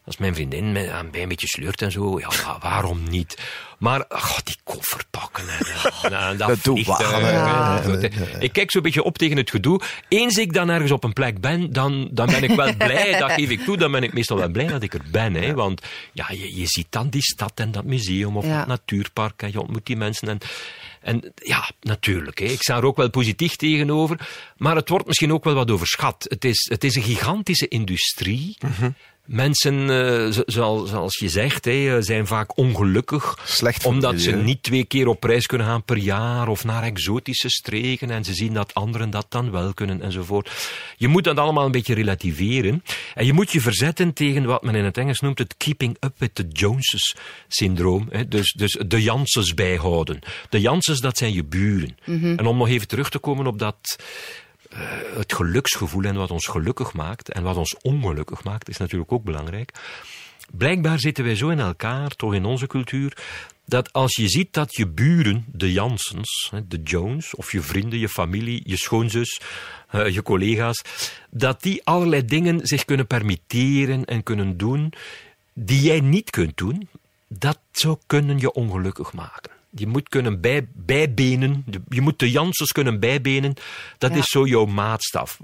als 0.09 0.16
mijn 0.16 0.35
vriendin 0.35 0.73
mij 0.73 0.90
een 1.12 1.29
beetje 1.29 1.47
sleurt 1.47 1.83
en 1.83 1.90
zo, 1.92 2.18
ja, 2.18 2.29
wa- 2.44 2.59
waarom 2.61 3.03
niet? 3.11 3.38
Maar, 3.79 4.07
ach, 4.07 4.42
die 4.42 4.57
koffer 4.64 5.01
pakken 5.11 5.44
en, 5.49 5.66
en, 6.03 6.12
en 6.18 6.37
dat, 6.37 6.49
Dat 6.49 6.59
vliegtuig, 6.59 6.99
douane, 7.11 7.33
ja. 7.33 8.38
Ik 8.38 8.53
kijk 8.53 8.71
zo'n 8.71 8.83
beetje 8.83 9.03
op 9.03 9.18
tegen 9.18 9.37
het 9.37 9.51
gedoe. 9.51 9.81
Eens 10.09 10.37
ik 10.38 10.53
dan 10.53 10.68
ergens 10.68 10.90
op 10.90 11.05
een 11.05 11.12
plek 11.12 11.40
ben, 11.40 11.73
dan, 11.73 12.09
dan 12.12 12.27
ben 12.27 12.42
ik 12.42 12.51
wel 12.51 12.77
blij, 12.87 13.18
dat 13.18 13.33
geef 13.33 13.51
ik 13.51 13.61
toe, 13.64 13.77
dan 13.77 13.92
ben 13.92 14.03
ik 14.03 14.12
meestal 14.12 14.37
wel 14.37 14.49
blij 14.49 14.66
dat 14.66 14.83
ik 14.83 14.94
er 14.94 15.03
ben. 15.11 15.35
Hè, 15.35 15.55
want 15.55 15.83
ja, 16.12 16.27
je, 16.31 16.57
je 16.57 16.66
ziet 16.66 16.87
dan 16.90 17.09
die 17.09 17.23
stad 17.23 17.53
en 17.55 17.73
dat 17.73 17.85
museum 17.85 18.37
of 18.37 18.44
Ja. 18.47 18.59
dat 18.59 18.66
natuurpark 18.66 19.42
en 19.42 19.53
je 19.53 19.61
ontmoet 19.61 19.87
die 19.87 19.97
mensen 19.97 20.29
en... 20.29 20.38
En 21.01 21.33
ja, 21.35 21.71
natuurlijk, 21.81 22.38
hè. 22.38 22.44
ik 22.44 22.62
sta 22.62 22.77
er 22.77 22.85
ook 22.85 22.97
wel 22.97 23.11
positief 23.11 23.57
tegenover. 23.57 24.29
Maar 24.57 24.77
het 24.77 24.88
wordt 24.88 25.07
misschien 25.07 25.33
ook 25.33 25.44
wel 25.44 25.55
wat 25.55 25.71
overschat. 25.71 26.27
Het 26.29 26.44
is, 26.44 26.66
het 26.71 26.85
is 26.85 26.94
een 26.94 27.03
gigantische 27.03 27.68
industrie. 27.68 28.57
Mhm. 28.61 28.90
Mensen, 29.29 29.91
eh, 29.91 30.43
zo- 30.47 30.85
zoals, 30.87 31.19
je 31.19 31.29
zegt, 31.29 31.67
eh, 31.67 31.97
zijn 32.01 32.27
vaak 32.27 32.57
ongelukkig. 32.57 33.38
Slecht 33.45 33.85
omdat 33.85 34.21
ze 34.21 34.31
niet 34.37 34.62
twee 34.62 34.85
keer 34.85 35.07
op 35.09 35.25
reis 35.25 35.47
kunnen 35.47 35.67
gaan 35.67 35.83
per 35.85 35.97
jaar 35.97 36.49
of 36.49 36.64
naar 36.64 36.83
exotische 36.83 37.49
streken. 37.49 38.11
En 38.11 38.25
ze 38.25 38.35
zien 38.35 38.53
dat 38.53 38.75
anderen 38.75 39.11
dat 39.11 39.27
dan 39.29 39.51
wel 39.51 39.75
kunnen 39.75 40.03
enzovoort. 40.03 40.51
Je 40.97 41.09
moet 41.09 41.25
dat 41.25 41.38
allemaal 41.38 41.64
een 41.64 41.71
beetje 41.73 41.95
relativeren. 41.95 42.83
En 43.14 43.27
je 43.27 43.33
moet 43.33 43.53
je 43.53 43.61
verzetten 43.61 44.12
tegen 44.12 44.45
wat 44.45 44.62
men 44.62 44.75
in 44.75 44.85
het 44.85 44.99
Engels 44.99 45.21
noemt 45.21 45.38
het 45.38 45.55
keeping 45.57 45.97
up 46.01 46.14
with 46.19 46.35
the 46.35 46.47
Joneses 46.49 47.17
syndroom. 47.49 48.09
Dus, 48.29 48.53
dus 48.53 48.79
de 48.87 49.03
Janssens 49.03 49.55
bijhouden. 49.55 50.19
De 50.49 50.61
Janssens, 50.61 51.01
dat 51.01 51.19
zijn 51.19 51.33
je 51.33 51.45
buren. 51.45 51.97
En 52.37 52.47
om 52.47 52.57
nog 52.57 52.69
even 52.69 52.88
terug 52.88 53.11
te 53.11 53.19
komen 53.19 53.47
op 53.47 53.59
dat 53.59 53.97
het 55.17 55.33
geluksgevoel 55.33 56.05
en 56.05 56.14
wat 56.14 56.31
ons 56.31 56.47
gelukkig 56.47 56.93
maakt 56.93 57.29
en 57.29 57.43
wat 57.43 57.57
ons 57.57 57.77
ongelukkig 57.83 58.45
maakt, 58.45 58.69
is 58.69 58.77
natuurlijk 58.77 59.12
ook 59.12 59.25
belangrijk. 59.25 59.73
Blijkbaar 60.53 60.99
zitten 60.99 61.25
wij 61.25 61.37
zo 61.37 61.49
in 61.49 61.59
elkaar, 61.59 62.11
toch 62.11 62.35
in 62.35 62.45
onze 62.45 62.67
cultuur, 62.67 63.17
dat 63.64 63.93
als 63.93 64.17
je 64.17 64.29
ziet 64.29 64.53
dat 64.53 64.77
je 64.77 64.88
buren, 64.88 65.45
de 65.53 65.73
Jansens, 65.73 66.53
de 66.69 66.83
Jones, 66.83 67.35
of 67.35 67.53
je 67.53 67.61
vrienden, 67.61 67.99
je 67.99 68.09
familie, 68.09 68.62
je 68.64 68.77
schoonzus, 68.77 69.41
eh, 69.88 70.09
je 70.09 70.23
collega's, 70.23 70.83
dat 71.31 71.62
die 71.62 71.85
allerlei 71.85 72.25
dingen 72.25 72.67
zich 72.67 72.85
kunnen 72.85 73.07
permitteren 73.07 74.05
en 74.05 74.23
kunnen 74.23 74.57
doen 74.57 74.93
die 75.53 75.81
jij 75.81 76.01
niet 76.01 76.31
kunt 76.31 76.57
doen, 76.57 76.88
dat 77.29 77.59
zou 77.73 77.99
kunnen 78.07 78.38
je 78.38 78.53
ongelukkig 78.53 79.12
maken. 79.12 79.58
Je 79.79 79.87
moet 79.87 80.09
kunnen 80.09 80.41
bij, 80.41 80.67
bijbenen, 80.75 81.64
je 81.88 82.01
moet 82.01 82.19
de 82.19 82.31
Janssens 82.31 82.73
kunnen 82.73 83.01
bijbenen, 83.01 83.55
dat 83.99 84.11
Ja. 84.11 84.17
is 84.17 84.29
zo 84.29 84.47
jouw 84.47 84.64
maatstaf. 84.64 85.41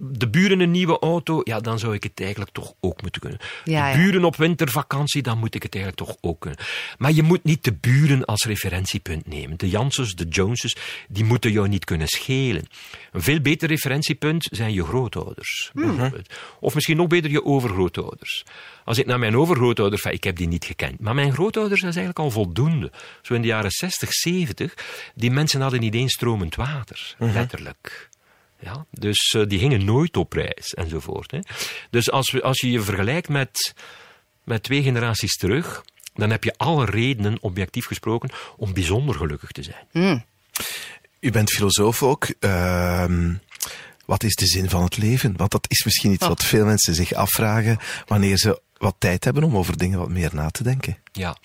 De 0.00 0.28
buren 0.28 0.60
een 0.60 0.70
nieuwe 0.70 0.98
auto, 0.98 1.40
ja, 1.44 1.60
dan 1.60 1.78
zou 1.78 1.94
ik 1.94 2.02
het 2.02 2.20
eigenlijk 2.20 2.50
toch 2.50 2.74
ook 2.80 3.02
moeten 3.02 3.20
kunnen. 3.20 3.38
Ja, 3.64 3.92
de 3.92 3.98
ja. 3.98 4.04
buren 4.04 4.24
op 4.24 4.36
wintervakantie, 4.36 5.22
dan 5.22 5.38
moet 5.38 5.54
ik 5.54 5.62
het 5.62 5.74
eigenlijk 5.74 6.06
toch 6.06 6.16
ook 6.20 6.40
kunnen. 6.40 6.60
Maar 6.98 7.12
je 7.12 7.22
moet 7.22 7.44
niet 7.44 7.64
de 7.64 7.72
buren 7.72 8.24
als 8.24 8.44
referentiepunt 8.44 9.26
nemen. 9.26 9.58
De 9.58 9.68
Janssens, 9.68 10.14
de 10.14 10.26
Joneses, 10.28 10.76
die 11.08 11.24
moeten 11.24 11.52
jou 11.52 11.68
niet 11.68 11.84
kunnen 11.84 12.08
schelen. 12.08 12.66
Een 13.12 13.22
veel 13.22 13.40
beter 13.40 13.68
referentiepunt 13.68 14.48
zijn 14.50 14.72
je 14.72 14.84
grootouders. 14.84 15.70
Hmm. 15.72 16.12
Of 16.60 16.74
misschien 16.74 16.96
nog 16.96 17.06
beter 17.06 17.30
je 17.30 17.44
overgrootouders. 17.44 18.44
Als 18.84 18.98
ik 18.98 19.06
naar 19.06 19.18
mijn 19.18 19.36
overgrootouders, 19.36 20.02
enfin, 20.02 20.16
ik 20.18 20.24
heb 20.24 20.36
die 20.36 20.48
niet 20.48 20.64
gekend, 20.64 21.00
maar 21.00 21.14
mijn 21.14 21.32
grootouders 21.32 21.80
dat 21.80 21.90
is 21.90 21.96
eigenlijk 21.96 22.26
al 22.26 22.30
voldoende. 22.30 22.92
Zo 23.22 23.34
in 23.34 23.40
de 23.40 23.46
jaren 23.46 23.64
jaren 23.64 23.70
60, 23.70 24.12
70, 24.12 24.74
die 25.14 25.30
mensen 25.30 25.60
hadden 25.60 25.80
niet 25.80 25.94
eens 25.94 26.12
stromend 26.12 26.54
water, 26.54 27.14
letterlijk. 27.18 28.08
Ja, 28.64 28.86
dus 28.90 29.34
uh, 29.36 29.46
die 29.46 29.58
gingen 29.58 29.84
nooit 29.84 30.16
op 30.16 30.32
reis 30.32 30.74
enzovoort. 30.74 31.30
Hè. 31.30 31.38
Dus 31.90 32.10
als, 32.10 32.30
we, 32.30 32.42
als 32.42 32.60
je 32.60 32.70
je 32.70 32.80
vergelijkt 32.80 33.28
met, 33.28 33.74
met 34.44 34.62
twee 34.62 34.82
generaties 34.82 35.36
terug, 35.36 35.84
dan 36.14 36.30
heb 36.30 36.44
je 36.44 36.54
alle 36.56 36.84
redenen, 36.84 37.38
objectief 37.40 37.86
gesproken, 37.86 38.30
om 38.56 38.72
bijzonder 38.72 39.14
gelukkig 39.14 39.50
te 39.50 39.62
zijn. 39.62 39.86
Mm. 39.92 40.24
U 41.20 41.30
bent 41.30 41.50
filosoof 41.50 42.02
ook. 42.02 42.28
Uh, 42.40 43.30
wat 44.04 44.22
is 44.22 44.34
de 44.34 44.46
zin 44.46 44.70
van 44.70 44.82
het 44.82 44.96
leven? 44.96 45.36
Want 45.36 45.50
dat 45.50 45.66
is 45.68 45.84
misschien 45.84 46.12
iets 46.12 46.22
oh. 46.22 46.28
wat 46.28 46.44
veel 46.44 46.64
mensen 46.64 46.94
zich 46.94 47.12
afvragen 47.12 47.78
wanneer 48.06 48.36
ze 48.36 48.60
wat 48.76 48.94
tijd 48.98 49.24
hebben 49.24 49.44
om 49.44 49.56
over 49.56 49.78
dingen 49.78 49.98
wat 49.98 50.08
meer 50.08 50.30
na 50.32 50.50
te 50.50 50.62
denken. 50.62 50.98
Ja. 51.12 51.36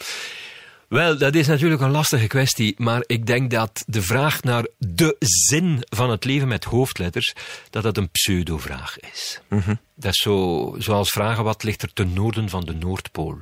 Wel, 0.89 1.17
dat 1.17 1.35
is 1.35 1.47
natuurlijk 1.47 1.81
een 1.81 1.91
lastige 1.91 2.27
kwestie, 2.27 2.75
maar 2.77 3.03
ik 3.05 3.25
denk 3.25 3.51
dat 3.51 3.83
de 3.87 4.01
vraag 4.01 4.43
naar 4.43 4.67
de 4.77 5.15
zin 5.19 5.83
van 5.89 6.09
het 6.09 6.25
leven 6.25 6.47
met 6.47 6.63
hoofdletters, 6.63 7.33
dat 7.69 7.83
dat 7.83 7.97
een 7.97 8.09
pseudo-vraag 8.09 8.99
is. 8.99 9.41
Mm 9.49 9.59
-hmm. 9.59 9.79
Dat 9.95 10.11
is 10.11 10.21
zo, 10.21 10.75
zoals 10.77 11.09
vragen 11.09 11.43
wat 11.43 11.63
ligt 11.63 11.81
er 11.81 11.93
ten 11.93 12.13
noorden 12.13 12.49
van 12.49 12.65
de 12.65 12.73
Noordpool. 12.73 13.37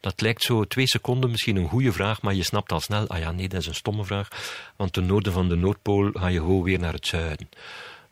Dat 0.00 0.20
lijkt 0.20 0.42
zo 0.42 0.64
twee 0.64 0.86
seconden 0.86 1.30
misschien 1.30 1.56
een 1.56 1.68
goede 1.68 1.92
vraag, 1.92 2.22
maar 2.22 2.34
je 2.34 2.42
snapt 2.42 2.72
al 2.72 2.80
snel, 2.80 3.08
ah 3.08 3.18
ja, 3.18 3.32
nee, 3.32 3.48
dat 3.48 3.60
is 3.60 3.66
een 3.66 3.74
stomme 3.74 4.04
vraag, 4.04 4.28
want 4.76 4.92
ten 4.92 5.06
noorden 5.06 5.32
van 5.32 5.48
de 5.48 5.56
Noordpool 5.56 6.10
ga 6.12 6.26
je 6.26 6.38
gewoon 6.38 6.62
weer 6.62 6.78
naar 6.78 6.92
het 6.92 7.06
zuiden. 7.06 7.48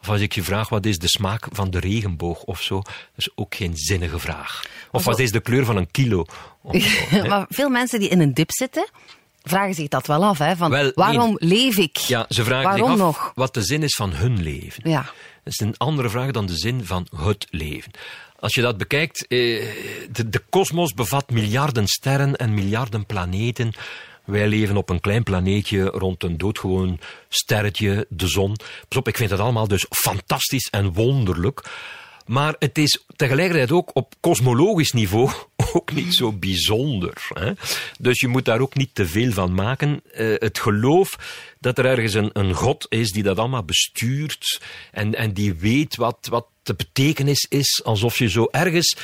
Of 0.00 0.08
als 0.08 0.20
ik 0.20 0.34
je 0.34 0.42
vraag 0.42 0.68
wat 0.68 0.86
is 0.86 0.98
de 0.98 1.08
smaak 1.08 1.46
van 1.50 1.70
de 1.70 1.78
regenboog 1.78 2.42
of 2.42 2.62
zo, 2.62 2.80
dat 2.82 2.94
is 3.16 3.30
ook 3.34 3.54
geen 3.54 3.76
zinnige 3.76 4.18
vraag. 4.18 4.62
Of 4.90 5.04
wat 5.04 5.18
is 5.18 5.32
de 5.32 5.40
kleur 5.40 5.64
van 5.64 5.76
een 5.76 5.90
kilo? 5.90 6.24
Zo, 7.10 7.26
maar 7.26 7.46
veel 7.48 7.68
mensen 7.68 8.00
die 8.00 8.08
in 8.08 8.20
een 8.20 8.34
dip 8.34 8.50
zitten, 8.50 8.88
vragen 9.42 9.74
zich 9.74 9.88
dat 9.88 10.06
wel 10.06 10.24
af. 10.24 10.38
Hè? 10.38 10.56
Van, 10.56 10.70
wel, 10.70 10.92
waarom 10.94 11.36
nee. 11.38 11.48
leef 11.48 11.76
ik? 11.76 11.96
Ja, 11.96 12.26
ze 12.28 12.44
vragen 12.44 12.64
waarom 12.64 12.96
zich 12.96 13.00
af 13.00 13.06
nog? 13.06 13.32
wat 13.34 13.54
de 13.54 13.62
zin 13.62 13.82
is 13.82 13.94
van 13.94 14.12
hun 14.12 14.42
leven. 14.42 14.90
Ja. 14.90 15.02
Dat 15.44 15.52
is 15.52 15.60
een 15.60 15.76
andere 15.76 16.10
vraag 16.10 16.30
dan 16.30 16.46
de 16.46 16.56
zin 16.56 16.84
van 16.84 17.06
het 17.16 17.46
leven. 17.50 17.90
Als 18.38 18.54
je 18.54 18.60
dat 18.60 18.76
bekijkt, 18.76 19.26
eh, 19.26 19.38
de 20.26 20.42
kosmos 20.50 20.94
bevat 20.94 21.30
miljarden 21.30 21.86
sterren 21.86 22.36
en 22.36 22.54
miljarden 22.54 23.06
planeten. 23.06 23.72
Wij 24.26 24.48
leven 24.48 24.76
op 24.76 24.90
een 24.90 25.00
klein 25.00 25.22
planeetje 25.22 25.84
rond 25.84 26.22
een 26.22 26.38
doodgewoon 26.38 27.00
sterretje, 27.28 28.06
de 28.08 28.28
zon. 28.28 28.56
Pas 28.88 28.98
op, 28.98 29.08
ik 29.08 29.16
vind 29.16 29.30
het 29.30 29.40
allemaal 29.40 29.68
dus 29.68 29.86
fantastisch 29.90 30.68
en 30.70 30.92
wonderlijk. 30.92 31.70
Maar 32.26 32.54
het 32.58 32.78
is 32.78 33.04
tegelijkertijd 33.16 33.72
ook 33.72 33.90
op 33.94 34.14
kosmologisch 34.20 34.92
niveau 34.92 35.30
ook 35.72 35.92
niet 35.92 36.14
zo 36.14 36.32
bijzonder. 36.32 37.28
Hè? 37.28 37.52
Dus 37.98 38.20
je 38.20 38.28
moet 38.28 38.44
daar 38.44 38.60
ook 38.60 38.74
niet 38.74 38.94
te 38.94 39.06
veel 39.06 39.32
van 39.32 39.54
maken. 39.54 40.02
Uh, 40.14 40.34
het 40.38 40.58
geloof 40.58 41.18
dat 41.60 41.78
er 41.78 41.84
ergens 41.86 42.14
een, 42.14 42.30
een 42.32 42.54
God 42.54 42.86
is 42.88 43.12
die 43.12 43.22
dat 43.22 43.38
allemaal 43.38 43.64
bestuurt 43.64 44.62
en, 44.92 45.14
en 45.14 45.32
die 45.32 45.54
weet 45.54 45.96
wat, 45.96 46.26
wat 46.30 46.46
de 46.62 46.74
betekenis 46.74 47.46
is, 47.48 47.80
alsof 47.84 48.18
je 48.18 48.28
zo 48.28 48.48
ergens 48.50 48.96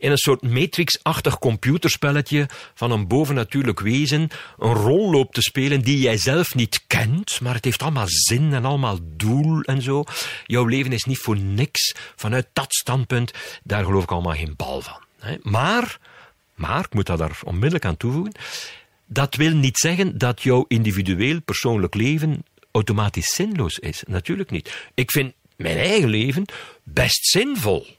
in 0.00 0.10
een 0.10 0.16
soort 0.16 0.42
matrix-achtig 0.42 1.38
computerspelletje 1.38 2.48
van 2.74 2.90
een 2.90 3.08
bovennatuurlijk 3.08 3.80
wezen 3.80 4.28
een 4.58 4.74
rol 4.74 5.10
loopt 5.10 5.34
te 5.34 5.42
spelen 5.42 5.80
die 5.82 5.98
jij 5.98 6.16
zelf 6.16 6.54
niet 6.54 6.84
kent, 6.86 7.40
maar 7.40 7.54
het 7.54 7.64
heeft 7.64 7.82
allemaal 7.82 8.08
zin 8.08 8.52
en 8.52 8.64
allemaal 8.64 8.98
doel 9.02 9.62
en 9.62 9.82
zo. 9.82 10.04
Jouw 10.46 10.64
leven 10.64 10.92
is 10.92 11.04
niet 11.04 11.18
voor 11.18 11.38
niks. 11.38 11.94
Vanuit 12.16 12.46
dat 12.52 12.74
standpunt, 12.74 13.32
daar 13.64 13.84
geloof 13.84 14.02
ik 14.02 14.10
allemaal 14.10 14.34
geen 14.34 14.54
bal 14.56 14.80
van. 14.80 15.00
Maar, 15.42 15.98
maar, 16.54 16.84
ik 16.84 16.94
moet 16.94 17.06
dat 17.06 17.18
daar 17.18 17.38
onmiddellijk 17.44 17.84
aan 17.84 17.96
toevoegen, 17.96 18.32
dat 19.06 19.34
wil 19.34 19.54
niet 19.54 19.78
zeggen 19.78 20.18
dat 20.18 20.42
jouw 20.42 20.64
individueel 20.68 21.40
persoonlijk 21.40 21.94
leven 21.94 22.44
automatisch 22.70 23.34
zinloos 23.34 23.78
is. 23.78 24.02
Natuurlijk 24.06 24.50
niet. 24.50 24.88
Ik 24.94 25.10
vind 25.10 25.32
mijn 25.56 25.78
eigen 25.78 26.08
leven 26.08 26.44
best 26.82 27.26
zinvol. 27.26 27.98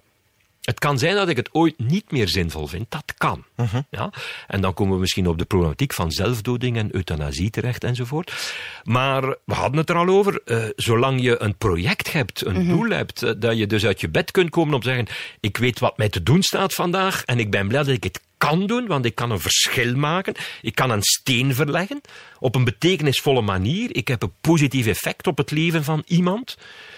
Het 0.62 0.80
kan 0.80 1.00
zijn 1.00 1.16
dat 1.16 1.30
ik 1.30 1.38
het 1.38 1.54
ooit 1.54 1.80
niet 1.80 2.12
meer 2.12 2.28
zinvol 2.28 2.68
vind. 2.68 2.92
Dat 2.92 3.14
kan. 3.18 3.44
Uh 3.58 3.72
-huh. 3.72 3.82
ja? 3.90 4.12
En 4.48 4.62
dan 4.62 4.74
komen 4.74 4.94
we 4.94 5.00
misschien 5.00 5.28
op 5.28 5.38
de 5.38 5.46
problematiek 5.46 5.94
van 5.94 6.12
zelfdoding 6.12 6.78
en 6.78 6.96
euthanasie 6.96 7.50
terecht 7.50 7.84
enzovoort. 7.84 8.54
Maar 8.84 9.22
we 9.22 9.54
hadden 9.54 9.78
het 9.78 9.90
er 9.90 9.96
al 9.96 10.08
over. 10.08 10.42
Uh, 10.46 10.66
zolang 10.76 11.22
je 11.22 11.42
een 11.42 11.58
project 11.58 12.14
hebt, 12.14 12.46
een 12.46 12.56
uh 12.56 12.68
-huh. 12.68 12.78
doel 12.78 12.90
hebt, 12.90 13.24
uh, 13.24 13.32
dat 13.38 13.58
je 13.58 13.68
dus 13.68 13.86
uit 13.86 14.02
je 14.02 14.10
bed 14.10 14.32
kunt 14.32 14.50
komen 14.50 14.74
om 14.74 14.82
te 14.82 14.88
zeggen: 14.88 15.08
Ik 15.40 15.58
weet 15.58 15.80
wat 15.80 15.98
mij 15.98 16.10
te 16.10 16.24
doen 16.24 16.42
staat 16.42 16.74
vandaag 16.74 17.26
en 17.26 17.40
ik 17.40 17.52
ben 17.52 17.68
blij 17.68 17.84
dat 17.84 17.96
ik 17.96 18.04
het 18.04 18.22
kan 18.38 18.68
doen, 18.68 18.88
want 18.88 19.06
ik 19.06 19.16
kan 19.16 19.32
een 19.32 19.40
verschil 19.40 19.96
maken. 19.96 20.34
Ik 20.62 20.76
kan 20.76 20.92
een 20.92 21.04
steen 21.04 21.56
verleggen 21.56 22.02
op 22.40 22.56
een 22.56 22.64
betekenisvolle 22.64 23.42
manier. 23.42 23.96
Ik 23.96 24.08
heb 24.08 24.24
een 24.24 24.34
positief 24.42 24.88
effect 24.88 25.28
op 25.28 25.38
het 25.38 25.52
leven 25.52 25.84
van 25.84 26.04
iemand. 26.08 26.58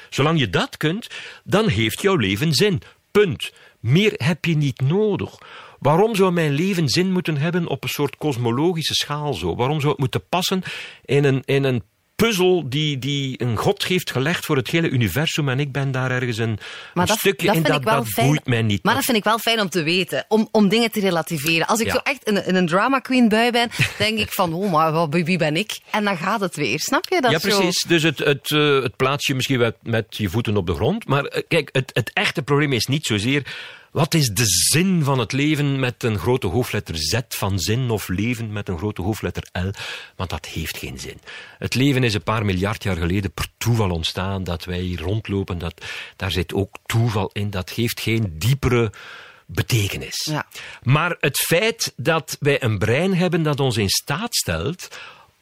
Zolang 0.10 0.40
je 0.40 0.50
dat 0.50 0.78
kunt, 0.78 1.08
dan 1.44 1.68
heeft 1.68 2.02
jouw 2.02 2.16
leven 2.16 2.54
zin. 2.54 2.82
Punt. 3.20 3.54
Meer 3.80 4.14
heb 4.16 4.46
je 4.46 4.56
niet 4.56 4.82
nodig. 4.82 5.38
Waarom 5.80 6.16
zou 6.16 6.32
mijn 6.32 6.52
leven 6.52 6.90
zin 6.90 7.12
moeten 7.12 7.38
hebben 7.38 7.68
op 7.68 7.84
een 7.84 7.90
soort 7.90 8.16
kosmologische 8.16 8.94
schaal 8.94 9.34
zo? 9.34 9.56
Waarom 9.56 9.80
zou 9.80 9.92
het 9.92 10.00
moeten 10.00 10.28
passen 10.30 10.62
in 11.06 11.24
een, 11.24 11.42
in 11.46 11.64
een 11.64 11.84
puzzel 12.28 12.70
die, 12.70 13.00
die 13.00 13.42
een 13.42 13.58
god 13.58 13.84
heeft 13.86 14.12
gelegd 14.12 14.46
voor 14.46 14.56
het 14.58 14.68
hele 14.68 14.90
universum 14.90 15.50
en 15.50 15.60
ik 15.60 15.72
ben 15.72 15.92
daar 15.92 16.12
ergens 16.12 16.38
een, 16.38 16.60
maar 16.94 17.04
een 17.04 17.06
dat, 17.10 17.18
stukje 17.18 17.48
dat 17.48 17.56
in 17.56 17.64
dat, 17.64 17.84
dat 17.84 18.08
fijn, 18.08 18.28
boeit 18.28 18.46
mij 18.48 18.62
niet. 18.62 18.84
Maar 18.84 18.94
dat 18.96 19.04
vind 19.04 19.18
ik 19.18 19.24
wel 19.24 19.38
fijn 19.38 19.60
om 19.62 19.70
te 19.70 19.84
weten, 19.84 20.26
om, 20.28 20.48
om 20.52 20.70
dingen 20.70 20.92
te 20.92 21.00
relativeren. 21.00 21.68
Als 21.68 21.80
ik 21.80 21.86
Ja. 21.86 21.92
zo 21.94 22.00
echt 22.04 22.24
in, 22.24 22.46
in 22.46 22.56
een 22.56 22.68
drama 22.68 23.00
queen 23.00 23.30
bui 23.30 23.52
ben, 23.52 23.70
denk 23.98 24.20
ik 24.20 24.32
van, 24.32 24.54
oh, 24.54 24.72
maar 24.72 24.92
wat- 24.92 25.14
wie 25.14 25.38
ben 25.38 25.56
ik? 25.58 25.80
En 25.92 26.04
dan 26.04 26.18
gaat 26.18 26.40
het 26.40 26.56
weer, 26.56 26.80
snap 26.80 27.06
je? 27.10 27.22
Dat 27.22 27.32
ja, 27.32 27.40
zo- 27.40 27.48
precies. 27.48 27.84
Dus 27.88 28.04
het, 28.04 28.20
het, 28.20 28.52
eh, 28.52 28.82
het 28.82 28.96
plaats 28.96 29.28
je 29.28 29.36
misschien 29.36 29.60
met, 29.60 29.76
met 29.82 30.06
je 30.10 30.30
voeten 30.30 30.58
op 30.58 30.66
de 30.68 30.74
grond. 30.74 31.08
Maar 31.08 31.24
eh, 31.26 31.42
kijk, 31.48 31.70
het, 31.72 31.90
het 31.94 32.12
echte 32.14 32.42
probleem 32.42 32.74
is 32.74 32.86
niet 32.86 33.06
zozeer. 33.06 33.44
Wat 33.94 34.14
is 34.14 34.30
de 34.30 34.46
zin 34.46 35.04
van 35.04 35.20
het 35.20 35.32
leven 35.32 35.80
met 35.80 36.04
een 36.04 36.18
grote 36.18 36.48
hoofdletter 36.48 36.98
Z 36.98 37.20
van 37.28 37.60
zin 37.60 37.90
of 37.90 38.08
leven 38.08 38.52
met 38.52 38.70
een 38.70 38.78
grote 38.78 39.02
hoofdletter 39.02 39.48
L? 39.52 39.70
Want 40.16 40.30
dat 40.30 40.46
heeft 40.46 40.78
geen 40.78 41.00
zin. 41.00 41.20
Het 41.58 41.76
leven 41.76 42.04
is 42.04 42.14
een 42.14 42.24
paar 42.24 42.46
miljard 42.46 42.84
jaar 42.84 42.96
geleden 42.96 43.32
per 43.32 43.48
toeval 43.58 43.90
ontstaan. 43.90 44.44
Dat 44.44 44.66
wij 44.66 44.80
hier 44.80 45.02
rondlopen, 45.02 45.58
dat, 45.58 45.86
daar 46.16 46.32
zit 46.32 46.54
ook 46.54 46.76
toeval 46.86 47.30
in. 47.34 47.50
Dat 47.50 47.72
geeft 47.72 48.00
geen 48.00 48.36
diepere 48.38 48.92
betekenis. 49.46 50.28
Ja. 50.32 50.46
Maar 50.84 51.18
het 51.20 51.38
feit 51.38 51.94
dat 51.96 52.38
wij 52.40 52.64
een 52.64 52.78
brein 52.78 53.16
hebben 53.16 53.44
dat 53.44 53.60
ons 53.60 53.78
in 53.78 53.90
staat 53.90 54.36
stelt 54.36 54.88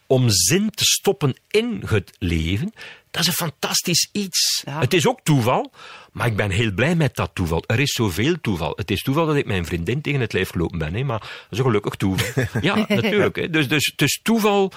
om 0.07 0.29
zin 0.29 0.69
te 0.69 0.83
stoppen 0.83 1.35
in 1.47 1.83
het 1.85 2.11
leven, 2.19 2.73
dat 3.11 3.21
is 3.21 3.27
een 3.27 3.33
fantastisch 3.33 4.09
iets. 4.11 4.61
Ja. 4.65 4.79
Het 4.79 4.93
is 4.93 5.07
ook 5.07 5.19
toeval, 5.23 5.71
maar 6.11 6.27
ik 6.27 6.35
ben 6.35 6.49
heel 6.49 6.71
blij 6.71 6.95
met 6.95 7.15
dat 7.15 7.31
toeval. 7.33 7.63
Er 7.67 7.79
is 7.79 7.91
zoveel 7.91 8.35
toeval. 8.41 8.73
Het 8.75 8.91
is 8.91 9.01
toeval 9.01 9.25
dat 9.25 9.35
ik 9.35 9.45
mijn 9.45 9.65
vriendin 9.65 10.01
tegen 10.01 10.19
het 10.19 10.33
lijf 10.33 10.49
gelopen 10.49 10.77
ben, 10.77 10.93
hè, 10.93 11.03
maar 11.03 11.19
dat 11.19 11.47
is 11.49 11.57
een 11.57 11.63
gelukkig 11.63 11.95
toeval. 11.95 12.43
ja, 12.61 12.85
natuurlijk. 12.87 13.35
Hè. 13.35 13.49
Dus, 13.49 13.67
dus, 13.67 13.93
dus 13.95 14.19
toeval 14.23 14.71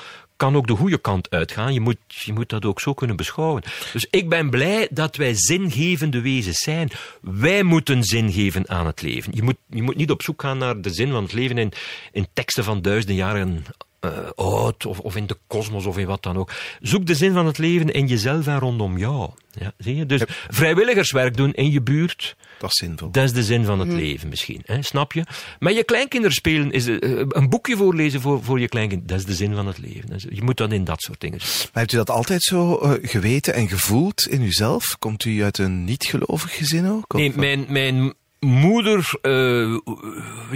kan 0.44 0.56
ook 0.56 0.66
de 0.66 0.76
goede 0.76 0.98
kant 0.98 1.30
uitgaan. 1.30 1.72
Je 1.72 1.80
moet, 1.80 1.96
je 2.06 2.32
moet 2.32 2.48
dat 2.48 2.64
ook 2.64 2.80
zo 2.80 2.94
kunnen 2.94 3.16
beschouwen. 3.16 3.62
Dus 3.92 4.06
ik 4.10 4.28
ben 4.28 4.50
blij 4.50 4.88
dat 4.90 5.16
wij 5.16 5.34
zingevende 5.34 6.20
wezens 6.20 6.58
zijn. 6.58 6.90
Wij 7.20 7.62
moeten 7.62 8.02
zin 8.02 8.32
geven 8.32 8.68
aan 8.68 8.86
het 8.86 9.02
leven. 9.02 9.32
Je 9.34 9.42
moet, 9.42 9.56
je 9.70 9.82
moet 9.82 9.96
niet 9.96 10.10
op 10.10 10.22
zoek 10.22 10.42
gaan 10.42 10.58
naar 10.58 10.80
de 10.80 10.90
zin 10.90 11.10
van 11.10 11.22
het 11.22 11.32
leven 11.32 11.58
in, 11.58 11.72
in 12.12 12.26
teksten 12.32 12.64
van 12.64 12.82
duizenden 12.82 13.16
jaren 13.16 13.64
eh, 14.04 14.30
oud, 14.34 14.86
of, 14.86 15.00
of 15.00 15.16
in 15.16 15.26
de 15.26 15.36
kosmos, 15.46 15.86
of 15.86 15.98
in 15.98 16.06
wat 16.06 16.22
dan 16.22 16.36
ook. 16.36 16.52
Zoek 16.80 17.06
de 17.06 17.14
zin 17.14 17.32
van 17.32 17.46
het 17.46 17.58
leven 17.58 17.92
in 17.92 18.06
jezelf 18.06 18.46
en 18.46 18.58
rondom 18.58 18.98
jou. 18.98 19.30
Ja, 19.50 19.72
zie 19.78 19.96
je? 19.96 20.06
Dus 20.06 20.22
vrijwilligerswerk 20.48 21.36
doen 21.36 21.52
in 21.52 21.70
je 21.70 21.82
buurt, 21.82 22.36
Dat 22.58 22.70
is 22.70 22.76
zinvol. 22.76 23.10
dat 23.10 23.24
is 23.24 23.32
de 23.32 23.42
zin 23.42 23.64
van 23.64 23.78
het 23.78 23.88
leven 23.88 24.28
misschien. 24.28 24.62
Hè? 24.64 24.82
Snap 24.82 25.12
je? 25.12 25.24
Met 25.58 25.76
je 25.76 25.84
kleinkinderen 25.84 26.36
spelen, 26.36 26.70
is, 26.70 26.86
eh, 26.86 26.98
een 27.28 27.48
boekje 27.48 27.76
voorlezen 27.76 28.20
voor, 28.20 28.42
voor 28.42 28.60
je 28.60 28.68
kleinkind, 28.68 29.08
dat 29.08 29.18
is 29.18 29.24
de 29.24 29.34
zin 29.34 29.54
van 29.54 29.66
het 29.66 29.78
leven. 29.78 30.20
Je 30.34 30.42
moet 30.42 30.56
dat 30.56 30.72
in 30.72 30.84
dat 30.84 31.02
soort 31.02 31.20
dingen. 31.20 31.38
Maar 31.38 31.82
hebt 31.82 31.92
u 31.92 31.96
dat 31.96 32.10
altijd 32.10 32.42
zo 32.42 32.76
eh, 32.78 33.08
geweten 33.10 33.54
en 33.54 33.68
gevoeld 33.68 34.26
in 34.28 34.42
uzelf? 34.42 34.98
Komt 34.98 35.24
u 35.24 35.42
uit 35.42 35.58
een 35.58 35.84
niet-gelovig 35.84 36.56
gezin 36.56 36.90
ook? 36.90 37.14
Of- 37.14 37.20
Nee, 37.20 37.32
mijn, 37.36 37.64
mijn 37.68 38.14
moeder 38.40 39.18
eh, 39.22 39.78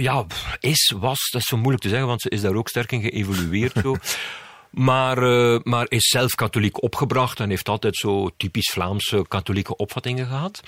ja, 0.03 0.25
is, 0.59 0.93
was, 0.99 1.29
dat 1.31 1.41
is 1.41 1.47
zo 1.47 1.57
moeilijk 1.57 1.83
te 1.83 1.89
zeggen, 1.89 2.07
want 2.07 2.21
ze 2.21 2.29
is 2.29 2.41
daar 2.41 2.55
ook 2.55 2.69
sterk 2.69 2.91
in 2.91 3.01
geëvolueerd. 3.01 3.73
zo. 3.81 3.95
Maar, 4.69 5.17
eh, 5.17 5.59
maar 5.63 5.85
is 5.89 6.07
zelf 6.07 6.35
katholiek 6.35 6.83
opgebracht 6.83 7.39
en 7.39 7.49
heeft 7.49 7.69
altijd 7.69 7.95
zo 7.95 8.29
typisch 8.37 8.69
Vlaamse 8.71 9.25
katholieke 9.27 9.75
opvattingen 9.75 10.27
gehad. 10.27 10.61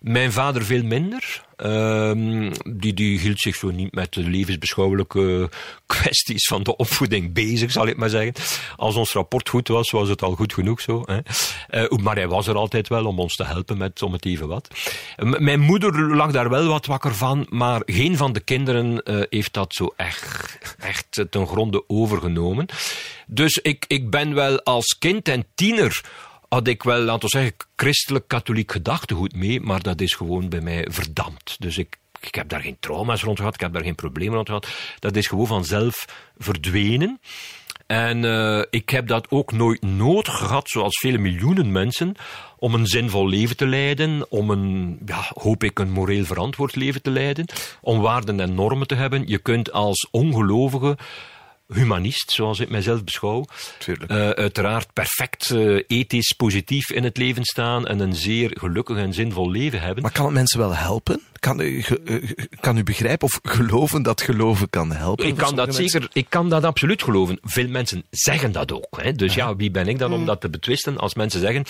Mijn 0.00 0.32
vader 0.32 0.64
veel 0.64 0.82
minder. 0.82 1.44
Ehm, 1.56 2.52
die, 2.72 2.94
die 2.94 3.18
hield 3.18 3.40
zich 3.40 3.56
zo 3.56 3.70
niet 3.70 3.94
met 3.94 4.12
de 4.12 4.22
levensbeschouwelijke 4.22 5.50
kwesties 5.86 6.46
van 6.46 6.62
de 6.62 6.76
opvoeding 6.76 7.32
bezig, 7.32 7.70
zal 7.70 7.86
ik 7.86 7.96
maar 7.96 8.08
zeggen. 8.08 8.32
Als 8.76 8.94
ons 8.94 9.12
rapport 9.12 9.48
goed 9.48 9.68
was, 9.68 9.90
was 9.90 10.08
het 10.08 10.22
al 10.22 10.34
goed 10.34 10.52
genoeg 10.52 10.80
zo. 10.80 11.02
Hè. 11.04 11.18
Eh, 11.68 11.98
maar 11.98 12.16
hij 12.16 12.28
was 12.28 12.46
er 12.46 12.54
altijd 12.54 12.88
wel 12.88 13.06
om 13.06 13.18
ons 13.18 13.34
te 13.34 13.44
helpen 13.44 13.78
met 13.78 14.02
om 14.02 14.12
het 14.12 14.24
even 14.24 14.48
wat. 14.48 14.68
Mijn 15.16 15.60
moeder 15.60 16.16
lag 16.16 16.30
daar 16.30 16.50
wel 16.50 16.66
wat 16.66 16.86
wakker 16.86 17.14
van, 17.14 17.46
maar 17.48 17.82
geen 17.84 18.16
van 18.16 18.32
de 18.32 18.40
kinderen 18.40 19.02
eh, 19.02 19.20
heeft 19.30 19.52
dat 19.52 19.74
zo 19.74 19.92
echt, 19.96 20.58
echt 20.78 21.26
ten 21.30 21.46
gronde 21.46 21.84
overgenomen. 21.88 22.66
Dus 23.26 23.58
ik, 23.58 23.84
ik 23.88 24.10
ben 24.10 24.34
wel 24.34 24.62
als 24.62 24.96
kind 24.98 25.28
en 25.28 25.46
tiener 25.54 26.02
had 26.50 26.66
ik 26.66 26.82
wel, 26.82 27.00
laten 27.00 27.22
we 27.22 27.28
zeggen, 27.28 27.54
christelijk-katholiek 27.76 28.72
gedachtegoed 28.72 29.34
mee, 29.34 29.60
maar 29.60 29.82
dat 29.82 30.00
is 30.00 30.14
gewoon 30.14 30.48
bij 30.48 30.60
mij 30.60 30.86
verdampt. 30.90 31.56
Dus 31.58 31.78
ik, 31.78 31.96
ik 32.20 32.34
heb 32.34 32.48
daar 32.48 32.60
geen 32.60 32.76
trauma's 32.80 33.22
rond 33.22 33.38
gehad, 33.38 33.54
ik 33.54 33.60
heb 33.60 33.72
daar 33.72 33.82
geen 33.82 33.94
problemen 33.94 34.34
rond 34.34 34.48
gehad. 34.48 34.68
Dat 34.98 35.16
is 35.16 35.26
gewoon 35.26 35.46
vanzelf 35.46 36.04
verdwenen. 36.38 37.20
En 37.86 38.22
uh, 38.22 38.62
ik 38.70 38.88
heb 38.88 39.06
dat 39.06 39.30
ook 39.30 39.52
nooit 39.52 39.82
nodig 39.82 40.38
gehad, 40.38 40.68
zoals 40.68 40.98
vele 40.98 41.18
miljoenen 41.18 41.72
mensen, 41.72 42.14
om 42.58 42.74
een 42.74 42.86
zinvol 42.86 43.28
leven 43.28 43.56
te 43.56 43.66
leiden, 43.66 44.30
om 44.30 44.50
een, 44.50 44.98
ja, 45.06 45.30
hoop 45.34 45.64
ik, 45.64 45.78
een 45.78 45.90
moreel 45.90 46.24
verantwoord 46.24 46.76
leven 46.76 47.02
te 47.02 47.10
leiden, 47.10 47.46
om 47.80 48.00
waarden 48.00 48.40
en 48.40 48.54
normen 48.54 48.86
te 48.86 48.94
hebben. 48.94 49.28
Je 49.28 49.38
kunt 49.38 49.72
als 49.72 50.08
ongelovige 50.10 50.96
humanist, 51.72 52.30
zoals 52.30 52.60
ik 52.60 52.70
mijzelf 52.70 53.04
beschouw. 53.04 53.44
Uh, 53.86 54.30
uiteraard 54.30 54.92
perfect 54.92 55.50
uh, 55.50 55.82
ethisch 55.86 56.32
positief 56.32 56.90
in 56.90 57.04
het 57.04 57.16
leven 57.16 57.44
staan 57.44 57.86
en 57.86 58.00
een 58.00 58.14
zeer 58.14 58.50
gelukkig 58.58 58.96
en 58.96 59.12
zinvol 59.12 59.50
leven 59.50 59.80
hebben. 59.80 60.02
Maar 60.02 60.12
kan 60.12 60.24
het 60.24 60.34
mensen 60.34 60.58
wel 60.58 60.74
helpen? 60.74 61.20
Kan 61.38 61.60
u, 61.60 61.84
uh, 62.04 62.30
kan 62.60 62.76
u 62.76 62.82
begrijpen 62.82 63.26
of 63.26 63.38
geloven 63.42 64.02
dat 64.02 64.22
geloven 64.22 64.70
kan 64.70 64.92
helpen? 64.92 65.26
Ik 65.26 65.36
kan 65.36 65.56
dat 65.56 65.66
mensen? 65.66 65.88
zeker, 65.88 66.08
ik 66.12 66.26
kan 66.28 66.48
dat 66.48 66.64
absoluut 66.64 67.02
geloven. 67.02 67.38
Veel 67.42 67.68
mensen 67.68 68.04
zeggen 68.10 68.52
dat 68.52 68.72
ook. 68.72 69.02
Hè? 69.02 69.12
Dus 69.12 69.34
ja, 69.34 69.56
wie 69.56 69.70
ben 69.70 69.88
ik 69.88 69.98
dan 69.98 70.12
om 70.12 70.26
dat 70.26 70.40
te 70.40 70.50
betwisten 70.50 70.98
als 70.98 71.14
mensen 71.14 71.40
zeggen, 71.40 71.64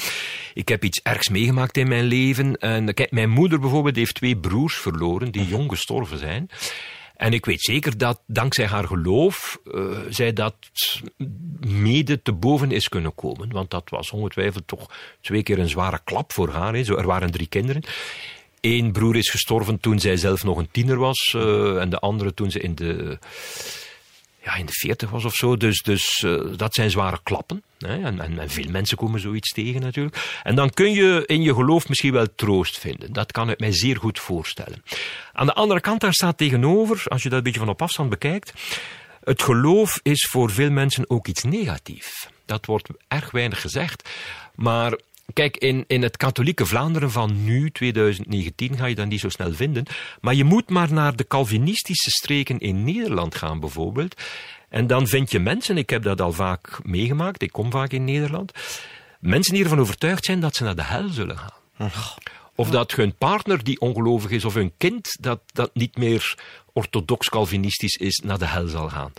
ik 0.55 0.69
heb 0.69 0.85
iets 0.85 1.01
ergs 1.03 1.29
meegemaakt 1.29 1.77
in 1.77 1.89
mijn 1.89 2.05
leven. 2.05 2.57
En 2.57 2.95
kijk, 2.95 3.11
mijn 3.11 3.31
moeder 3.31 3.61
bijvoorbeeld 3.61 3.97
heeft 3.97 4.15
twee 4.15 4.37
broers 4.37 4.77
verloren 4.77 5.31
die 5.31 5.47
jong 5.47 5.71
gestorven 5.71 6.19
zijn. 6.19 6.51
En 7.21 7.33
ik 7.33 7.45
weet 7.45 7.63
zeker 7.63 7.99
dat 7.99 8.21
dankzij 8.27 8.67
haar 8.67 8.87
geloof 8.87 9.59
uh, 9.65 9.99
zij 10.09 10.33
dat 10.33 10.55
mede 11.61 12.23
te 12.23 12.33
boven 12.33 12.71
is 12.71 12.89
kunnen 12.89 13.15
komen. 13.15 13.53
Want 13.53 13.71
dat 13.71 13.91
was 13.91 14.11
ongetwijfeld 14.11 14.67
toch 14.67 14.91
twee 15.21 15.43
keer 15.43 15.59
een 15.59 15.69
zware 15.69 16.01
klap 16.05 16.33
voor 16.33 16.49
haar. 16.49 16.85
Zo, 16.85 16.97
er 16.97 17.07
waren 17.07 17.31
drie 17.31 17.47
kinderen. 17.47 17.83
Eén 18.61 18.93
broer 18.93 19.17
is 19.17 19.31
gestorven 19.31 19.81
toen 19.81 19.99
zij 19.99 20.17
zelf 20.17 20.45
nog 20.45 20.59
een 20.59 20.71
tiener 20.71 20.97
was. 20.97 21.35
Uh, 21.37 21.81
en 21.81 21.91
de 21.91 21.99
andere 21.99 22.35
toen 22.35 22.51
ze 22.51 22.61
in 22.61 22.75
de, 22.75 23.19
ja, 24.43 24.55
in 24.55 24.67
de 24.67 24.73
veertig 24.73 25.11
was 25.11 25.25
of 25.25 25.35
zo. 25.35 25.57
Dus, 25.57 25.83
dus 25.83 26.23
uh, 26.27 26.57
dat 26.57 26.75
zijn 26.75 26.91
zware 26.91 27.21
klappen. 27.23 27.63
En, 27.87 28.39
en, 28.39 28.51
veel 28.51 28.71
mensen 28.71 28.97
komen 28.97 29.21
zoiets 29.21 29.53
tegen 29.53 29.81
natuurlijk. 29.81 30.41
En 30.43 30.55
dan 30.55 30.71
kun 30.71 30.93
je 30.93 31.23
in 31.27 31.43
je 31.43 31.55
geloof 31.55 31.89
misschien 31.89 32.13
wel 32.13 32.35
troost 32.35 32.79
vinden. 32.79 33.13
Dat 33.13 33.33
kan 33.33 33.51
ik 33.51 33.61
mij 33.61 33.73
zeer 33.73 33.97
goed 33.97 34.19
voorstellen. 34.19 34.83
Aan 35.33 35.47
de 35.47 35.55
andere 35.55 35.81
kant, 35.81 36.01
daar 36.01 36.13
staat 36.13 36.39
tegenover, 36.39 37.03
als 37.09 37.23
je 37.23 37.29
dat 37.29 37.39
een 37.39 37.45
beetje 37.45 37.61
van 37.61 37.69
op 37.69 37.83
afstand 37.83 38.11
bekijkt, 38.11 38.53
het 39.25 39.43
geloof 39.43 40.01
is 40.03 40.29
voor 40.31 40.51
veel 40.51 40.71
mensen 40.71 41.11
ook 41.11 41.27
iets 41.27 41.43
negatiefs. 41.43 42.29
Dat 42.45 42.67
wordt 42.67 42.89
erg 43.09 43.31
weinig 43.31 43.61
gezegd. 43.61 44.09
Maar 44.55 44.99
Kijk, 45.33 45.57
in, 45.57 45.85
in 45.87 46.03
het 46.03 46.17
katholieke 46.17 46.67
Vlaanderen 46.67 47.11
van 47.11 47.45
nu, 47.45 47.71
2019, 47.71 48.77
ga 48.77 48.87
je 48.87 48.95
dat 48.95 49.07
niet 49.07 49.21
zo 49.21 49.29
snel 49.29 49.53
vinden. 49.53 49.85
Maar 50.21 50.35
je 50.35 50.45
moet 50.45 50.71
maar 50.71 50.93
naar 50.93 51.17
de 51.17 51.27
Calvinistische 51.27 52.11
streken 52.11 52.59
in 52.59 52.85
Nederland 52.85 53.35
gaan, 53.35 53.61
bijvoorbeeld. 53.61 54.23
En 54.71 54.87
dan 54.87 55.07
vind 55.07 55.31
je 55.31 55.39
mensen, 55.41 55.79
ik 55.79 55.91
heb 55.91 56.03
dat 56.03 56.21
al 56.21 56.33
vaak 56.33 56.79
meegemaakt, 56.85 57.43
ik 57.43 57.53
kom 57.53 57.71
vaak 57.71 57.93
in 57.93 58.05
Nederland, 58.05 58.53
mensen 59.21 59.55
die 59.55 59.63
ervan 59.63 59.81
overtuigd 59.81 60.25
zijn 60.25 60.41
dat 60.41 60.57
ze 60.57 60.65
naar 60.65 60.77
de 60.77 60.85
hel 60.85 61.09
zullen 61.09 61.39
gaan. 61.39 61.53
Of 62.55 62.71
dat 62.71 62.93
hun 62.93 63.15
partner 63.15 63.65
die 63.65 63.81
ongelovig 63.81 64.31
is, 64.31 64.45
of 64.45 64.55
hun 64.55 64.73
kind 64.77 65.17
dat, 65.21 65.41
dat 65.53 65.71
niet 65.75 65.97
meer 65.97 66.39
orthodox 66.73 67.29
calvinistisch 67.29 67.97
is, 67.97 68.23
naar 68.25 68.39
de 68.39 68.47
hel 68.47 68.67
zal 68.67 68.89
gaan. 68.89 69.13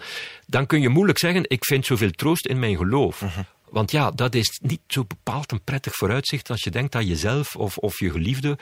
Dan 0.45 0.65
kun 0.65 0.81
je 0.81 0.89
moeilijk 0.89 1.19
zeggen, 1.19 1.43
ik 1.47 1.65
vind 1.65 1.85
zoveel 1.85 2.11
troost 2.11 2.45
in 2.45 2.59
mijn 2.59 2.77
geloof. 2.77 3.23
Want 3.71 3.91
ja, 3.91 4.11
dat 4.11 4.35
is 4.35 4.59
niet 4.63 4.81
zo 4.87 5.03
bepaald 5.03 5.51
een 5.51 5.63
prettig 5.63 5.95
vooruitzicht 5.95 6.49
als 6.49 6.63
je 6.63 6.69
denkt 6.69 6.91
dat 6.91 7.07
jezelf 7.07 7.55
of, 7.55 7.77
of 7.77 7.99
je 7.99 8.11
geliefde 8.11 8.57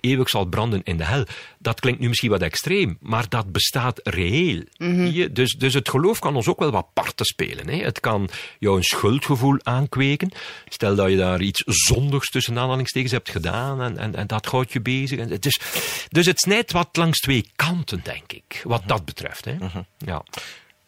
eeuwig 0.00 0.28
zal 0.28 0.44
branden 0.44 0.82
in 0.82 0.96
de 0.96 1.04
hel. 1.04 1.24
Dat 1.58 1.80
klinkt 1.80 2.00
nu 2.00 2.08
misschien 2.08 2.30
wat 2.30 2.42
extreem, 2.42 2.96
maar 3.00 3.28
dat 3.28 3.52
bestaat 3.52 4.00
reëel. 4.02 4.62
Mm-hmm. 4.76 5.32
Dus, 5.32 5.52
dus 5.52 5.74
het 5.74 5.88
geloof 5.88 6.18
kan 6.18 6.36
ons 6.36 6.48
ook 6.48 6.58
wel 6.58 6.70
wat 6.70 6.92
parten 6.92 7.26
spelen. 7.26 7.68
Hè. 7.68 7.76
Het 7.76 8.00
kan 8.00 8.28
jou 8.58 8.76
een 8.76 8.82
schuldgevoel 8.82 9.58
aankweken. 9.62 10.32
Stel 10.68 10.94
dat 10.94 11.10
je 11.10 11.16
daar 11.16 11.40
iets 11.40 11.62
zondigs 11.66 12.30
tussen 12.30 12.58
aanhalingstekens 12.58 13.12
hebt 13.12 13.30
gedaan 13.30 13.82
en, 13.82 13.98
en, 13.98 14.14
en 14.14 14.26
dat 14.26 14.46
houdt 14.46 14.72
je 14.72 14.80
bezig. 14.80 15.18
En, 15.18 15.40
dus, 15.40 15.60
dus 16.08 16.26
het 16.26 16.40
snijdt 16.40 16.72
wat 16.72 16.96
langs 16.96 17.18
twee 17.18 17.50
kanten, 17.56 18.00
denk 18.02 18.32
ik, 18.32 18.60
wat 18.64 18.82
mm-hmm. 18.82 18.96
dat 18.96 19.04
betreft. 19.04 19.44
Hè. 19.44 19.54
Mm-hmm. 19.54 19.86
Ja. 19.98 20.22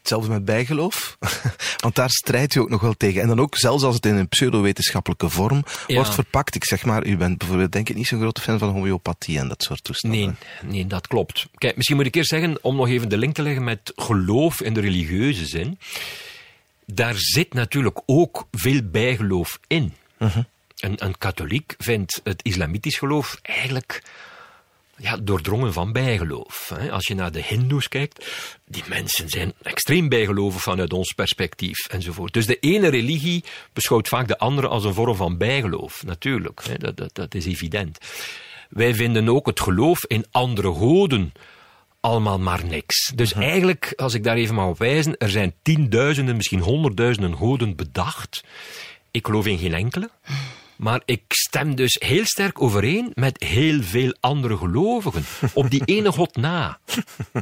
Hetzelfde 0.04 0.32
met 0.32 0.44
bijgeloof. 0.44 1.16
Want 1.82 1.94
daar 1.94 2.10
strijdt 2.10 2.54
u 2.54 2.60
ook 2.60 2.68
nog 2.68 2.80
wel 2.80 2.94
tegen. 2.96 3.22
En 3.22 3.28
dan 3.28 3.40
ook, 3.40 3.56
zelfs 3.56 3.82
als 3.82 3.94
het 3.94 4.06
in 4.06 4.14
een 4.14 4.28
pseudowetenschappelijke 4.28 5.28
vorm 5.28 5.64
ja. 5.86 5.94
wordt 5.94 6.14
verpakt. 6.14 6.54
Ik 6.54 6.64
zeg 6.64 6.84
maar, 6.84 7.06
u 7.06 7.16
bent 7.16 7.38
bijvoorbeeld 7.38 7.72
denk 7.72 7.88
ik 7.88 7.96
niet 7.96 8.06
zo'n 8.06 8.20
grote 8.20 8.40
fan 8.40 8.58
van 8.58 8.68
homeopathie 8.68 9.38
en 9.38 9.48
dat 9.48 9.62
soort 9.62 9.84
toestanden. 9.84 10.20
Nee, 10.20 10.72
nee, 10.72 10.86
dat 10.86 11.06
klopt. 11.06 11.46
Kijk, 11.54 11.76
misschien 11.76 11.96
moet 11.96 12.06
ik 12.06 12.14
eerst 12.14 12.28
zeggen, 12.28 12.58
om 12.62 12.76
nog 12.76 12.88
even 12.88 13.08
de 13.08 13.16
link 13.16 13.34
te 13.34 13.42
leggen 13.42 13.64
met 13.64 13.92
geloof 13.96 14.60
in 14.60 14.74
de 14.74 14.80
religieuze 14.80 15.46
zin. 15.46 15.78
Daar 16.86 17.14
zit 17.16 17.54
natuurlijk 17.54 18.00
ook 18.06 18.46
veel 18.52 18.80
bijgeloof 18.82 19.58
in. 19.66 19.92
Uh-huh. 20.18 20.44
Een, 20.78 21.04
een 21.04 21.18
katholiek 21.18 21.74
vindt 21.78 22.20
het 22.24 22.42
islamitisch 22.42 22.98
geloof 22.98 23.38
eigenlijk 23.42 24.02
ja, 24.96 25.16
doordrongen 25.16 25.72
van 25.72 25.92
bijgeloof. 25.92 26.72
Als 26.90 27.06
je 27.06 27.14
naar 27.14 27.32
de 27.32 27.42
hindoes 27.42 27.88
kijkt, 27.88 28.26
die 28.66 28.82
mensen 28.88 29.28
zijn 29.28 29.52
extreem 29.62 30.08
bijgelovig 30.08 30.62
vanuit 30.62 30.92
ons 30.92 31.12
perspectief 31.12 31.86
enzovoort. 31.86 32.32
Dus 32.32 32.46
de 32.46 32.58
ene 32.58 32.88
religie 32.88 33.44
beschouwt 33.72 34.08
vaak 34.08 34.28
de 34.28 34.38
andere 34.38 34.68
als 34.68 34.84
een 34.84 34.94
vorm 34.94 35.16
van 35.16 35.38
bijgeloof, 35.38 36.02
natuurlijk. 36.04 36.80
Dat, 36.80 36.96
dat, 36.96 37.14
dat 37.14 37.34
is 37.34 37.46
evident. 37.46 37.98
Wij 38.68 38.94
vinden 38.94 39.28
ook 39.28 39.46
het 39.46 39.60
geloof 39.60 40.04
in 40.06 40.24
andere 40.30 40.72
goden 40.72 41.32
allemaal 42.04 42.38
maar 42.38 42.64
niks. 42.64 43.12
Dus 43.14 43.30
uh-huh. 43.30 43.48
eigenlijk, 43.48 43.92
als 43.96 44.14
ik 44.14 44.24
daar 44.24 44.36
even 44.36 44.54
mag 44.54 44.68
op 44.68 44.78
wijzen, 44.78 45.16
er 45.16 45.30
zijn 45.30 45.54
tienduizenden, 45.62 46.36
misschien 46.36 46.60
honderdduizenden 46.60 47.36
goden 47.36 47.76
bedacht. 47.76 48.44
Ik 49.10 49.26
geloof 49.26 49.46
in 49.46 49.58
geen 49.58 49.74
enkele. 49.74 50.10
Maar 50.76 51.02
ik 51.04 51.22
stem 51.28 51.74
dus 51.74 51.96
heel 52.04 52.24
sterk 52.24 52.62
overeen 52.62 53.10
met 53.14 53.42
heel 53.42 53.82
veel 53.82 54.14
andere 54.20 54.56
gelovigen. 54.56 55.24
Op 55.52 55.70
die 55.70 55.82
ene 55.84 56.12
God 56.12 56.36
na. 56.36 56.78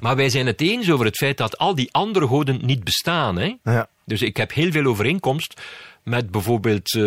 Maar 0.00 0.16
wij 0.16 0.28
zijn 0.28 0.46
het 0.46 0.60
eens 0.60 0.90
over 0.90 1.06
het 1.06 1.16
feit 1.16 1.36
dat 1.36 1.58
al 1.58 1.74
die 1.74 1.92
andere 1.92 2.26
goden 2.26 2.60
niet 2.62 2.84
bestaan. 2.84 3.38
Hè? 3.38 3.54
Ja. 3.64 3.88
Dus 4.04 4.22
ik 4.22 4.36
heb 4.36 4.52
heel 4.52 4.70
veel 4.70 4.84
overeenkomst 4.84 5.60
met 6.02 6.30
bijvoorbeeld 6.30 6.94
uh, 6.94 7.02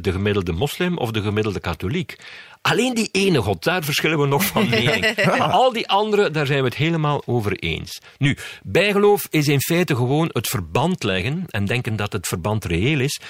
de 0.00 0.12
gemiddelde 0.12 0.52
moslim 0.52 0.98
of 0.98 1.10
de 1.10 1.22
gemiddelde 1.22 1.60
katholiek. 1.60 2.16
Alleen 2.62 2.94
die 2.94 3.08
ene 3.12 3.42
God, 3.42 3.64
daar 3.64 3.84
verschillen 3.84 4.18
we 4.18 4.26
nog 4.26 4.44
van 4.44 4.68
mening. 4.70 5.26
Al 5.38 5.72
die 5.72 5.88
andere, 5.88 6.30
daar 6.30 6.46
zijn 6.46 6.58
we 6.58 6.64
het 6.64 6.76
helemaal 6.76 7.22
over 7.26 7.58
eens. 7.58 8.00
Nu, 8.18 8.36
bijgeloof 8.62 9.26
is 9.30 9.48
in 9.48 9.60
feite 9.60 9.96
gewoon 9.96 10.30
het 10.32 10.48
verband 10.48 11.02
leggen 11.02 11.44
en 11.46 11.64
denken 11.64 11.96
dat 11.96 12.12
het 12.12 12.26
verband 12.26 12.64
reëel 12.64 13.00
is 13.00 13.20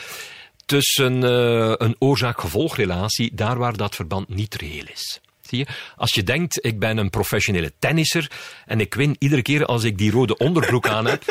tussen 0.69 1.23
uh, 1.23 1.73
een 1.77 1.97
oorzaak-gevolgrelatie, 1.99 3.35
daar 3.35 3.59
waar 3.59 3.77
dat 3.77 3.95
verband 3.95 4.29
niet 4.29 4.55
reëel 4.55 4.85
is. 4.93 5.21
Zie 5.41 5.59
je? 5.59 5.66
Als 5.97 6.14
je 6.14 6.23
denkt, 6.23 6.64
ik 6.64 6.79
ben 6.79 6.97
een 6.97 7.11
professionele 7.11 7.73
tennisser 7.79 8.31
en 8.66 8.81
ik 8.81 8.95
win 8.95 9.16
iedere 9.19 9.43
keer 9.43 9.64
als 9.64 9.85
ik 9.85 9.99
die 9.99 10.11
rode 10.11 10.37
onderbroek 10.37 10.89
aan 10.89 11.07
heb, 11.07 11.23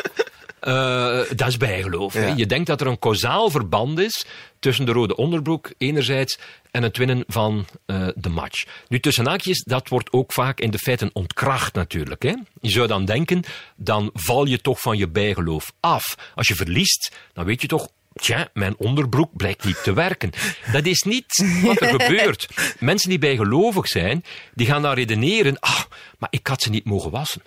uh, 0.62 1.20
dat 1.40 1.48
is 1.48 1.56
bijgeloof. 1.56 2.14
Ja. 2.14 2.34
Je 2.36 2.46
denkt 2.46 2.66
dat 2.66 2.80
er 2.80 2.86
een 2.86 2.98
kausaal 2.98 3.50
verband 3.50 3.98
is 3.98 4.26
tussen 4.58 4.86
de 4.86 4.92
rode 4.92 5.16
onderbroek 5.16 5.72
enerzijds 5.78 6.38
en 6.70 6.82
het 6.82 6.96
winnen 6.96 7.24
van 7.26 7.66
uh, 7.86 8.08
de 8.14 8.28
match. 8.28 8.64
Nu, 8.88 9.00
tussen 9.00 9.26
haakjes, 9.26 9.62
dat 9.62 9.88
wordt 9.88 10.12
ook 10.12 10.32
vaak 10.32 10.60
in 10.60 10.70
de 10.70 10.78
feiten 10.78 11.10
ontkracht 11.12 11.74
natuurlijk. 11.74 12.22
Hè? 12.22 12.34
Je 12.60 12.70
zou 12.70 12.86
dan 12.86 13.04
denken, 13.04 13.42
dan 13.76 14.10
val 14.14 14.44
je 14.44 14.60
toch 14.60 14.80
van 14.80 14.96
je 14.96 15.08
bijgeloof 15.08 15.72
af. 15.80 16.32
Als 16.34 16.48
je 16.48 16.54
verliest, 16.54 17.16
dan 17.32 17.44
weet 17.44 17.60
je 17.60 17.68
toch, 17.68 17.88
Tja, 18.20 18.48
mijn 18.52 18.74
onderbroek 18.78 19.36
blijkt 19.36 19.64
niet 19.64 19.82
te 19.82 19.92
werken. 19.92 20.30
Dat 20.72 20.86
is 20.86 21.02
niet 21.02 21.44
wat 21.62 21.80
er 21.80 21.88
gebeurt. 22.00 22.48
Mensen 22.78 23.08
die 23.08 23.18
bijgelovig 23.18 23.86
zijn, 23.86 24.24
die 24.54 24.66
gaan 24.66 24.82
dan 24.82 24.94
redeneren, 24.94 25.60
ah, 25.60 25.80
maar 26.18 26.28
ik 26.32 26.46
had 26.46 26.62
ze 26.62 26.70
niet 26.70 26.84
mogen 26.84 27.10
wassen. 27.10 27.42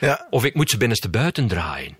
Ja. 0.00 0.26
Of 0.30 0.44
ik 0.44 0.54
moet 0.54 0.70
ze 0.70 0.76
binnenste 0.76 1.08
buiten 1.08 1.48
draaien. 1.48 1.96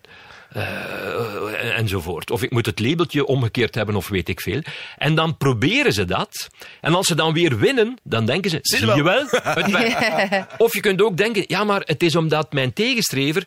Uh, 0.56 1.78
enzovoort. 1.78 2.30
Of 2.30 2.42
ik 2.42 2.50
moet 2.50 2.66
het 2.66 2.80
labeltje 2.80 3.26
omgekeerd 3.26 3.74
hebben 3.74 3.96
of 3.96 4.08
weet 4.08 4.28
ik 4.28 4.40
veel. 4.40 4.60
En 4.98 5.14
dan 5.14 5.36
proberen 5.36 5.92
ze 5.92 6.04
dat. 6.04 6.48
En 6.80 6.94
als 6.94 7.06
ze 7.06 7.14
dan 7.14 7.32
weer 7.32 7.58
winnen, 7.58 7.98
dan 8.02 8.26
denken 8.26 8.50
ze, 8.50 8.58
zie, 8.60 8.94
je 8.94 9.02
wel, 9.02 9.26
het. 9.30 10.46
Of 10.64 10.74
je 10.74 10.80
kunt 10.80 11.02
ook 11.02 11.16
denken, 11.16 11.44
ja 11.46 11.64
maar 11.64 11.80
het 11.84 12.02
is 12.02 12.16
omdat 12.16 12.52
mijn 12.52 12.72
tegenstrever 12.72 13.46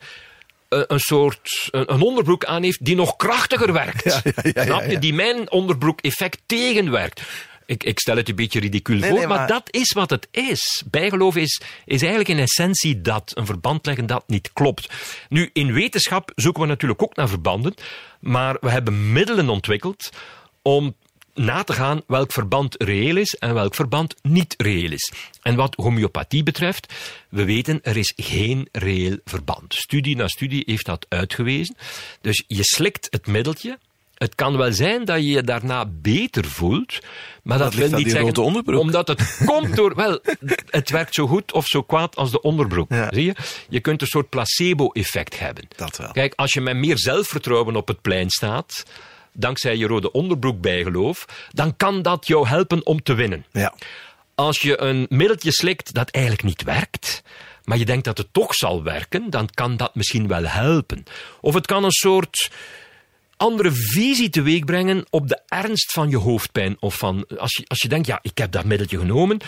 een 0.69 0.99
soort 0.99 1.67
een, 1.71 2.01
onderbroek 2.01 2.45
aan 2.45 2.63
heeft 2.63 2.85
die 2.85 2.95
nog 2.95 3.15
krachtiger 3.15 3.73
werkt. 3.73 4.05
Ja, 4.13 4.31
ja, 4.53 4.63
Snap 4.63 4.85
je? 4.85 4.99
Die 4.99 5.13
mijn 5.13 5.51
onderbroek 5.51 6.01
effect 6.01 6.41
tegenwerkt. 6.45 7.21
Ik, 7.65 7.83
ik 7.83 7.99
stel 7.99 8.15
het 8.15 8.29
een 8.29 8.35
beetje 8.35 8.59
ridicuul 8.59 9.01
voor, 9.01 9.27
maar... 9.27 9.47
dat 9.47 9.73
is 9.73 9.91
wat 9.91 10.09
het 10.09 10.27
is. 10.31 10.83
Bijgeloof 10.91 11.35
is, 11.35 11.61
is 11.85 11.99
eigenlijk 11.99 12.29
in 12.29 12.39
essentie 12.39 13.01
dat, 13.01 13.31
een 13.35 13.45
verband 13.45 13.85
leggen 13.85 14.05
dat 14.05 14.23
niet 14.27 14.53
klopt. 14.53 14.93
Nu, 15.29 15.49
in 15.53 15.73
wetenschap 15.73 16.31
zoeken 16.35 16.61
we 16.61 16.67
natuurlijk 16.67 17.01
ook 17.01 17.15
naar 17.15 17.29
verbanden, 17.29 17.73
maar 18.19 18.57
we 18.61 18.69
hebben 18.69 19.11
middelen 19.11 19.49
ontwikkeld 19.49 20.09
om 20.61 20.95
na 21.37 21.63
te 21.63 21.73
gaan 21.73 22.01
welk 22.07 22.31
verband 22.31 22.75
reëel 22.77 23.17
is 23.17 23.35
en 23.39 23.53
welk 23.53 23.75
verband 23.75 24.15
niet 24.21 24.53
reëel 24.57 24.91
is. 24.91 25.13
En 25.41 25.55
wat 25.55 25.75
homeopathie 25.75 26.43
betreft, 26.43 26.93
we 27.29 27.45
weten 27.45 27.79
er 27.83 27.97
is 27.97 28.13
geen 28.15 28.69
reëel 28.71 29.17
verband. 29.25 29.73
Studie 29.73 30.15
na 30.15 30.27
studie 30.27 30.63
heeft 30.65 30.85
dat 30.85 31.05
uitgewezen. 31.09 31.75
Dus 32.21 32.43
je 32.47 32.63
slikt 32.63 33.07
het 33.09 33.27
middeltje, 33.27 33.77
het 34.17 34.35
kan 34.35 34.57
wel 34.57 34.73
zijn 34.73 35.05
dat 35.05 35.17
je 35.17 35.27
je 35.27 35.43
daarna 35.43 35.85
beter 36.01 36.45
voelt, 36.45 36.99
maar 37.43 37.57
dat, 37.57 37.73
wil 37.73 37.89
niet 37.89 38.11
zeggen 38.11 38.35
omdat 38.77 39.07
het 39.07 39.37
komt 39.45 39.75
door. 39.75 39.95
Wel, 39.95 40.19
het 40.69 40.89
werkt 40.89 41.13
zo 41.13 41.27
goed 41.27 41.53
of 41.53 41.65
zo 41.65 41.81
kwaad 41.81 42.15
als 42.15 42.31
de 42.31 42.41
onderbroek. 42.41 42.93
Zie 43.09 43.25
je? 43.25 43.35
Je 43.69 43.79
kunt 43.79 44.01
een 44.01 44.07
soort 44.07 44.29
placebo-effect 44.29 45.39
hebben. 45.39 45.67
Dat 45.75 45.97
wel. 45.97 46.11
Kijk, 46.11 46.33
als 46.35 46.53
je 46.53 46.61
met 46.61 46.75
meer 46.75 46.97
zelfvertrouwen 46.97 47.75
op 47.75 47.87
het 47.87 48.01
plein 48.01 48.29
staat, 48.29 48.83
dankzij 49.37 49.77
je 49.77 49.87
rode 49.87 50.11
onderbroek 50.11 50.61
bijgeloof, 50.61 51.25
dan 51.49 51.75
kan 51.75 52.01
dat 52.01 52.27
jou 52.27 52.47
helpen 52.47 52.85
om 52.85 53.03
te 53.03 53.13
winnen. 53.13 53.45
Ja. 53.51 53.73
Als 54.35 54.61
je 54.61 54.81
een 54.81 55.05
middeltje 55.09 55.51
slikt 55.51 55.93
dat 55.93 56.09
eigenlijk 56.09 56.43
niet 56.45 56.63
werkt, 56.63 57.23
maar 57.63 57.77
je 57.77 57.85
denkt 57.85 58.05
dat 58.05 58.17
het 58.17 58.27
toch 58.31 58.53
zal 58.53 58.83
werken, 58.83 59.29
dan 59.29 59.49
kan 59.53 59.77
dat 59.77 59.95
misschien 59.95 60.27
wel 60.27 60.43
helpen. 60.43 61.03
Of 61.41 61.53
het 61.53 61.65
kan 61.65 61.83
een 61.83 61.91
soort 61.91 62.51
andere 63.37 63.71
visie 63.71 64.29
teweeg 64.29 64.65
brengen 64.65 65.05
op 65.09 65.27
de 65.27 65.41
ernst 65.47 65.91
van 65.91 66.09
je 66.09 66.17
hoofdpijn. 66.17 66.77
Of 66.79 66.97
van, 66.97 67.25
als 67.37 67.55
je, 67.55 67.63
als 67.67 67.81
je 67.81 67.87
denkt, 67.87 68.07
ja, 68.07 68.19
ik 68.21 68.37
heb 68.37 68.51
dat 68.51 68.65
middeltje 68.65 68.97
genomen, 68.97 69.39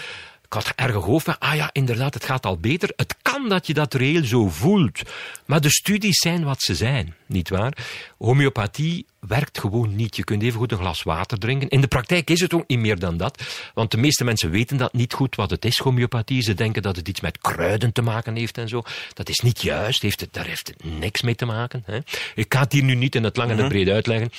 ik 0.50 0.56
had 0.56 0.74
erge 0.76 0.97
hoofdpijn. 0.97 1.38
Ah 1.39 1.56
ja, 1.56 1.70
inderdaad, 1.72 2.14
het 2.14 2.26
gaat 2.26 2.45
al 2.45 2.58
beter. 2.58 2.91
Het 2.95 3.16
kan 3.22 3.50
dat 3.50 3.68
je 3.68 3.74
dat 3.74 3.93
reëel 3.93 4.24
zo 4.24 4.47
voelt. 4.47 5.02
Maar 5.45 5.62
de 5.62 5.70
studies 5.70 6.18
zijn 6.18 6.43
wat 6.43 6.62
ze 6.62 6.76
zijn, 6.76 7.16
nietwaar? 7.26 7.78
Homeopathie 8.18 9.06
werkt 9.20 9.60
gewoon 9.60 9.95
niet. 9.95 10.16
Je 10.16 10.24
kunt 10.24 10.43
even 10.43 10.60
goed 10.60 10.72
een 10.72 10.78
glas 10.78 11.04
water 11.04 11.39
drinken. 11.39 11.70
In 11.70 11.82
de 11.82 11.88
praktijk 11.88 12.30
is 12.30 12.39
het 12.39 12.54
ook 12.54 12.68
niet 12.68 12.80
meer 12.80 13.00
dan 13.00 13.18
dat. 13.18 13.43
Want 13.74 13.91
de 13.91 13.97
meeste 13.97 14.24
mensen 14.24 14.50
weten 14.50 14.78
dat 14.78 14.93
niet 14.93 15.14
goed 15.14 15.36
wat 15.36 15.50
het 15.50 15.66
is, 15.66 15.78
homeopathie. 15.78 16.41
Ze 16.41 16.54
denken 16.54 16.82
dat 16.82 16.95
het 16.95 17.08
iets 17.08 17.22
met 17.22 17.38
kruiden 17.38 17.91
te 17.91 18.02
maken 18.02 18.36
heeft 18.36 18.58
en 18.58 18.68
zo. 18.68 18.84
Dat 19.14 19.30
is 19.30 19.39
niet 19.39 19.62
juist. 19.62 20.02
Heeft 20.02 20.20
het, 20.20 20.34
daar 20.34 20.45
heeft 20.45 20.68
het 20.68 20.84
niks 21.00 21.22
mee 21.22 21.36
te 21.36 21.45
maken. 21.45 21.84
Hè? 21.86 21.97
Ik 22.36 22.54
ga 22.54 22.60
het 22.60 22.72
hier 22.72 22.84
nu 22.84 22.95
niet 22.95 23.16
in 23.16 23.24
het 23.24 23.38
lang 23.38 23.50
en 23.50 23.58
het 23.58 23.66
mhm. 23.66 23.74
breed 23.74 23.89
uitleggen. 23.89 24.32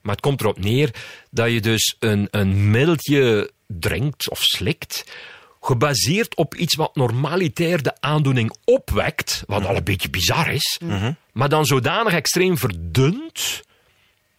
Maar 0.00 0.14
het 0.14 0.24
komt 0.24 0.40
erop 0.40 0.58
neer 0.58 0.94
dat 1.30 1.50
je 1.50 1.60
dus 1.60 1.96
een, 1.98 2.28
een 2.30 2.70
middeltje 2.70 3.50
drinkt 3.66 4.30
of 4.30 4.38
slikt 4.40 5.04
gebaseerd 5.66 6.36
op 6.36 6.54
iets 6.54 6.74
wat 6.74 6.96
normalitair 6.96 7.82
de 7.82 8.00
aandoening 8.00 8.56
opwekt, 8.64 9.42
wat 9.46 9.66
al 9.66 9.76
een 9.76 9.84
beetje 9.84 10.10
bizar 10.10 10.52
is, 10.52 10.80
mhm. 10.84 11.12
maar 11.32 11.48
dan 11.48 11.66
zodanig 11.66 12.12
extreem 12.12 12.58
verdund, 12.58 13.62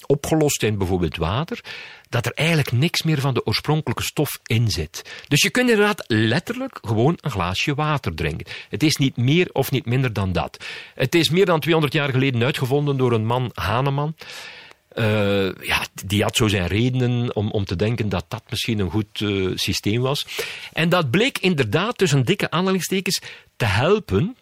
opgelost 0.05 0.63
in 0.63 0.77
bijvoorbeeld 0.77 1.17
water, 1.17 1.63
dat 2.09 2.25
er 2.25 2.31
eigenlijk 2.31 2.71
niks 2.71 3.03
meer 3.03 3.19
van 3.19 3.33
de 3.33 3.45
oorspronkelijke 3.45 4.03
stof 4.03 4.39
in 4.43 4.71
zit. 4.71 5.23
Dus 5.27 5.41
je 5.41 5.49
kunt 5.49 5.69
inderdaad 5.69 6.03
letterlijk 6.07 6.79
gewoon 6.81 7.17
een 7.21 7.31
glaasje 7.31 7.75
water 7.75 8.15
drinken. 8.15 8.47
Het 8.69 8.83
is 8.83 8.95
niet 8.95 9.17
meer 9.17 9.49
of 9.51 9.71
niet 9.71 9.85
minder 9.85 10.13
dan 10.13 10.31
dat. 10.31 10.65
Het 10.95 11.15
is 11.15 11.29
meer 11.29 11.45
dan 11.45 11.59
200 11.59 11.93
jaar 11.93 12.09
geleden 12.09 12.43
uitgevonden 12.43 12.97
door 12.97 13.11
een 13.11 13.25
man, 13.25 13.51
Haneman. 13.53 14.15
Uh, 14.99 15.53
ja, 15.61 15.85
die 16.05 16.23
had 16.23 16.35
zo 16.35 16.47
zijn 16.47 16.67
redenen 16.67 17.35
om, 17.35 17.51
om 17.51 17.65
te 17.65 17.75
denken 17.75 18.09
dat 18.09 18.25
dat 18.27 18.43
misschien 18.49 18.79
een 18.79 18.89
goed 18.89 19.19
uh, 19.19 19.51
systeem 19.55 20.01
was. 20.01 20.25
En 20.73 20.89
dat 20.89 21.11
bleek 21.11 21.37
inderdaad 21.37 21.97
tussen 21.97 22.25
dikke 22.25 22.51
aanhalingstekens 22.51 23.21
te 23.55 23.65
helpen 23.65 24.37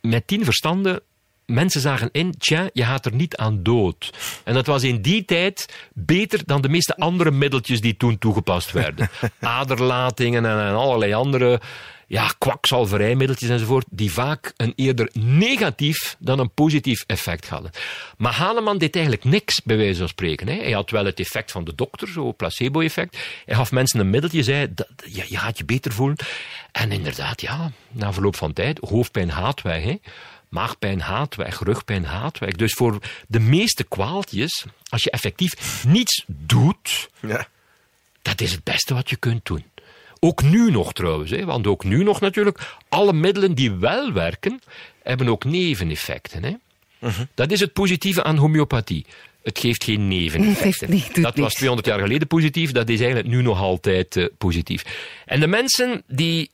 met 0.00 0.26
tien 0.26 0.44
verstanden 0.44 1.02
mensen 1.48 1.80
zagen 1.80 2.08
in, 2.12 2.34
tja, 2.38 2.70
je 2.72 2.84
gaat 2.84 3.06
er 3.06 3.14
niet 3.14 3.36
aan 3.36 3.62
dood. 3.62 4.12
En 4.44 4.54
dat 4.54 4.66
was 4.66 4.82
in 4.82 5.02
die 5.02 5.24
tijd 5.24 5.88
beter 5.92 6.40
dan 6.44 6.60
de 6.60 6.68
meeste 6.68 6.96
andere 6.96 7.30
middeltjes 7.30 7.80
die 7.80 7.96
toen 7.96 8.18
toegepast 8.18 8.72
werden. 8.72 9.10
Aderlatingen 9.40 10.44
en, 10.44 10.58
en 10.58 10.74
allerlei 10.74 11.12
andere 11.12 11.60
ja, 12.08 12.34
kwakzalverijmiddeltjes 12.38 13.50
enzovoort, 13.50 13.86
die 13.90 14.12
vaak 14.12 14.52
een 14.56 14.72
eerder 14.76 15.10
negatief 15.12 16.16
dan 16.18 16.38
een 16.38 16.50
positief 16.50 17.04
effect 17.06 17.48
hadden. 17.48 17.70
Maar 18.16 18.32
Hahnemann 18.32 18.78
deed 18.78 18.94
eigenlijk 18.94 19.24
niks, 19.24 19.62
bij 19.62 19.76
wijze 19.76 19.98
van 19.98 20.08
spreken. 20.08 20.48
Hè. 20.48 20.54
Hij 20.54 20.72
had 20.72 20.90
wel 20.90 21.04
het 21.04 21.20
effect 21.20 21.50
van 21.50 21.64
de 21.64 21.74
dokter, 21.74 22.08
zo 22.08 22.32
placebo-effect. 22.32 23.18
Hij 23.44 23.54
gaf 23.54 23.72
mensen 23.72 24.00
een 24.00 24.10
middeltje, 24.10 24.42
zei, 24.42 24.74
dat, 24.74 24.88
je 25.04 25.38
gaat 25.38 25.58
je 25.58 25.64
beter 25.64 25.92
voelen. 25.92 26.16
En 26.72 26.92
inderdaad, 26.92 27.40
ja, 27.40 27.72
na 27.90 28.12
verloop 28.12 28.36
van 28.36 28.52
tijd, 28.52 28.78
hoofdpijn 28.78 29.30
haat 29.30 29.62
weg, 29.62 29.82
hè. 29.82 29.96
Maagpijn 30.48 31.00
haat 31.00 31.34
weg, 31.34 31.60
rugpijn 31.60 32.04
haat 32.04 32.38
weg. 32.38 32.50
Dus 32.50 32.72
voor 32.72 32.98
de 33.26 33.40
meeste 33.40 33.84
kwaaltjes, 33.84 34.64
als 34.88 35.02
je 35.02 35.10
effectief 35.10 35.84
niets 35.86 36.24
doet, 36.26 37.08
ja. 37.20 37.48
dat 38.22 38.40
is 38.40 38.52
het 38.52 38.64
beste 38.64 38.94
wat 38.94 39.10
je 39.10 39.16
kunt 39.16 39.46
doen. 39.46 39.64
Ook 40.20 40.42
nu 40.42 40.70
nog 40.70 40.92
trouwens, 40.92 41.30
hè, 41.30 41.44
want 41.44 41.66
ook 41.66 41.84
nu 41.84 42.02
nog 42.02 42.20
natuurlijk, 42.20 42.76
alle 42.88 43.12
middelen 43.12 43.54
die 43.54 43.72
wel 43.72 44.12
werken, 44.12 44.60
hebben 45.02 45.28
ook 45.28 45.44
neveneffecten. 45.44 46.44
Hè. 46.44 46.54
Mhm. 46.98 47.24
Dat 47.34 47.50
is 47.50 47.60
het 47.60 47.72
positieve 47.72 48.22
aan 48.22 48.36
homeopathie. 48.36 49.06
Het 49.42 49.58
geeft 49.58 49.84
geen 49.84 50.08
neveneffecten. 50.08 51.22
dat 51.22 51.36
was 51.36 51.54
200 51.54 51.88
jaar 51.88 52.00
geleden 52.00 52.26
positief, 52.26 52.72
dat 52.72 52.88
is 52.88 52.98
eigenlijk 52.98 53.28
nu 53.28 53.42
nog 53.42 53.60
altijd 53.60 54.16
uh, 54.16 54.26
positief. 54.38 54.84
En 55.24 55.40
de 55.40 55.46
mensen 55.46 56.02
die 56.06 56.50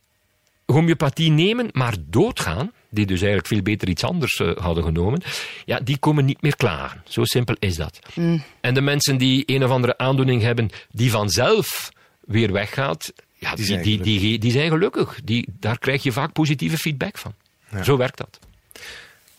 homeopathie 0.67 1.31
nemen, 1.31 1.69
maar 1.73 1.95
doodgaan, 2.07 2.73
die 2.91 3.07
dus 3.07 3.19
eigenlijk 3.19 3.49
veel 3.49 3.63
beter 3.63 3.89
iets 3.89 4.05
anders 4.05 4.39
uh, 4.39 4.57
hadden 4.57 4.85
genomen, 4.85 5.23
ja, 5.65 5.81
die 5.81 5.99
komen 5.99 6.25
niet 6.25 6.43
meer 6.43 6.57
klagen. 6.57 7.03
Zo 7.09 7.25
simpel 7.25 7.57
is 7.59 7.77
dat. 7.77 7.99
Mm. 8.15 8.45
En 8.61 8.75
de 8.75 8.81
mensen 8.81 9.17
die 9.17 9.43
een 9.47 9.65
of 9.65 9.71
andere 9.71 9.99
aandoening 9.99 10.43
hebben 10.43 10.71
die 10.91 11.11
vanzelf 11.11 11.93
weer 12.21 12.53
weggaat, 12.53 13.13
ja, 13.45 13.55
die, 13.55 13.81
die, 13.81 14.01
die, 14.01 14.39
die, 14.39 14.53
zijn 14.53 14.71
gelukkig. 14.71 15.21
Die, 15.25 15.49
daar 15.61 15.79
krijg 15.79 16.03
je 16.03 16.13
vaak 16.13 16.33
positieve 16.33 16.79
feedback 16.79 17.19
van. 17.19 17.35
Zo 17.83 17.97
werkt 17.97 18.19
dat. 18.19 18.39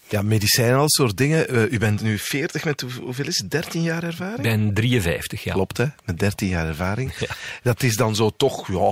Ja, 0.09 0.21
medicijnen, 0.21 0.77
al 0.77 0.89
soort 0.89 1.17
dingen. 1.17 1.55
Uh, 1.55 1.71
u 1.71 1.77
bent 1.77 2.01
nu 2.01 2.17
40 2.19 2.63
met 2.63 2.81
hoeveel 2.81 3.25
is 3.25 3.37
het? 3.37 3.51
13 3.51 3.81
jaar 3.81 4.03
ervaring? 4.03 4.37
Ik 4.37 4.43
ben 4.43 4.73
53, 4.73 5.43
ja. 5.43 5.53
Klopt, 5.53 5.77
hè? 5.77 5.85
Met 6.05 6.19
13 6.19 6.47
jaar 6.47 6.67
ervaring. 6.67 7.13
Dat 7.63 7.83
is 7.83 7.95
dan 7.95 8.15
zo 8.15 8.29
toch, 8.29 8.67
ja, 8.67 8.91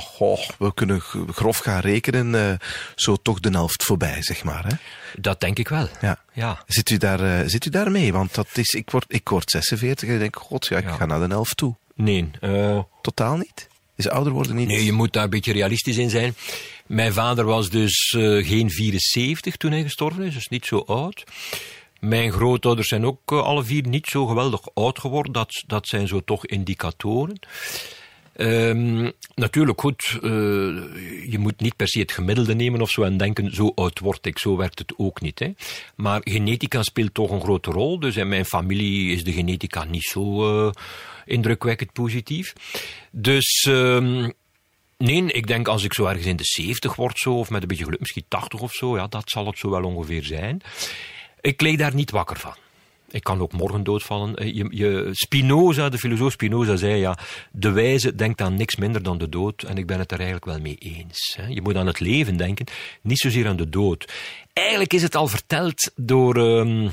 we 0.57 0.73
kunnen 0.73 1.01
grof 1.31 1.57
gaan 1.57 1.79
rekenen, 1.79 2.33
uh, 2.33 2.53
zo 2.95 3.15
toch 3.15 3.39
de 3.39 3.49
helft 3.49 3.83
voorbij, 3.83 4.23
zeg 4.23 4.43
maar. 4.43 4.65
Hè? 4.67 4.75
Dat 5.19 5.39
denk 5.39 5.59
ik 5.59 5.67
wel. 5.67 5.87
Ja. 6.01 6.19
ja. 6.33 6.63
Zit, 6.67 6.89
u 6.89 6.97
daar, 6.97 7.21
uh, 7.21 7.39
zit 7.45 7.65
u 7.65 7.69
daar 7.69 7.91
mee? 7.91 8.13
Want 8.13 8.35
dat 8.35 8.47
is, 8.53 8.69
ik, 8.69 8.89
word, 8.89 9.05
ik 9.07 9.29
word 9.29 9.51
46 9.51 10.07
en 10.07 10.13
ik 10.13 10.19
denk, 10.19 10.35
god, 10.35 10.67
ja, 10.67 10.77
ik 10.77 10.87
ga 10.87 11.05
naar 11.05 11.19
de 11.19 11.27
helft 11.27 11.57
toe. 11.57 11.75
Nee. 11.95 12.31
Totaal 13.01 13.37
niet? 13.37 13.67
Is 13.95 14.09
ouder 14.09 14.33
worden 14.33 14.55
niet? 14.55 14.67
Nee, 14.67 14.85
je 14.85 14.91
moet 14.91 15.13
daar 15.13 15.23
een 15.23 15.29
beetje 15.29 15.53
realistisch 15.53 15.97
in 15.97 16.09
zijn. 16.09 16.35
Mijn 16.85 17.13
vader 17.13 17.45
was 17.45 17.69
dus 17.69 18.13
uh, 18.17 18.47
geen 18.47 18.69
74 18.69 19.55
toen 19.55 19.71
hij 19.71 19.81
gestorven 19.81 20.23
is, 20.23 20.33
dus 20.33 20.47
niet 20.47 20.65
zo 20.65 20.77
oud. 20.77 21.23
Mijn 21.99 22.31
grootouders 22.31 22.87
zijn 22.87 23.05
ook 23.05 23.31
uh, 23.31 23.41
alle 23.41 23.63
vier 23.63 23.87
niet 23.87 24.07
zo 24.07 24.25
geweldig 24.25 24.61
oud 24.73 24.99
geworden. 24.99 25.31
Dat, 25.31 25.63
dat 25.67 25.87
zijn 25.87 26.07
zo 26.07 26.21
toch 26.25 26.45
indicatoren. 26.45 27.39
Um, 28.37 29.11
natuurlijk 29.35 29.81
goed, 29.81 30.17
uh, 30.21 30.31
je 31.31 31.37
moet 31.39 31.59
niet 31.59 31.75
per 31.75 31.87
se 31.87 31.99
het 31.99 32.11
gemiddelde 32.11 32.55
nemen 32.55 32.81
of 32.81 32.89
zo 32.89 33.03
en 33.03 33.17
denken, 33.17 33.55
zo 33.55 33.71
oud 33.75 33.99
word 33.99 34.25
ik, 34.25 34.39
zo 34.39 34.57
werkt 34.57 34.79
het 34.79 34.93
ook 34.97 35.21
niet. 35.21 35.39
Hè. 35.39 35.51
Maar 35.95 36.21
genetica 36.23 36.83
speelt 36.83 37.13
toch 37.13 37.31
een 37.31 37.41
grote 37.41 37.71
rol, 37.71 37.99
dus 37.99 38.15
in 38.15 38.27
mijn 38.27 38.45
familie 38.45 39.11
is 39.11 39.23
de 39.23 39.31
genetica 39.31 39.83
niet 39.83 40.03
zo 40.03 40.65
uh, 40.65 40.71
indrukwekkend 41.25 41.93
positief. 41.93 42.53
Dus 43.11 43.65
um, 43.69 44.33
nee, 44.97 45.31
ik 45.31 45.47
denk 45.47 45.67
als 45.67 45.83
ik 45.83 45.93
zo 45.93 46.05
ergens 46.05 46.25
in 46.25 46.35
de 46.35 46.45
70 46.45 46.95
word 46.95 47.19
zo, 47.19 47.33
of 47.33 47.49
met 47.49 47.61
een 47.61 47.67
beetje 47.67 47.83
geluk, 47.83 47.99
misschien 47.99 48.25
80 48.27 48.61
of 48.61 48.71
zo, 48.71 48.95
ja, 48.97 49.07
dat 49.07 49.29
zal 49.29 49.45
het 49.45 49.57
zo 49.57 49.69
wel 49.69 49.83
ongeveer 49.83 50.23
zijn. 50.23 50.61
Ik 51.41 51.61
leek 51.61 51.77
daar 51.77 51.95
niet 51.95 52.11
wakker 52.11 52.39
van. 52.39 52.53
Ik 53.13 53.23
kan 53.23 53.41
ook 53.41 53.51
morgen 53.51 53.83
doodvallen. 53.83 54.35
Eh, 54.35 54.55
je, 54.55 54.67
je, 54.69 55.09
Spinoza, 55.11 55.89
de 55.89 55.97
filosoof 55.97 56.31
Spinoza, 56.31 56.75
zei 56.75 56.95
ja, 56.95 57.17
de 57.51 57.71
wijze 57.71 58.15
denkt 58.15 58.41
aan 58.41 58.55
niks 58.55 58.75
minder 58.75 59.03
dan 59.03 59.17
de 59.17 59.29
dood. 59.29 59.63
En 59.63 59.77
ik 59.77 59.85
ben 59.87 59.99
het 59.99 60.11
er 60.11 60.17
eigenlijk 60.17 60.45
wel 60.45 60.59
mee 60.59 60.75
eens. 60.79 61.39
Je 61.49 61.61
moet 61.61 61.75
aan 61.75 61.87
het 61.87 61.99
leven 61.99 62.37
denken, 62.37 62.65
niet 63.01 63.19
zozeer 63.19 63.47
aan 63.47 63.55
de 63.55 63.69
dood. 63.69 64.13
Eigenlijk 64.53 64.93
is 64.93 65.01
het 65.01 65.15
al 65.15 65.27
verteld 65.27 65.91
door... 65.95 66.35
Um, 66.35 66.91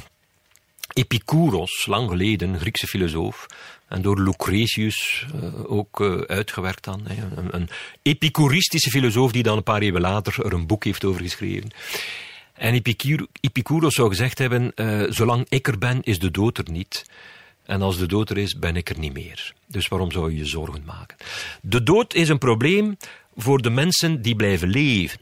Epicurus, 0.92 1.86
lang 1.86 2.08
geleden, 2.08 2.58
Griekse 2.58 2.86
filosoof, 2.86 3.46
en 3.88 4.02
door 4.02 4.20
Lucretius 4.20 5.26
uh, 5.34 5.70
ook 5.70 6.00
uh, 6.00 6.20
uitgewerkt 6.20 6.84
dan. 6.84 7.00
Hè. 7.04 7.36
Een, 7.36 7.48
een 7.50 7.68
epicuristische 8.02 8.90
filosoof 8.90 9.32
die 9.32 9.42
dan 9.42 9.56
een 9.56 9.62
paar 9.62 9.80
eeuwen 9.80 10.00
later 10.00 10.44
er 10.44 10.52
een 10.52 10.66
boek 10.66 10.84
heeft 10.84 11.04
over 11.04 11.20
geschreven. 11.20 11.70
En 12.60 12.74
Epicur 12.74 13.26
Epicurus 13.40 13.94
zou 13.94 14.08
gezegd 14.08 14.38
hebben, 14.38 14.72
uh, 14.74 15.02
zolang 15.08 15.46
ik 15.48 15.68
er 15.68 15.78
ben, 15.78 16.02
is 16.02 16.18
de 16.18 16.30
dood 16.30 16.58
er 16.58 16.70
niet. 16.70 17.06
En 17.64 17.82
als 17.82 17.98
de 17.98 18.06
dood 18.06 18.30
er 18.30 18.38
is, 18.38 18.58
ben 18.58 18.76
ik 18.76 18.90
er 18.90 18.98
niet 18.98 19.12
meer. 19.12 19.54
Dus 19.66 19.88
waarom 19.88 20.12
zou 20.12 20.30
je 20.30 20.36
je 20.36 20.44
zorgen 20.44 20.82
maken? 20.84 21.16
De 21.62 21.82
dood 21.82 22.14
is 22.14 22.28
een 22.28 22.38
probleem 22.38 22.96
voor 23.36 23.62
de 23.62 23.70
mensen 23.70 24.22
die 24.22 24.36
blijven 24.36 24.68
leven. 24.68 25.20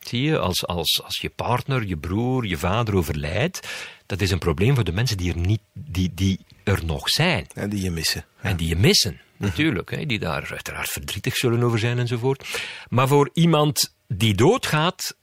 Zie 0.00 0.22
je, 0.22 0.38
als, 0.38 0.66
als, 0.66 1.02
als 1.04 1.18
je 1.20 1.30
partner, 1.30 1.86
je 1.86 1.96
broer, 1.96 2.46
je 2.46 2.56
vader 2.56 2.94
overlijdt, 2.94 3.68
dat 4.06 4.20
is 4.20 4.30
een 4.30 4.38
probleem 4.38 4.74
voor 4.74 4.84
de 4.84 4.92
mensen 4.92 5.16
die 5.16 5.32
er, 5.32 5.38
niet, 5.38 5.62
die, 5.72 6.12
die 6.14 6.40
er 6.64 6.84
nog 6.84 7.08
zijn. 7.08 7.46
En 7.54 7.70
die 7.70 7.82
je 7.82 7.90
missen. 7.90 8.24
Ja. 8.42 8.48
En 8.48 8.56
die 8.56 8.68
je 8.68 8.76
missen, 8.76 9.20
natuurlijk. 9.36 9.90
Hè, 9.90 10.06
die 10.06 10.18
daar 10.18 10.48
uiteraard 10.50 10.90
verdrietig 10.90 11.36
zullen 11.36 11.62
over 11.62 11.78
zijn 11.78 11.98
enzovoort. 11.98 12.60
Maar 12.88 13.08
voor 13.08 13.30
iemand 13.32 13.94
die 14.06 14.34
doodgaat, 14.34 15.16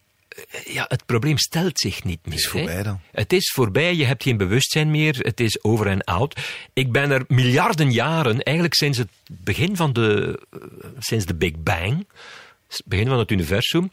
ja, 0.66 0.86
het 0.88 1.06
probleem 1.06 1.38
stelt 1.38 1.80
zich 1.80 2.04
niet 2.04 2.20
meer. 2.26 2.36
Het 2.36 2.44
is 2.44 2.48
voorbij 2.48 2.84
dan. 2.84 3.00
Het 3.12 3.34
is 3.34 3.52
voorbij, 3.52 3.96
je 3.96 4.06
hebt 4.06 4.24
geen 4.24 4.38
bewustzijn 4.38 4.92
meer, 4.92 5.18
het 5.20 5.40
is 5.40 5.64
over 5.64 5.88
en 5.88 6.04
out. 6.04 6.40
Ik 6.74 6.92
ben 6.92 7.12
er 7.12 7.24
miljarden 7.28 7.92
jaren, 7.92 8.44
eigenlijk 8.44 8.76
sinds 8.76 8.98
het 8.98 9.10
begin 9.32 9.76
van 9.76 9.94
de, 9.94 10.40
sinds 11.00 11.26
de 11.26 11.36
Big 11.36 11.54
Bang, 11.58 12.08
het 12.68 12.82
begin 12.86 13.08
van 13.08 13.20
het 13.20 13.32
universum, 13.32 13.90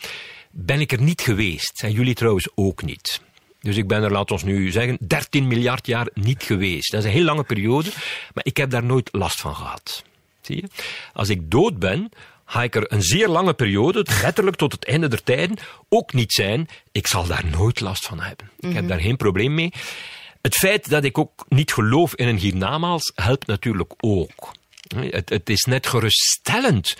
ben 0.50 0.80
ik 0.80 0.92
er 0.92 1.02
niet 1.02 1.20
geweest. 1.20 1.82
En 1.82 1.92
jullie 1.92 2.14
trouwens 2.14 2.48
ook 2.54 2.82
niet. 2.82 3.20
Dus 3.60 3.76
ik 3.76 3.88
ben 3.88 4.02
er, 4.02 4.12
laat 4.12 4.30
ons 4.30 4.44
nu 4.44 4.70
zeggen, 4.70 4.98
13 5.00 5.46
miljard 5.46 5.86
jaar 5.86 6.08
niet 6.14 6.42
geweest. 6.42 6.90
Dat 6.90 7.00
is 7.00 7.06
een 7.06 7.16
heel 7.16 7.24
lange 7.24 7.44
periode, 7.44 7.90
maar 8.34 8.44
ik 8.44 8.56
heb 8.56 8.70
daar 8.70 8.84
nooit 8.84 9.08
last 9.12 9.40
van 9.40 9.54
gehad. 9.54 10.04
Zie 10.40 10.56
je? 10.56 10.68
Als 11.12 11.28
ik 11.28 11.50
dood 11.50 11.78
ben, 11.78 12.10
ga 12.46 12.62
ik 12.62 12.74
er 12.74 12.92
een 12.92 13.02
zeer 13.02 13.28
lange 13.28 13.54
periode, 13.54 14.06
letterlijk 14.22 14.56
tot 14.56 14.72
het 14.72 14.84
einde 14.84 15.08
der 15.08 15.22
tijden, 15.22 15.56
ook 15.88 16.12
niet 16.12 16.32
zijn. 16.32 16.68
Ik 16.92 17.06
zal 17.06 17.26
daar 17.26 17.44
nooit 17.50 17.80
last 17.80 18.06
van 18.06 18.20
hebben. 18.20 18.50
Ik 18.58 18.72
heb 18.72 18.88
daar 18.88 19.00
geen 19.00 19.16
probleem 19.16 19.54
mee. 19.54 19.72
Het 20.42 20.54
feit 20.54 20.88
dat 20.88 21.04
ik 21.04 21.18
ook 21.18 21.44
niet 21.48 21.72
geloof 21.72 22.14
in 22.14 22.28
een 22.28 22.38
hiernamaals 22.38 23.12
helpt 23.14 23.46
natuurlijk 23.46 23.92
ook. 23.96 24.52
Het, 24.96 25.28
het 25.28 25.50
is 25.50 25.64
net 25.64 25.86
geruststellend 25.86 26.96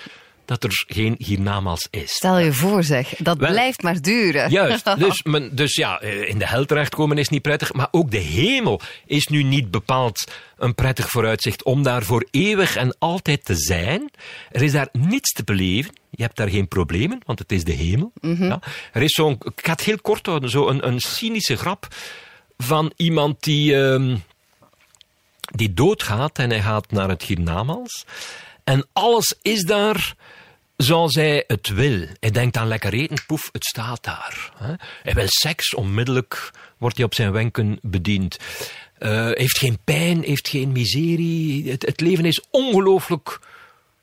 dat 0.46 0.64
er 0.64 0.84
geen 0.86 1.14
hiernamaals 1.18 1.88
is. 1.90 2.14
Stel 2.14 2.38
je 2.38 2.52
voor 2.52 2.84
zeg, 2.84 3.14
dat 3.18 3.38
Wel, 3.38 3.50
blijft 3.50 3.82
maar 3.82 4.00
duren. 4.00 4.50
Juist, 4.50 4.96
dus, 4.98 5.22
men, 5.22 5.56
dus 5.56 5.74
ja, 5.74 6.00
in 6.00 6.38
de 6.38 6.46
hel 6.46 6.64
terechtkomen 6.64 7.18
is 7.18 7.28
niet 7.28 7.42
prettig, 7.42 7.72
maar 7.72 7.88
ook 7.90 8.10
de 8.10 8.18
hemel 8.18 8.80
is 9.06 9.26
nu 9.26 9.42
niet 9.42 9.70
bepaald 9.70 10.32
een 10.56 10.74
prettig 10.74 11.08
vooruitzicht 11.08 11.62
om 11.62 11.82
daar 11.82 12.02
voor 12.02 12.26
eeuwig 12.30 12.76
en 12.76 12.96
altijd 12.98 13.44
te 13.44 13.54
zijn. 13.54 14.10
Er 14.50 14.62
is 14.62 14.72
daar 14.72 14.88
niets 14.92 15.32
te 15.32 15.44
beleven. 15.44 15.94
Je 16.10 16.22
hebt 16.22 16.36
daar 16.36 16.48
geen 16.48 16.68
problemen, 16.68 17.20
want 17.24 17.38
het 17.38 17.52
is 17.52 17.64
de 17.64 17.72
hemel. 17.72 18.12
Ja. 18.20 18.60
Er 18.92 19.02
is 19.02 19.12
zo'n, 19.12 19.32
ik 19.32 19.66
ga 19.66 19.72
het 19.72 19.80
heel 19.80 20.00
kort 20.00 20.26
houden, 20.26 20.50
zo 20.50 20.68
een, 20.68 20.86
een 20.86 21.00
cynische 21.00 21.56
grap 21.56 21.86
van 22.56 22.92
iemand 22.96 23.42
die, 23.42 23.74
um, 23.74 24.22
die 25.40 25.74
doodgaat 25.74 26.38
en 26.38 26.50
hij 26.50 26.62
gaat 26.62 26.90
naar 26.90 27.08
het 27.08 27.22
hiernamaals. 27.22 28.04
En 28.64 28.86
alles 28.92 29.34
is 29.42 29.62
daar 29.62 30.14
zoals 30.76 31.14
hij 31.14 31.44
het 31.46 31.68
wil. 31.68 32.06
Hij 32.20 32.30
denkt 32.30 32.56
aan 32.56 32.68
lekker 32.68 32.92
eten, 32.92 33.24
poef, 33.26 33.48
het 33.52 33.64
staat 33.64 34.04
daar. 34.04 34.52
Hij 35.02 35.14
wil 35.14 35.28
seks, 35.28 35.74
onmiddellijk 35.74 36.50
wordt 36.78 36.96
hij 36.96 37.04
op 37.04 37.14
zijn 37.14 37.32
wenken 37.32 37.78
bediend. 37.82 38.36
Uh, 38.98 39.30
heeft 39.32 39.58
geen 39.58 39.78
pijn, 39.84 40.22
heeft 40.22 40.48
geen 40.48 40.72
miserie. 40.72 41.70
Het, 41.70 41.86
het 41.86 42.00
leven 42.00 42.24
is 42.24 42.44
ongelooflijk 42.50 43.40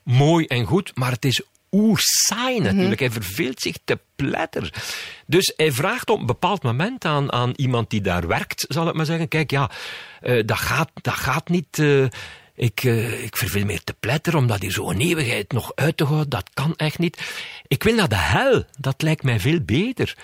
mooi 0.03 0.45
en 0.45 0.65
goed, 0.65 0.91
maar 0.95 1.11
het 1.11 1.25
is 1.25 1.41
oersaai 1.71 2.59
natuurlijk. 2.59 2.99
Mm 2.99 3.05
-hmm. 3.05 3.13
Hij 3.13 3.21
verveelt 3.21 3.61
zich 3.61 3.77
te 3.83 3.99
pletter. 4.15 4.73
Dus 5.25 5.53
hij 5.55 5.71
vraagt 5.71 6.09
op 6.09 6.19
een 6.19 6.25
bepaald 6.25 6.63
moment 6.63 7.05
aan, 7.05 7.31
aan 7.31 7.51
iemand 7.55 7.89
die 7.89 8.01
daar 8.01 8.27
werkt, 8.27 8.65
zal 8.67 8.87
ik 8.87 8.93
maar 8.93 9.05
zeggen, 9.05 9.27
kijk, 9.27 9.51
ja, 9.51 9.71
uh, 10.21 10.43
dat, 10.45 10.57
gaat, 10.57 10.89
dat 11.01 11.13
gaat 11.13 11.49
niet... 11.49 11.77
Uh, 11.77 12.07
ik, 12.55 12.83
uh, 12.83 13.23
ik 13.23 13.37
verveel 13.37 13.65
meer 13.65 13.83
te 13.83 13.95
pletter, 13.99 14.35
omdat 14.35 14.61
hier 14.61 14.71
zo'n 14.71 14.99
eeuwigheid 14.99 15.51
nog 15.51 15.71
uit 15.75 15.97
te 15.97 16.03
houden, 16.03 16.29
dat 16.29 16.49
kan 16.53 16.75
echt 16.75 16.99
niet. 16.99 17.21
Ik 17.67 17.83
wil 17.83 17.95
naar 17.95 18.09
de 18.09 18.15
hel, 18.17 18.63
dat 18.79 19.01
lijkt 19.01 19.23
mij 19.23 19.39
veel 19.39 19.59
beter. 19.61 20.15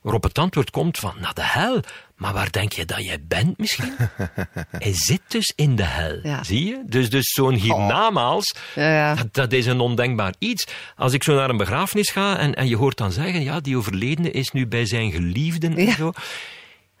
Waarop 0.00 0.22
het 0.22 0.38
antwoord 0.38 0.70
komt 0.70 0.98
van, 0.98 1.14
naar 1.20 1.34
de 1.34 1.44
hel. 1.44 1.80
Maar 2.16 2.32
waar 2.32 2.50
denk 2.50 2.72
je 2.72 2.84
dat 2.84 3.04
jij 3.04 3.18
bent 3.28 3.58
misschien? 3.58 3.92
Hij 4.78 4.92
zit 4.94 5.20
dus 5.28 5.52
in 5.56 5.76
de 5.76 5.84
hel, 5.84 6.18
Ja. 6.22 6.44
zie 6.44 6.64
je? 6.64 6.82
Dus, 6.86 7.10
dus 7.10 7.32
zo'n 7.32 7.54
hiernamaals, 7.54 8.54
Ja, 8.74 8.92
ja. 8.94 9.14
dat, 9.14 9.34
dat 9.34 9.52
is 9.52 9.66
een 9.66 9.80
ondenkbaar 9.80 10.34
iets. 10.38 10.66
Als 10.96 11.12
ik 11.12 11.22
zo 11.22 11.34
naar 11.34 11.50
een 11.50 11.56
begrafenis 11.56 12.10
ga 12.10 12.38
en, 12.38 12.54
en 12.54 12.68
je 12.68 12.76
hoort 12.76 12.96
dan 12.96 13.12
zeggen, 13.12 13.42
ja, 13.42 13.60
die 13.60 13.76
overledene 13.76 14.30
is 14.30 14.50
nu 14.50 14.66
bij 14.66 14.86
zijn 14.86 15.12
geliefden 15.12 15.76
en 15.76 15.92
zo. 15.92 16.12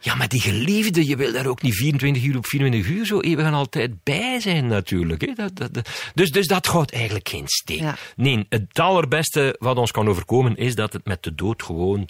Ja, 0.04 0.14
maar 0.14 0.28
die 0.28 0.40
geliefde, 0.40 1.06
je 1.06 1.16
wil 1.16 1.32
daar 1.32 1.46
ook 1.46 1.62
niet 1.62 1.74
24 1.74 2.22
uur 2.24 2.36
op 2.36 2.46
24 2.46 2.90
uur 2.92 3.06
zo 3.06 3.20
eeuwig 3.20 3.46
en 3.46 3.52
altijd 3.52 4.02
bij 4.02 4.40
zijn 4.40 4.66
natuurlijk. 4.66 5.20
Hè? 5.20 5.32
Dat, 5.34 5.56
dat, 5.56 5.74
dat- 5.74 5.88
dus, 6.14 6.30
dus 6.30 6.46
dat 6.46 6.66
houdt 6.66 6.92
eigenlijk 6.92 7.28
geen 7.28 7.46
steek. 7.48 7.78
Ja. 7.80 7.96
Nee, 8.16 8.46
het 8.48 8.78
allerbeste 8.78 9.56
wat 9.58 9.76
ons 9.76 9.90
kan 9.90 10.08
overkomen 10.08 10.56
is 10.56 10.74
dat 10.74 10.92
het 10.92 11.04
met 11.04 11.22
de 11.22 11.34
dood 11.34 11.62
gewoon 11.62 12.08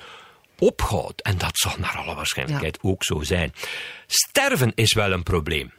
ophoudt. 0.58 1.22
En 1.22 1.38
dat 1.38 1.58
zal 1.58 1.72
naar 1.78 1.96
alle 1.96 2.14
waarschijnlijkheid 2.14 2.78
ook 2.82 3.04
zo 3.04 3.22
zijn. 3.22 3.52
Sterven 4.06 4.72
is 4.74 4.94
wel 4.94 5.12
een 5.12 5.22
probleem. 5.22 5.72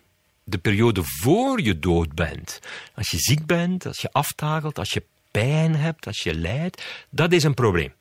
De 0.43 0.57
periode 0.57 1.01
voor 1.03 1.61
je 1.61 1.79
dood 1.79 2.13
bent. 2.15 2.59
Als 2.95 3.09
je 3.09 3.17
ziek 3.17 3.45
bent, 3.45 3.85
als 3.85 4.01
je 4.01 4.11
aftakelt, 4.11 4.79
als 4.79 4.89
je 4.89 5.03
pijn 5.31 5.75
hebt, 5.75 6.07
als 6.07 6.23
je 6.23 6.33
lijdt, 6.35 6.83
dat 7.09 7.31
is 7.31 7.43
een 7.43 7.53
probleem. 7.53 7.93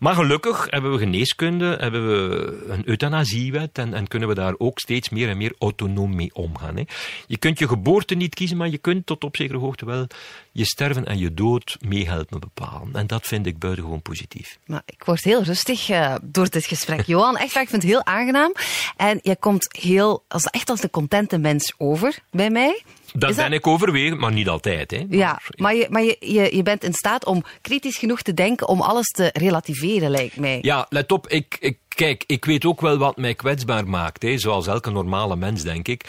Maar 0.00 0.14
gelukkig 0.14 0.66
hebben 0.70 0.92
we 0.92 0.98
geneeskunde, 0.98 1.76
hebben 1.80 2.06
we 2.06 2.64
een 2.68 2.88
euthanasiewet 2.88 3.78
en, 3.78 3.94
en 3.94 4.08
kunnen 4.08 4.28
we 4.28 4.34
daar 4.34 4.54
ook 4.58 4.78
steeds 4.78 5.08
meer 5.08 5.28
en 5.28 5.36
meer 5.36 5.54
autonoom 5.58 6.14
mee 6.14 6.34
omgaan. 6.34 6.76
Hè. 6.76 6.82
Je 7.26 7.36
kunt 7.36 7.58
je 7.58 7.68
geboorte 7.68 8.14
niet 8.14 8.34
kiezen, 8.34 8.56
maar 8.56 8.68
je 8.68 8.78
kunt 8.78 9.06
tot 9.06 9.24
op 9.24 9.36
zekere 9.36 9.58
hoogte 9.58 9.84
wel 9.84 10.06
je 10.52 10.64
sterven 10.64 11.06
en 11.06 11.18
je 11.18 11.34
dood 11.34 11.76
meehelpen 11.80 12.40
bepalen. 12.40 12.94
En 12.94 13.06
dat 13.06 13.26
vind 13.26 13.46
ik 13.46 13.58
buitengewoon 13.58 14.02
positief. 14.02 14.58
Maar 14.66 14.82
ik 14.84 15.04
word 15.04 15.24
heel 15.24 15.42
rustig 15.42 15.88
eh, 15.88 16.14
door 16.22 16.50
dit 16.50 16.66
gesprek. 16.66 17.06
Johan, 17.12 17.36
echt 17.36 17.52
waar, 17.52 17.62
ik 17.62 17.68
vind 17.68 17.82
het 17.82 17.90
heel 17.90 18.04
aangenaam. 18.04 18.52
En 18.96 19.18
je 19.22 19.36
komt 19.36 19.76
heel, 19.80 20.24
als, 20.28 20.44
echt 20.44 20.70
als 20.70 20.82
een 20.82 20.90
contente 20.90 21.38
mens 21.38 21.74
over 21.78 22.18
bij 22.30 22.50
mij. 22.50 22.82
Dat 23.12 23.30
Is 23.30 23.36
ben 23.36 23.52
ik 23.52 23.66
overwegend, 23.66 24.20
maar 24.20 24.32
niet 24.32 24.48
altijd. 24.48 24.90
Hè. 24.90 25.04
Ja, 25.08 25.40
maar, 25.56 25.74
je, 25.74 25.86
maar 25.90 26.02
je, 26.02 26.16
je, 26.20 26.56
je 26.56 26.62
bent 26.62 26.84
in 26.84 26.92
staat 26.92 27.24
om 27.24 27.44
kritisch 27.60 27.96
genoeg 27.96 28.22
te 28.22 28.34
denken 28.34 28.68
om 28.68 28.80
alles 28.80 29.06
te 29.06 29.30
relativeren, 29.32 30.10
lijkt 30.10 30.36
mij. 30.36 30.58
Ja, 30.62 30.86
let 30.88 31.12
op, 31.12 31.28
ik, 31.28 31.56
ik, 31.60 31.78
kijk, 31.88 32.24
ik 32.26 32.44
weet 32.44 32.64
ook 32.64 32.80
wel 32.80 32.98
wat 32.98 33.16
mij 33.16 33.34
kwetsbaar 33.34 33.88
maakt, 33.88 34.22
hè, 34.22 34.38
zoals 34.38 34.66
elke 34.66 34.90
normale 34.90 35.36
mens, 35.36 35.62
denk 35.62 35.88
ik. 35.88 36.04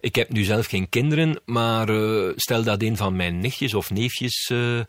Ik 0.00 0.14
heb 0.14 0.32
nu 0.32 0.42
zelf 0.42 0.66
geen 0.66 0.88
kinderen, 0.88 1.40
maar 1.44 1.88
eh, 1.88 2.32
stel 2.36 2.62
dat 2.62 2.82
een 2.82 2.96
van 2.96 3.16
mijn 3.16 3.38
nichtjes 3.38 3.74
of 3.74 3.90
neefjes, 3.90 4.50
eh, 4.52 4.80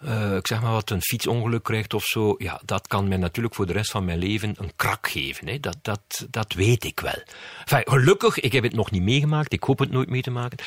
eh, 0.00 0.36
ik 0.36 0.46
zeg 0.46 0.62
maar 0.62 0.72
wat, 0.72 0.90
een 0.90 1.02
fietsongeluk 1.02 1.62
krijgt 1.62 1.94
of 1.94 2.04
zo, 2.04 2.34
ja, 2.38 2.60
dat 2.64 2.86
kan 2.86 3.08
mij 3.08 3.16
natuurlijk 3.16 3.54
voor 3.54 3.66
de 3.66 3.72
rest 3.72 3.90
van 3.90 4.04
mijn 4.04 4.18
leven 4.18 4.54
een 4.58 4.72
krak 4.76 5.08
geven. 5.08 5.48
Hè. 5.48 5.60
Dat, 5.60 5.76
dat, 5.82 6.26
dat 6.30 6.52
weet 6.52 6.84
ik 6.84 7.00
wel. 7.00 7.22
Gelukkig, 7.64 8.40
ik 8.40 8.52
heb 8.52 8.62
het 8.62 8.74
nog 8.74 8.90
niet 8.90 9.02
meegemaakt, 9.02 9.52
ik 9.52 9.62
hoop 9.62 9.78
het 9.78 9.90
nooit 9.90 10.08
mee 10.08 10.22
te 10.22 10.30
maken. 10.30 10.58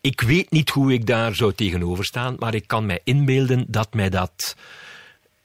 Ik 0.00 0.20
weet 0.20 0.50
niet 0.50 0.70
hoe 0.70 0.92
ik 0.92 1.06
daar 1.06 1.34
zou 1.34 1.52
tegenover 1.52 2.04
staan, 2.04 2.36
maar 2.38 2.54
ik 2.54 2.66
kan 2.66 2.86
mij 2.86 3.00
inbeelden 3.04 3.64
dat 3.68 3.94
mij 3.94 4.10
dat 4.10 4.56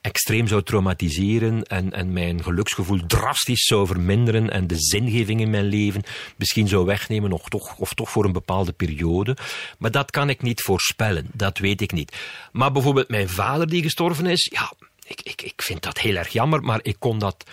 extreem 0.02 0.46
zou 0.46 0.62
traumatiseren 0.62 1.62
en, 1.62 1.92
en 1.92 2.12
mijn 2.12 2.42
geluksgevoel 2.42 3.06
drastisch 3.06 3.64
zou 3.64 3.86
verminderen 3.86 4.50
en 4.50 4.66
de 4.66 4.76
zingeving 4.78 5.40
in 5.40 5.50
mijn 5.50 5.64
leven 5.64 6.02
misschien 6.36 6.68
zou 6.68 6.84
wegnemen 6.84 7.32
of 7.32 7.48
toch, 7.48 7.76
of 7.76 7.94
toch 7.94 8.10
voor 8.10 8.24
een 8.24 8.32
bepaalde 8.32 8.72
periode. 8.72 9.36
Maar 9.78 9.90
dat 9.90 10.10
kan 10.10 10.28
ik 10.28 10.42
niet 10.42 10.60
voorspellen, 10.60 11.26
dat 11.32 11.58
weet 11.58 11.80
ik 11.80 11.92
niet. 11.92 12.16
Maar 12.52 12.72
bijvoorbeeld 12.72 13.08
mijn 13.08 13.28
vader 13.28 13.68
die 13.68 13.82
gestorven 13.82 14.26
is, 14.26 14.50
ja, 14.52 14.72
ik, 15.06 15.20
ik, 15.22 15.42
ik 15.42 15.62
vind 15.62 15.82
dat 15.82 15.98
heel 15.98 16.16
erg 16.16 16.28
jammer, 16.28 16.62
maar 16.62 16.80
ik 16.82 16.96
kon 16.98 17.18
dat 17.18 17.44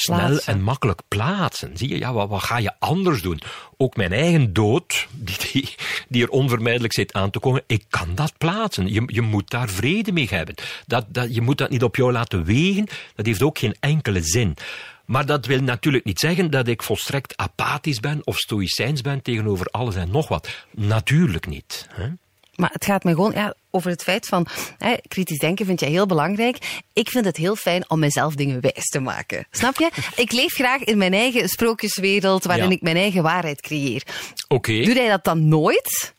snel 0.00 0.38
en 0.38 0.62
makkelijk 0.62 1.00
plaatsen. 1.08 1.76
Zie 1.76 1.88
je, 1.88 1.98
ja, 1.98 2.12
wat, 2.12 2.28
wat 2.28 2.42
ga 2.42 2.58
je 2.58 2.72
anders 2.78 3.22
doen? 3.22 3.40
Ook 3.76 3.96
mijn 3.96 4.12
eigen 4.12 4.52
dood, 4.52 5.06
die, 5.12 5.36
die, 5.52 5.74
die 6.08 6.22
er 6.22 6.30
onvermijdelijk 6.30 6.92
zit 6.92 7.12
aan 7.12 7.30
te 7.30 7.38
komen, 7.38 7.62
ik 7.66 7.84
kan 7.88 8.14
dat 8.14 8.32
plaatsen. 8.38 8.92
Je, 8.92 9.02
je 9.06 9.22
moet 9.22 9.50
daar 9.50 9.68
vrede 9.68 10.12
mee 10.12 10.28
hebben. 10.30 10.54
Dat, 10.86 11.04
dat, 11.08 11.34
je 11.34 11.40
moet 11.40 11.58
dat 11.58 11.70
niet 11.70 11.82
op 11.82 11.96
jou 11.96 12.12
laten 12.12 12.44
wegen, 12.44 12.86
dat 13.14 13.26
heeft 13.26 13.42
ook 13.42 13.58
geen 13.58 13.76
enkele 13.80 14.22
zin. 14.22 14.56
Maar 15.04 15.26
dat 15.26 15.46
wil 15.46 15.60
natuurlijk 15.60 16.04
niet 16.04 16.18
zeggen 16.18 16.50
dat 16.50 16.66
ik 16.68 16.82
volstrekt 16.82 17.36
apathisch 17.36 18.00
ben 18.00 18.20
of 18.24 18.38
stoïcijns 18.38 19.00
ben 19.00 19.22
tegenover 19.22 19.66
alles 19.66 19.94
en 19.94 20.10
nog 20.10 20.28
wat. 20.28 20.48
Natuurlijk 20.70 21.46
niet. 21.46 21.86
Hè? 21.90 22.08
Maar 22.56 22.70
het 22.72 22.84
gaat 22.84 23.04
me 23.04 23.14
gewoon 23.14 23.32
ja, 23.32 23.54
over 23.76 23.90
het 23.90 24.02
feit 24.02 24.26
van 24.26 24.46
hè, 24.78 24.94
kritisch 25.08 25.38
denken 25.38 25.66
vind 25.66 25.80
jij 25.80 25.88
heel 25.90 26.06
belangrijk. 26.06 26.82
Ik 26.92 27.08
vind 27.10 27.24
het 27.24 27.36
heel 27.36 27.56
fijn 27.56 27.90
om 27.90 27.98
mezelf 27.98 28.34
dingen 28.34 28.60
wijs 28.60 28.84
te 28.84 29.00
maken. 29.00 29.46
Snap 29.50 29.76
je? 29.78 29.90
Ik 30.24 30.32
leef 30.32 30.52
graag 30.54 30.80
in 30.80 30.98
mijn 30.98 31.12
eigen 31.14 31.48
sprookjeswereld 31.48 32.44
waarin 32.44 32.68
Ja. 32.68 32.70
ik 32.74 32.82
mijn 32.82 32.96
eigen 32.96 33.22
waarheid 33.22 33.60
creëer. 33.60 34.02
Oké. 34.48 34.72
Doe 34.82 34.94
jij 34.94 35.08
dat 35.08 35.24
dan 35.24 35.48
nooit? 35.48 36.14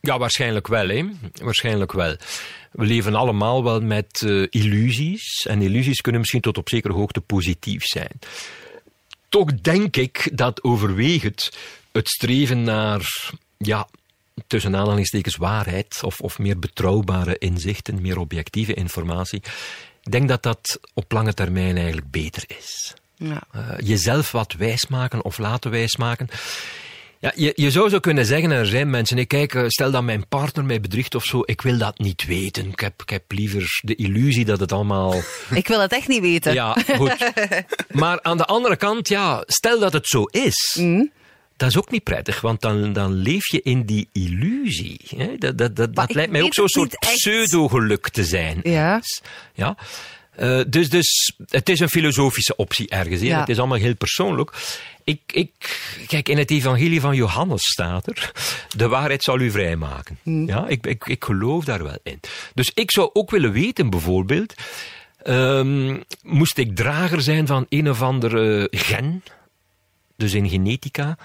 Ja, 0.00 0.18
waarschijnlijk 0.18 0.66
wel, 0.66 0.88
hè. 0.88 1.04
Waarschijnlijk 1.42 1.92
wel. 1.92 2.16
We 2.72 2.84
leven 2.84 3.14
allemaal 3.14 3.64
wel 3.64 3.80
met 3.80 4.22
eh, 4.26 4.42
illusies. 4.50 5.46
En 5.48 5.62
illusies 5.62 6.00
kunnen 6.00 6.20
misschien 6.20 6.40
tot 6.40 6.58
op 6.58 6.68
zekere 6.68 6.92
hoogte 6.94 7.20
positief 7.20 7.84
zijn. 7.84 8.18
Toch 9.28 9.54
denk 9.60 9.96
ik 9.96 10.30
dat 10.32 10.62
overwegend 10.64 11.50
het 11.92 12.08
streven 12.08 12.62
naar, 12.62 13.30
ja, 13.58 13.88
tussen 14.46 14.76
aanhalingstekens 14.76 15.36
waarheid 15.36 16.00
of, 16.02 16.20
of 16.20 16.38
meer 16.38 16.58
betrouwbare 16.58 17.38
inzichten, 17.38 18.00
meer 18.00 18.18
objectieve 18.18 18.74
informatie. 18.74 19.42
Ik 20.02 20.12
denk 20.12 20.28
dat 20.28 20.42
dat 20.42 20.80
op 20.94 21.12
lange 21.12 21.34
termijn 21.34 21.76
eigenlijk 21.76 22.10
beter 22.10 22.44
is. 22.58 22.94
Ja. 23.14 23.42
Eh, 23.52 23.60
jezelf 23.78 24.32
wat 24.32 24.52
wijsmaken 24.52 25.24
of 25.24 25.38
laten 25.38 25.70
wijsmaken. 25.70 26.28
Ja, 27.20 27.32
je, 27.34 27.52
je 27.54 27.70
zou 27.70 27.88
zo 27.88 27.98
kunnen 27.98 28.26
zeggen, 28.26 28.50
er 28.50 28.66
zijn 28.66 28.90
mensen, 28.90 29.18
ik 29.18 29.28
kijk, 29.28 29.54
eh, 29.54 29.64
stel 29.66 29.90
dat 29.90 30.02
mijn 30.02 30.28
partner 30.28 30.64
mij 30.64 30.80
bedriegt 30.80 31.14
of 31.14 31.24
zo, 31.24 31.42
ik 31.44 31.60
wil 31.60 31.78
dat 31.78 31.98
niet 31.98 32.26
weten. 32.26 32.70
Ik 32.70 32.80
heb, 32.80 33.02
ik 33.02 33.10
heb 33.10 33.22
liever 33.28 33.80
de 33.80 33.94
illusie 33.94 34.44
dat 34.44 34.60
het 34.60 34.72
allemaal... 34.72 35.14
Ik 35.50 35.68
wil 35.68 35.80
het 35.80 35.92
echt 35.92 36.08
niet 36.08 36.20
weten. 36.20 36.52
Ja, 36.52 36.76
goed. 36.96 37.16
Maar 37.90 38.22
aan 38.22 38.36
de 38.36 38.44
andere 38.44 38.76
kant, 38.76 39.08
ja, 39.08 39.42
stel 39.46 39.78
dat 39.78 39.92
het 39.92 40.06
zo 40.06 40.24
is. 40.24 40.76
Mm. 40.80 41.10
Dat 41.58 41.68
is 41.68 41.78
ook 41.78 41.90
niet 41.90 42.02
prettig, 42.02 42.40
want 42.40 42.60
dan, 42.60 42.92
dan 42.92 43.12
leef 43.12 43.50
je 43.50 43.62
in 43.62 43.82
die 43.82 44.08
illusie. 44.12 45.00
Hè? 45.16 45.36
Dat, 45.38 45.76
dat, 45.76 45.94
dat, 45.94 46.14
lijkt 46.14 46.32
mij 46.32 46.42
ook 46.42 46.54
zo'n 46.54 46.68
soort 46.68 46.98
pseudo-geluk 46.98 48.08
te 48.08 48.24
zijn. 48.24 48.60
Ja. 48.62 49.00
ja? 49.54 49.76
Eh, 50.38 50.60
dus, 50.68 50.90
dus 50.90 51.32
het 51.48 51.68
is 51.68 51.80
een 51.80 51.88
filosofische 51.88 52.56
optie 52.56 52.88
ergens. 52.88 53.20
Ja. 53.20 53.40
Het 53.40 53.48
is 53.48 53.58
allemaal 53.58 53.78
heel 53.78 53.96
persoonlijk. 53.96 54.52
Ik, 55.04 55.20
ik, 55.26 55.50
kijk, 56.06 56.28
in 56.28 56.38
het 56.38 56.50
evangelie 56.50 57.00
van 57.00 57.14
Johannes 57.14 57.62
staat 57.62 58.06
er, 58.06 58.32
de 58.76 58.88
waarheid 58.88 59.22
zal 59.22 59.40
u 59.40 59.50
vrijmaken. 59.50 60.18
Ja, 60.22 60.68
ik, 60.68 60.86
ik, 60.86 61.06
ik 61.06 61.24
geloof 61.24 61.64
daar 61.64 61.82
wel 61.82 61.98
in. 62.02 62.20
Dus 62.54 62.70
ik 62.74 62.90
zou 62.90 63.10
ook 63.12 63.30
willen 63.30 63.52
weten, 63.52 63.90
bijvoorbeeld, 63.90 64.54
ehm, 65.22 65.96
moest 66.22 66.58
ik 66.58 66.76
drager 66.76 67.22
zijn 67.22 67.46
van 67.46 67.66
een 67.68 67.90
of 67.90 68.02
andere 68.02 68.68
gen, 68.70 69.22
dus 70.18 70.34
in 70.34 70.48
genetica, 70.48 71.18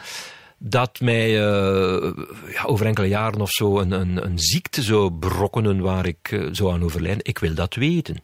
dat 0.58 1.00
mij 1.00 1.28
eh, 1.28 2.14
ja, 2.52 2.64
over 2.64 2.86
enkele 2.86 3.08
jaren 3.08 3.42
of 3.42 3.50
zo 3.50 3.80
een, 3.80 3.92
een, 3.92 4.26
een 4.26 4.40
ziekte 4.40 4.82
zou 4.82 5.12
berokkenen 5.12 5.80
waar 5.80 6.06
ik 6.06 6.32
eh, 6.32 6.48
zou 6.52 6.74
aan 6.74 6.84
overlijden. 6.84 7.26
Ik 7.26 7.40
wil 7.40 7.54
dat 7.54 7.76
weten. 7.76 8.24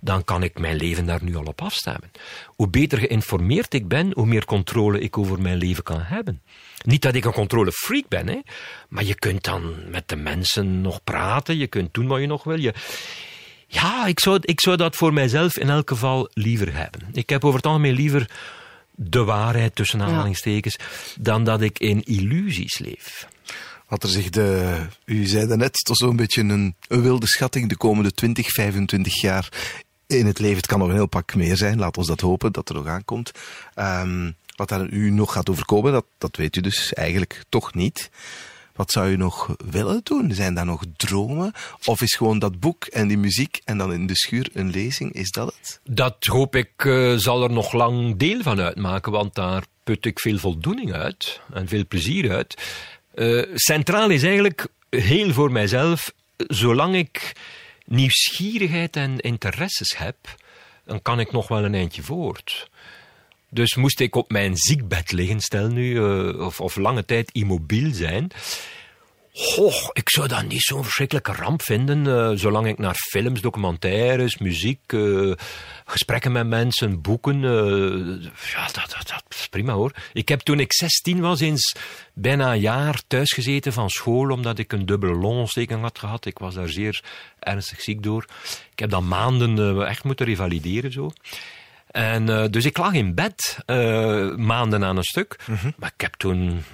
Dan 0.00 0.24
kan 0.24 0.42
ik 0.42 0.58
mijn 0.58 0.76
leven 0.76 1.06
daar 1.06 1.22
nu 1.22 1.36
al 1.36 1.44
op 1.44 1.62
afstemmen. 1.62 2.10
Hoe 2.46 2.68
beter 2.68 2.98
geïnformeerd 2.98 3.74
ik 3.74 3.88
ben, 3.88 4.12
hoe 4.14 4.26
meer 4.26 4.44
controle 4.44 5.00
ik 5.00 5.18
over 5.18 5.40
mijn 5.40 5.56
leven 5.56 5.82
kan 5.82 6.00
hebben. 6.00 6.42
Niet 6.84 7.02
dat 7.02 7.14
ik 7.14 7.24
een 7.24 7.32
controlefreak 7.32 8.08
ben, 8.08 8.28
hè, 8.28 8.40
maar 8.88 9.04
je 9.04 9.14
kunt 9.14 9.44
dan 9.44 9.74
met 9.90 10.08
de 10.08 10.16
mensen 10.16 10.80
nog 10.80 11.04
praten, 11.04 11.56
je 11.56 11.66
kunt 11.66 11.94
doen 11.94 12.06
wat 12.06 12.20
je 12.20 12.26
nog 12.26 12.44
wil. 12.44 12.58
Je, 12.58 12.74
ja, 13.66 14.06
ik 14.06 14.20
zou, 14.20 14.38
ik 14.40 14.60
zou 14.60 14.76
dat 14.76 14.96
voor 14.96 15.12
mijzelf 15.12 15.58
in 15.58 15.70
elk 15.70 15.88
geval 15.88 16.28
liever 16.32 16.74
hebben. 16.74 17.00
Ik 17.12 17.30
heb 17.30 17.44
over 17.44 17.56
het 17.56 17.66
algemeen 17.66 17.94
liever 17.94 18.30
de 18.94 19.24
waarheid 19.24 19.74
tussen 19.74 20.02
aanhalingstekens, 20.02 20.76
dan 21.18 21.44
dat 21.44 21.60
ik 21.60 21.78
in 21.78 22.02
illusies 22.02 22.78
leef. 22.78 23.28
Wat 23.88 24.02
er 24.02 24.08
zich 24.08 24.30
de, 24.30 24.78
u 25.04 25.26
zei 25.26 25.46
daarnet, 25.46 25.74
toch 25.84 25.96
zo'n 25.96 26.16
beetje 26.16 26.42
een, 26.42 26.74
een 26.88 27.02
wilde 27.02 27.26
schatting 27.26 27.68
de 27.68 27.76
komende 27.76 28.12
20, 28.12 28.50
25 28.50 29.20
jaar 29.20 29.48
in 30.06 30.26
het 30.26 30.38
leven. 30.38 30.56
Het 30.56 30.66
kan 30.66 30.78
nog 30.78 30.88
een 30.88 30.94
heel 30.94 31.06
pak 31.06 31.34
meer 31.34 31.56
zijn, 31.56 31.78
laat 31.78 31.96
ons 31.96 32.06
dat 32.06 32.20
hopen, 32.20 32.52
dat 32.52 32.68
er 32.68 32.74
nog 32.74 32.86
aankomt. 32.86 33.32
Ehm, 33.74 34.30
wat 34.56 34.68
daar 34.68 34.88
u 34.88 35.10
nog 35.10 35.32
gaat 35.32 35.50
overkomen, 35.50 35.92
dat, 35.92 36.04
dat 36.18 36.36
weet 36.36 36.56
u 36.56 36.60
dus 36.60 36.92
eigenlijk 36.92 37.44
toch 37.48 37.74
niet. 37.74 38.10
Wat 38.74 38.90
zou 38.90 39.10
u 39.10 39.16
nog 39.16 39.54
willen 39.70 40.00
doen? 40.02 40.34
Zijn 40.34 40.54
daar 40.54 40.66
nog 40.66 40.82
dromen? 40.96 41.52
Of 41.84 42.00
is 42.00 42.14
gewoon 42.14 42.38
dat 42.38 42.60
boek 42.60 42.84
en 42.84 43.08
die 43.08 43.18
muziek 43.18 43.60
en 43.64 43.78
dan 43.78 43.92
in 43.92 44.06
de 44.06 44.16
schuur 44.16 44.48
een 44.52 44.70
lezing, 44.70 45.12
is 45.12 45.30
dat 45.30 45.54
het? 45.58 45.80
Dat 45.84 46.24
hoop 46.24 46.56
ik 46.56 46.72
eh, 46.76 47.14
zal 47.16 47.42
er 47.42 47.50
nog 47.50 47.72
lang 47.72 48.16
deel 48.16 48.42
van 48.42 48.60
uitmaken, 48.60 49.12
want 49.12 49.34
daar 49.34 49.64
put 49.84 50.04
ik 50.04 50.20
veel 50.20 50.38
voldoening 50.38 50.92
uit 50.92 51.40
en 51.52 51.68
veel 51.68 51.86
plezier 51.88 52.32
uit. 52.32 52.62
Eh, 53.14 53.42
centraal 53.54 54.10
is 54.10 54.22
eigenlijk 54.22 54.66
heel 54.90 55.32
voor 55.32 55.52
mijzelf, 55.52 56.12
zolang 56.36 56.94
ik 56.94 57.32
nieuwsgierigheid 57.84 58.96
en 58.96 59.18
interesses 59.20 59.96
heb, 59.96 60.16
dan 60.84 61.02
kan 61.02 61.20
ik 61.20 61.32
nog 61.32 61.48
wel 61.48 61.64
een 61.64 61.74
eindje 61.74 62.02
voort. 62.02 62.70
Dus 63.54 63.74
moest 63.74 64.00
ik 64.00 64.14
op 64.14 64.30
mijn 64.30 64.56
ziekbed 64.56 65.12
liggen, 65.12 65.40
stel 65.40 65.68
nu, 65.68 65.96
eh, 65.96 66.40
of, 66.40 66.60
of 66.60 66.76
lange 66.76 67.04
tijd 67.04 67.30
immobiel 67.32 67.94
zijn. 67.94 68.30
Goh, 69.32 69.88
ik 69.92 70.10
zou 70.10 70.28
dat 70.28 70.48
niet 70.48 70.62
zo'n 70.62 70.82
verschrikkelijke 70.82 71.32
ramp 71.32 71.62
vinden, 71.62 72.06
eh, 72.06 72.38
zolang 72.38 72.66
ik 72.66 72.78
naar 72.78 72.94
films, 72.94 73.40
documentaires, 73.40 74.38
muziek, 74.38 74.80
eh, 74.86 75.32
gesprekken 75.84 76.32
met 76.32 76.46
mensen, 76.46 77.00
boeken. 77.00 77.40
ja, 78.52 78.64
dat, 78.64 78.74
dat, 78.74 79.08
dat 79.08 79.24
is 79.28 79.48
prima 79.48 79.72
hoor. 79.72 79.92
Ik 80.12 80.28
heb 80.28 80.40
toen 80.40 80.60
ik 80.60 80.72
16 80.72 81.20
was 81.20 81.40
eens 81.40 81.74
bijna 82.12 82.52
een 82.52 82.60
jaar 82.60 83.02
thuis 83.06 83.32
gezeten 83.32 83.72
van 83.72 83.90
school, 83.90 84.30
omdat 84.30 84.58
ik 84.58 84.72
een 84.72 84.86
dubbele 84.86 85.14
longontsteking 85.14 85.80
had 85.80 85.98
gehad. 85.98 86.24
Ik 86.24 86.38
was 86.38 86.54
daar 86.54 86.68
zeer 86.68 87.02
ernstig 87.38 87.80
ziek 87.80 88.02
door. 88.02 88.26
Ik 88.72 88.78
heb 88.78 88.90
dan 88.90 89.08
maanden 89.08 89.86
echt 89.86 90.04
moeten 90.04 90.26
revalideren 90.26 90.92
zo. 90.92 91.10
En 91.92 92.28
eh, 92.28 92.44
dus 92.50 92.64
ik 92.64 92.78
lag 92.78 92.92
in 92.92 93.14
bed 93.14 93.58
eh, 93.66 94.34
maanden 94.36 94.84
aan 94.84 94.96
een 94.96 95.02
stuk. 95.02 95.36
Maar 95.76 95.92
ik 95.94 96.00
heb 96.00 96.14
toen 96.14 96.64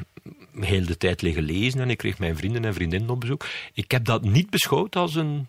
heel 0.61 0.87
de 0.87 0.97
tijd 0.97 1.23
liggen 1.23 1.43
lezen 1.43 1.81
en 1.81 1.91
ik 1.91 1.99
kreeg 1.99 2.19
mijn 2.19 2.37
vrienden 2.37 2.65
en 2.65 2.75
vriendinnen 2.75 3.11
op 3.11 3.21
bezoek. 3.21 3.47
Ik 3.73 3.91
heb 3.91 4.05
dat 4.05 4.23
niet 4.23 4.51
beschouwd 4.51 4.97
als 4.97 5.15
een, 5.15 5.49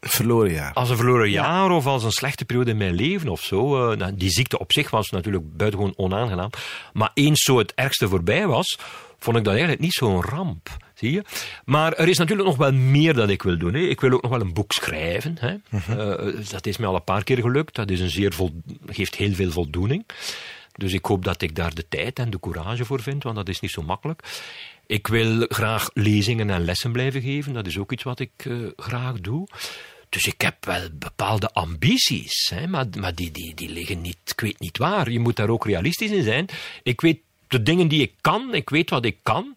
Verloren 0.00 0.52
jaar. 0.52 0.72
als 0.72 0.90
een 0.90 0.96
verloren 0.96 1.30
jaar 1.30 1.70
of 1.70 1.86
als 1.86 2.04
een 2.04 2.10
slechte 2.10 2.44
periode 2.44 2.70
in 2.70 2.76
mijn 2.76 2.94
leven 2.94 3.28
of 3.28 3.42
zo. 3.42 3.90
Eh, 3.90 3.96
nou, 3.96 4.14
die 4.14 4.30
ziekte 4.30 4.58
op 4.58 4.72
zich 4.72 4.90
was 4.90 5.10
natuurlijk 5.10 5.56
buitengewoon 5.56 5.94
onaangenaam. 5.96 6.50
Maar 6.92 7.10
eens 7.14 7.42
zo 7.42 7.58
het 7.58 7.74
ergste 7.74 8.08
voorbij 8.08 8.46
was, 8.46 8.78
vond 9.18 9.36
ik 9.36 9.44
dat 9.44 9.52
eigenlijk 9.52 9.82
niet 9.82 9.92
zo'n 9.92 10.22
ramp. 10.22 10.68
Zie 11.00 11.12
je? 11.12 11.22
Maar 11.64 11.92
er 11.92 12.08
is 12.08 12.18
natuurlijk 12.18 12.48
nog 12.48 12.56
wel 12.56 12.72
meer 12.72 13.14
dat 13.14 13.28
ik 13.28 13.42
wil 13.42 13.58
doen. 13.58 13.74
Hè. 13.74 13.80
Ik 13.80 14.00
wil 14.00 14.12
ook 14.12 14.22
nog 14.22 14.30
wel 14.30 14.40
een 14.40 14.52
boek 14.52 14.72
schrijven. 14.72 15.36
Hè. 15.40 15.56
Eh, 15.70 16.50
dat 16.50 16.66
is 16.66 16.76
mij 16.76 16.88
al 16.88 16.94
een 16.94 17.04
paar 17.04 17.24
keer 17.24 17.38
gelukt. 17.38 17.74
Dat 17.74 17.90
is 17.90 18.00
een 18.00 18.10
zeer 18.10 18.32
vol, 18.32 18.62
geeft 18.86 19.14
heel 19.14 19.32
veel 19.32 19.50
voldoening. 19.50 20.04
Dus 20.72 20.92
ik 20.92 21.04
hoop 21.04 21.24
dat 21.24 21.42
ik 21.42 21.54
daar 21.54 21.74
de 21.74 21.88
tijd 21.88 22.18
en 22.18 22.30
de 22.30 22.40
courage 22.40 22.84
voor 22.84 23.02
vind, 23.02 23.22
want 23.22 23.36
dat 23.36 23.48
is 23.48 23.60
niet 23.60 23.70
zo 23.70 23.82
makkelijk. 23.82 24.22
Ik 24.86 25.06
wil 25.06 25.46
graag 25.48 25.90
lezingen 25.94 26.50
en 26.50 26.64
lessen 26.64 26.92
blijven 26.92 27.22
geven. 27.22 27.52
Dat 27.52 27.66
is 27.66 27.78
ook 27.78 27.92
iets 27.92 28.02
wat 28.02 28.20
ik 28.20 28.30
eh, 28.36 28.54
graag 28.76 29.20
doe. 29.20 29.48
Dus 30.08 30.26
ik 30.26 30.40
heb 30.40 30.64
wel 30.64 30.88
bepaalde 30.92 31.50
ambities, 31.52 32.50
hè, 32.54 32.66
maar, 32.66 32.86
maar 32.98 33.14
die, 33.14 33.30
die, 33.30 33.54
die 33.54 33.68
liggen 33.68 34.00
niet, 34.00 34.18
ik 34.24 34.40
weet 34.40 34.60
niet 34.60 34.78
waar. 34.78 35.10
Je 35.10 35.20
moet 35.20 35.36
daar 35.36 35.48
ook 35.48 35.66
realistisch 35.66 36.10
in 36.10 36.22
zijn. 36.22 36.46
Ik 36.82 37.00
weet 37.00 37.20
de 37.48 37.62
dingen 37.62 37.88
die 37.88 38.02
ik 38.02 38.12
kan, 38.20 38.54
ik 38.54 38.70
weet 38.70 38.90
wat 38.90 39.04
ik 39.04 39.16
kan. 39.22 39.54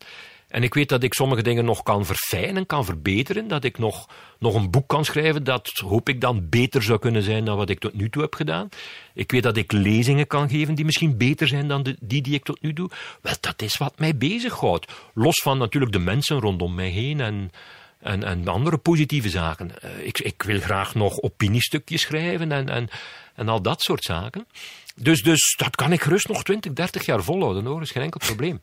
En 0.54 0.64
ik 0.64 0.74
weet 0.74 0.90
dat 0.90 1.04
ik 1.04 1.14
sommige 1.14 1.42
dingen 1.42 1.66
nog 1.66 1.84
kan 1.84 2.06
verfijnen, 2.06 2.66
kan 2.66 2.86
verbeteren. 2.86 3.48
Dat 3.48 3.64
ik 3.64 3.78
nog, 3.78 4.10
nog 4.40 4.56
een 4.56 4.70
boek 4.70 4.88
kan 4.88 5.06
schrijven 5.06 5.44
dat 5.44 5.68
hoop 5.68 6.10
ik 6.10 6.22
dan 6.22 6.50
beter 6.50 6.84
zou 6.84 7.00
kunnen 7.00 7.24
zijn 7.24 7.46
dan 7.46 7.58
wat 7.58 7.70
ik 7.70 7.80
tot 7.80 7.94
nu 7.94 8.10
toe 8.10 8.22
heb 8.22 8.36
gedaan. 8.36 8.70
Ik 9.14 9.32
weet 9.32 9.44
dat 9.44 9.58
ik 9.58 9.72
lezingen 9.72 10.28
kan 10.28 10.50
geven 10.50 10.76
die 10.76 10.86
misschien 10.86 11.18
beter 11.18 11.48
zijn 11.48 11.68
dan 11.68 11.84
de, 11.84 11.98
die 12.00 12.22
die 12.22 12.34
ik 12.34 12.44
tot 12.44 12.62
nu 12.62 12.74
doe. 12.74 12.90
Wel, 13.22 13.34
dat 13.40 13.62
is 13.62 13.78
wat 13.78 14.00
mij 14.00 14.18
bezighoudt. 14.18 14.92
Los 15.14 15.42
van 15.42 15.58
natuurlijk 15.58 15.92
de 15.92 16.00
mensen 16.00 16.40
rondom 16.40 16.76
mij 16.76 16.90
heen 16.90 17.20
en, 17.20 17.52
en, 18.00 18.24
en 18.24 18.48
andere 18.48 18.78
positieve 18.78 19.30
zaken. 19.30 19.82
Eh, 19.82 20.06
ik, 20.06 20.20
ik 20.20 20.44
wil 20.44 20.60
graag 20.60 20.96
nog 20.96 21.22
opiniestukjes 21.22 22.02
schrijven 22.02 22.52
en, 22.52 22.70
en, 22.70 22.90
en 23.36 23.50
al 23.50 23.62
dat 23.62 23.82
soort 23.82 24.04
zaken. 24.04 24.48
Dus, 24.96 25.24
dus 25.24 25.56
dat 25.58 25.76
kan 25.76 25.92
ik 25.92 26.02
gerust 26.02 26.28
nog 26.28 26.44
20, 26.44 26.74
30 26.74 27.06
jaar 27.06 27.24
volhouden 27.24 27.66
hoor, 27.66 27.82
is 27.82 27.92
geen 27.92 28.04
enkel 28.04 28.20
probleem. 28.20 28.62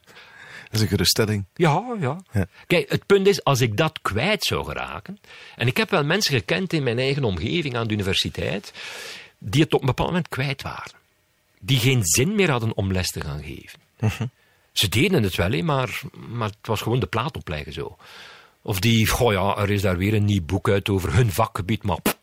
Dat 0.70 0.78
is 0.78 0.80
een 0.80 0.88
geruststelling. 0.88 1.44
Ja, 1.54 1.96
ja, 2.00 2.20
Ja. 2.32 2.46
Kijk, 2.66 2.90
het 2.90 3.06
punt 3.06 3.26
is, 3.26 3.44
als 3.44 3.60
ik 3.60 3.76
dat 3.76 3.98
kwijt 4.02 4.44
zou 4.44 4.64
geraken. 4.64 5.18
En 5.56 5.66
ik 5.66 5.76
heb 5.76 5.90
wel 5.90 6.04
mensen 6.04 6.34
gekend 6.34 6.72
in 6.72 6.82
mijn 6.82 6.98
eigen 6.98 7.24
omgeving 7.24 7.76
aan 7.76 7.86
de 7.86 7.94
universiteit. 7.94 8.72
die 9.38 9.62
het 9.62 9.74
op 9.74 9.80
een 9.80 9.86
bepaald 9.86 10.08
moment 10.08 10.28
kwijt 10.28 10.62
waren. 10.62 10.92
Die 11.60 11.78
geen 11.78 12.04
zin 12.04 12.34
meer 12.34 12.50
hadden 12.50 12.76
om 12.76 12.92
les 12.92 13.10
te 13.10 13.20
gaan 13.20 13.42
geven. 13.42 13.78
Ze 14.72 14.88
deden 14.88 15.22
het 15.22 15.34
wel, 15.36 15.62
maar, 15.62 16.00
maar 16.28 16.48
het 16.48 16.66
was 16.66 16.80
gewoon 16.80 17.00
de 17.00 17.06
plaat 17.06 17.36
opleggen 17.36 17.72
zo. 17.72 17.96
Of 18.62 18.80
die, 18.80 19.06
goh 19.06 19.32
ja, 19.32 19.56
er 19.56 19.70
is 19.70 19.82
daar 19.82 19.96
weer 19.96 20.14
een 20.14 20.24
nieuw 20.24 20.42
boek 20.44 20.68
uit 20.68 20.88
over 20.88 21.14
hun 21.14 21.32
vakgebied, 21.32 21.82
maar 21.82 22.00
pff, 22.00 22.16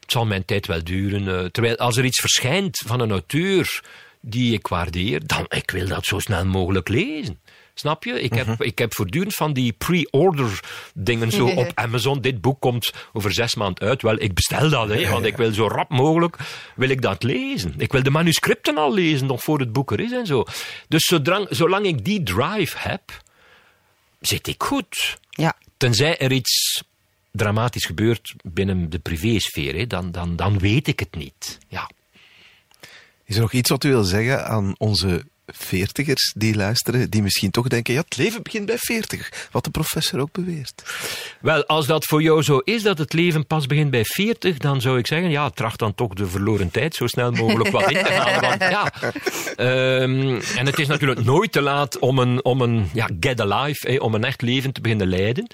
het 0.00 0.12
zal 0.12 0.26
mijn 0.26 0.44
tijd 0.44 0.66
wel 0.66 0.84
duren. 0.84 1.28
eh, 1.38 1.44
terwijl 1.50 1.76
als 1.76 1.96
er 1.96 2.04
iets 2.04 2.20
verschijnt 2.20 2.82
van 2.86 3.00
een 3.00 3.10
auteur 3.10 3.82
die 4.20 4.52
ik 4.52 4.66
waardeer, 4.66 5.26
dan 5.26 5.46
ik 5.48 5.70
wil 5.70 5.86
dat 5.88 6.04
zo 6.04 6.18
snel 6.18 6.46
mogelijk 6.46 6.88
lezen. 6.88 7.40
Snap 7.78 8.04
je? 8.04 8.22
Ik 8.22 8.34
heb, 8.34 8.62
ik 8.62 8.78
heb 8.78 8.94
voortdurend 8.94 9.34
van 9.34 9.52
die 9.52 9.72
pre-order 9.72 10.60
dingen 10.94 11.30
zo 11.30 11.46
op 11.62 11.70
Amazon. 11.74 12.20
Dit 12.20 12.40
boek 12.40 12.60
komt 12.60 12.92
over 13.12 13.32
zes 13.32 13.54
maanden 13.54 13.88
uit. 13.88 14.02
Wel, 14.02 14.20
ik 14.20 14.34
bestel 14.34 14.70
dat, 14.70 14.88
hè, 14.88 15.10
want 15.10 15.24
ik 15.24 15.36
wil 15.36 15.52
zo 15.52 15.66
rap 15.66 15.90
mogelijk 15.90 16.36
wil 16.76 16.88
ik 16.88 17.02
dat 17.02 17.22
lezen. 17.22 17.74
Ik 17.76 17.92
wil 17.92 18.02
de 18.02 18.10
manuscripten 18.10 18.76
al 18.76 18.94
lezen, 18.94 19.26
nog 19.26 19.42
voor 19.42 19.58
het 19.58 19.72
boek 19.72 19.92
er 19.92 20.00
is 20.00 20.12
en 20.12 20.26
zo. 20.26 20.44
Dus 20.88 21.04
zodrang, 21.04 21.46
zolang 21.50 21.86
ik 21.86 22.04
die 22.04 22.22
drive 22.22 22.76
heb, 22.78 23.22
zit 24.20 24.46
ik 24.46 24.62
goed. 24.62 25.18
Ja. 25.30 25.56
Tenzij 25.76 26.18
er 26.18 26.32
iets 26.32 26.82
dramatisch 27.32 27.84
gebeurt 27.84 28.34
binnen 28.42 28.90
de 28.90 28.98
privésfeer, 28.98 29.74
hè, 29.74 29.86
dan, 29.86 30.12
dan, 30.12 30.36
dan 30.36 30.58
weet 30.58 30.88
ik 30.88 31.00
het 31.00 31.14
niet. 31.16 31.58
Ja. 31.68 31.90
Is 33.24 33.34
er 33.34 33.40
nog 33.40 33.52
iets 33.52 33.70
wat 33.70 33.84
u 33.84 33.88
wil 33.88 34.04
zeggen 34.04 34.46
aan 34.46 34.74
onze 34.78 35.24
veertigers 35.52 36.32
die 36.36 36.56
luisteren, 36.56 37.10
die 37.10 37.22
misschien 37.22 37.50
toch 37.50 37.68
denken, 37.68 37.94
ja, 37.94 38.00
het 38.00 38.16
leven 38.16 38.42
begint 38.42 38.66
bij 38.66 38.78
veertig, 38.78 39.48
wat 39.50 39.64
de 39.64 39.70
professor 39.70 40.20
ook 40.20 40.32
beweert. 40.32 40.82
Wel, 41.40 41.66
als 41.66 41.86
dat 41.86 42.04
voor 42.04 42.22
jou 42.22 42.42
zo 42.42 42.58
is, 42.58 42.82
dat 42.82 42.98
het 42.98 43.12
leven 43.12 43.46
pas 43.46 43.66
begint 43.66 43.90
bij 43.90 44.04
40, 44.04 44.58
dan 44.58 44.80
zou 44.80 44.98
ik 44.98 45.06
zeggen, 45.06 45.30
ja, 45.30 45.50
tracht 45.50 45.78
dan 45.78 45.94
toch 45.94 46.14
de 46.14 46.26
verloren 46.26 46.70
tijd 46.70 46.94
zo 46.94 47.06
snel 47.06 47.30
mogelijk 47.30 47.70
wat 47.70 47.90
in 47.90 48.04
te 48.04 48.12
halen. 48.12 48.40
Want, 48.40 48.60
ja, 48.76 48.92
ehm, 49.56 50.40
en 50.56 50.66
het 50.66 50.78
is 50.78 50.86
natuurlijk 50.86 51.24
nooit 51.24 51.52
te 51.52 51.60
laat 51.60 51.98
om 51.98 52.18
een, 52.18 52.44
om 52.44 52.60
een 52.60 52.88
ja, 52.92 53.08
get 53.20 53.40
alive, 53.40 53.90
hè, 53.90 53.96
om 53.96 54.14
een 54.14 54.24
echt 54.24 54.42
leven 54.42 54.72
te 54.72 54.80
beginnen 54.80 55.08
leiden. 55.08 55.50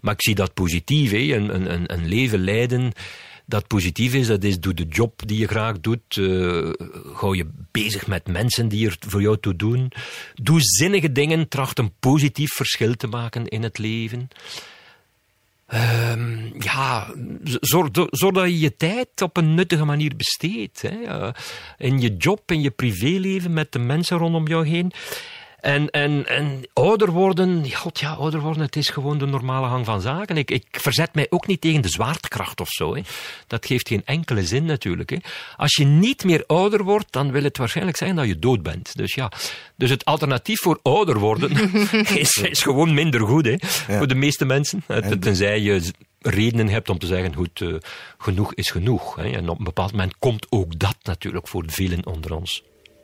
Maar 0.00 0.14
ik 0.14 0.22
zie 0.22 0.34
dat 0.34 0.54
positief, 0.54 1.12
een, 1.12 1.72
een, 1.72 1.92
een 1.92 2.06
leven 2.06 2.44
leiden 2.44 2.92
dat 3.46 3.66
positief 3.66 4.14
is. 4.14 4.26
Dat 4.26 4.44
is, 4.44 4.60
doe 4.60 4.74
de 4.74 4.86
job 4.88 5.26
die 5.26 5.38
je 5.38 5.46
graag 5.46 5.80
doet. 5.80 6.16
Uh, 6.16 6.26
je 7.32 7.46
bezig 7.70 8.06
met 8.06 8.28
mensen 8.28 8.68
die 8.68 8.86
er 8.86 8.96
voor 9.00 9.22
jou 9.22 9.38
toe 9.40 9.56
doen. 9.56 9.92
Doe 10.34 10.60
zinnige 10.60 11.12
dingen. 11.12 11.48
Tracht 11.48 11.78
een 11.78 11.92
positief 12.00 12.52
verschil 12.52 12.94
te 12.94 13.06
maken 13.06 13.46
in 13.46 13.62
het 13.62 13.78
leven. 13.78 14.28
Uh, 15.74 16.50
ja, 16.58 17.14
zorg, 17.60 17.88
zorg, 18.10 18.34
dat 18.34 18.44
je 18.44 18.58
je 18.58 18.76
tijd 18.76 19.22
op 19.22 19.36
een 19.36 19.54
nuttige 19.54 19.84
manier 19.84 20.16
besteedt. 20.16 20.84
Uh, 20.84 21.28
in 21.78 22.00
je 22.00 22.16
job, 22.16 22.50
in 22.50 22.60
je 22.60 22.70
privéleven, 22.70 23.52
met 23.52 23.72
de 23.72 23.78
mensen 23.78 24.18
rondom 24.18 24.48
jou 24.48 24.66
heen. 24.66 24.92
En, 25.66 25.90
en, 25.90 26.26
en 26.26 26.62
ouder 26.72 27.10
worden, 27.10 27.72
god 27.72 28.00
ja, 28.00 28.12
ouder 28.12 28.40
worden, 28.40 28.62
het 28.62 28.76
is 28.76 28.88
gewoon 28.88 29.18
de 29.18 29.26
normale 29.26 29.68
gang 29.68 29.84
van 29.84 30.00
zaken. 30.00 30.36
Ik, 30.36 30.50
ik 30.50 30.66
verzet 30.70 31.14
mij 31.14 31.26
ook 31.30 31.46
niet 31.46 31.60
tegen 31.60 31.80
de 31.80 31.88
zwaartekracht 31.88 32.60
of 32.60 32.68
zo. 32.68 32.94
Hè. 32.94 33.02
Dat 33.46 33.66
geeft 33.66 33.88
geen 33.88 34.02
enkele 34.04 34.44
zin 34.44 34.64
natuurlijk. 34.64 35.10
Hè. 35.10 35.16
Als 35.56 35.74
je 35.74 35.84
niet 35.84 36.24
meer 36.24 36.44
ouder 36.46 36.84
wordt, 36.84 37.06
dan 37.10 37.32
wil 37.32 37.42
het 37.42 37.56
waarschijnlijk 37.56 37.96
zijn 37.96 38.16
dat 38.16 38.26
je 38.26 38.38
dood 38.38 38.62
bent. 38.62 38.96
Dus 38.96 39.14
ja, 39.14 39.32
dus 39.76 39.90
het 39.90 40.04
alternatief 40.04 40.60
voor 40.60 40.78
ouder 40.82 41.18
worden 41.18 41.50
is, 42.24 42.36
is 42.36 42.62
gewoon 42.62 42.94
minder 42.94 43.20
goed 43.20 43.44
hè, 43.44 43.50
ja. 43.50 43.58
voor 43.98 44.06
de 44.06 44.14
meeste 44.14 44.44
mensen. 44.44 44.84
Tenzij 45.20 45.60
je 45.60 45.90
redenen 46.20 46.68
hebt 46.68 46.88
om 46.88 46.98
te 46.98 47.06
zeggen, 47.06 47.34
goed, 47.34 47.60
uh, 47.60 47.76
genoeg 48.18 48.54
is 48.54 48.70
genoeg. 48.70 49.16
Hè. 49.16 49.30
En 49.30 49.48
op 49.48 49.58
een 49.58 49.64
bepaald 49.64 49.92
moment 49.92 50.18
komt 50.18 50.46
ook 50.50 50.78
dat 50.78 50.96
natuurlijk 51.02 51.48
voor 51.48 51.64
velen 51.66 52.06
onder 52.06 52.34
ons. 52.34 52.62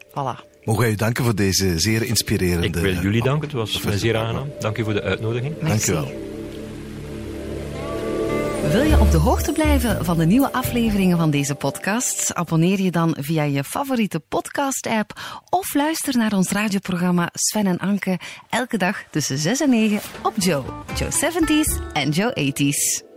Voilà. 0.08 0.51
Mogen 0.64 0.82
wij 0.82 0.90
u 0.90 0.94
danken 0.94 1.24
voor 1.24 1.34
deze 1.34 1.78
zeer 1.78 2.02
inspirerende... 2.02 2.66
Ik 2.66 2.74
wil 2.74 2.94
jullie 2.94 3.22
danken, 3.22 3.48
het 3.48 3.56
was 3.56 3.82
mij 3.82 3.98
zeer 3.98 4.16
aangenaam. 4.16 4.48
Dank 4.60 4.78
u 4.78 4.84
voor 4.84 4.92
de 4.92 5.02
uitnodiging. 5.02 5.54
Dank 5.58 5.86
u 5.86 5.92
wel. 5.92 6.30
Wil 8.70 8.82
je 8.82 9.00
op 9.00 9.10
de 9.10 9.16
hoogte 9.16 9.52
blijven 9.52 10.04
van 10.04 10.18
de 10.18 10.26
nieuwe 10.26 10.52
afleveringen 10.52 11.18
van 11.18 11.30
deze 11.30 11.54
podcast? 11.54 12.34
Abonneer 12.34 12.80
je 12.80 12.90
dan 12.90 13.16
via 13.20 13.42
je 13.42 13.64
favoriete 13.64 14.20
podcast-app 14.20 15.20
of 15.50 15.74
luister 15.74 16.16
naar 16.16 16.32
ons 16.32 16.50
radioprogramma 16.50 17.28
Sven 17.32 17.66
en 17.66 17.78
Anke 17.78 18.18
elke 18.50 18.76
dag 18.76 19.04
tussen 19.10 19.38
6 19.38 19.60
en 19.60 19.70
9 19.70 20.00
op 20.22 20.32
Joe, 20.36 20.62
Joe 20.94 21.10
70s 21.10 21.92
en 21.92 22.10
Joe 22.10 22.52
80s. 22.52 23.11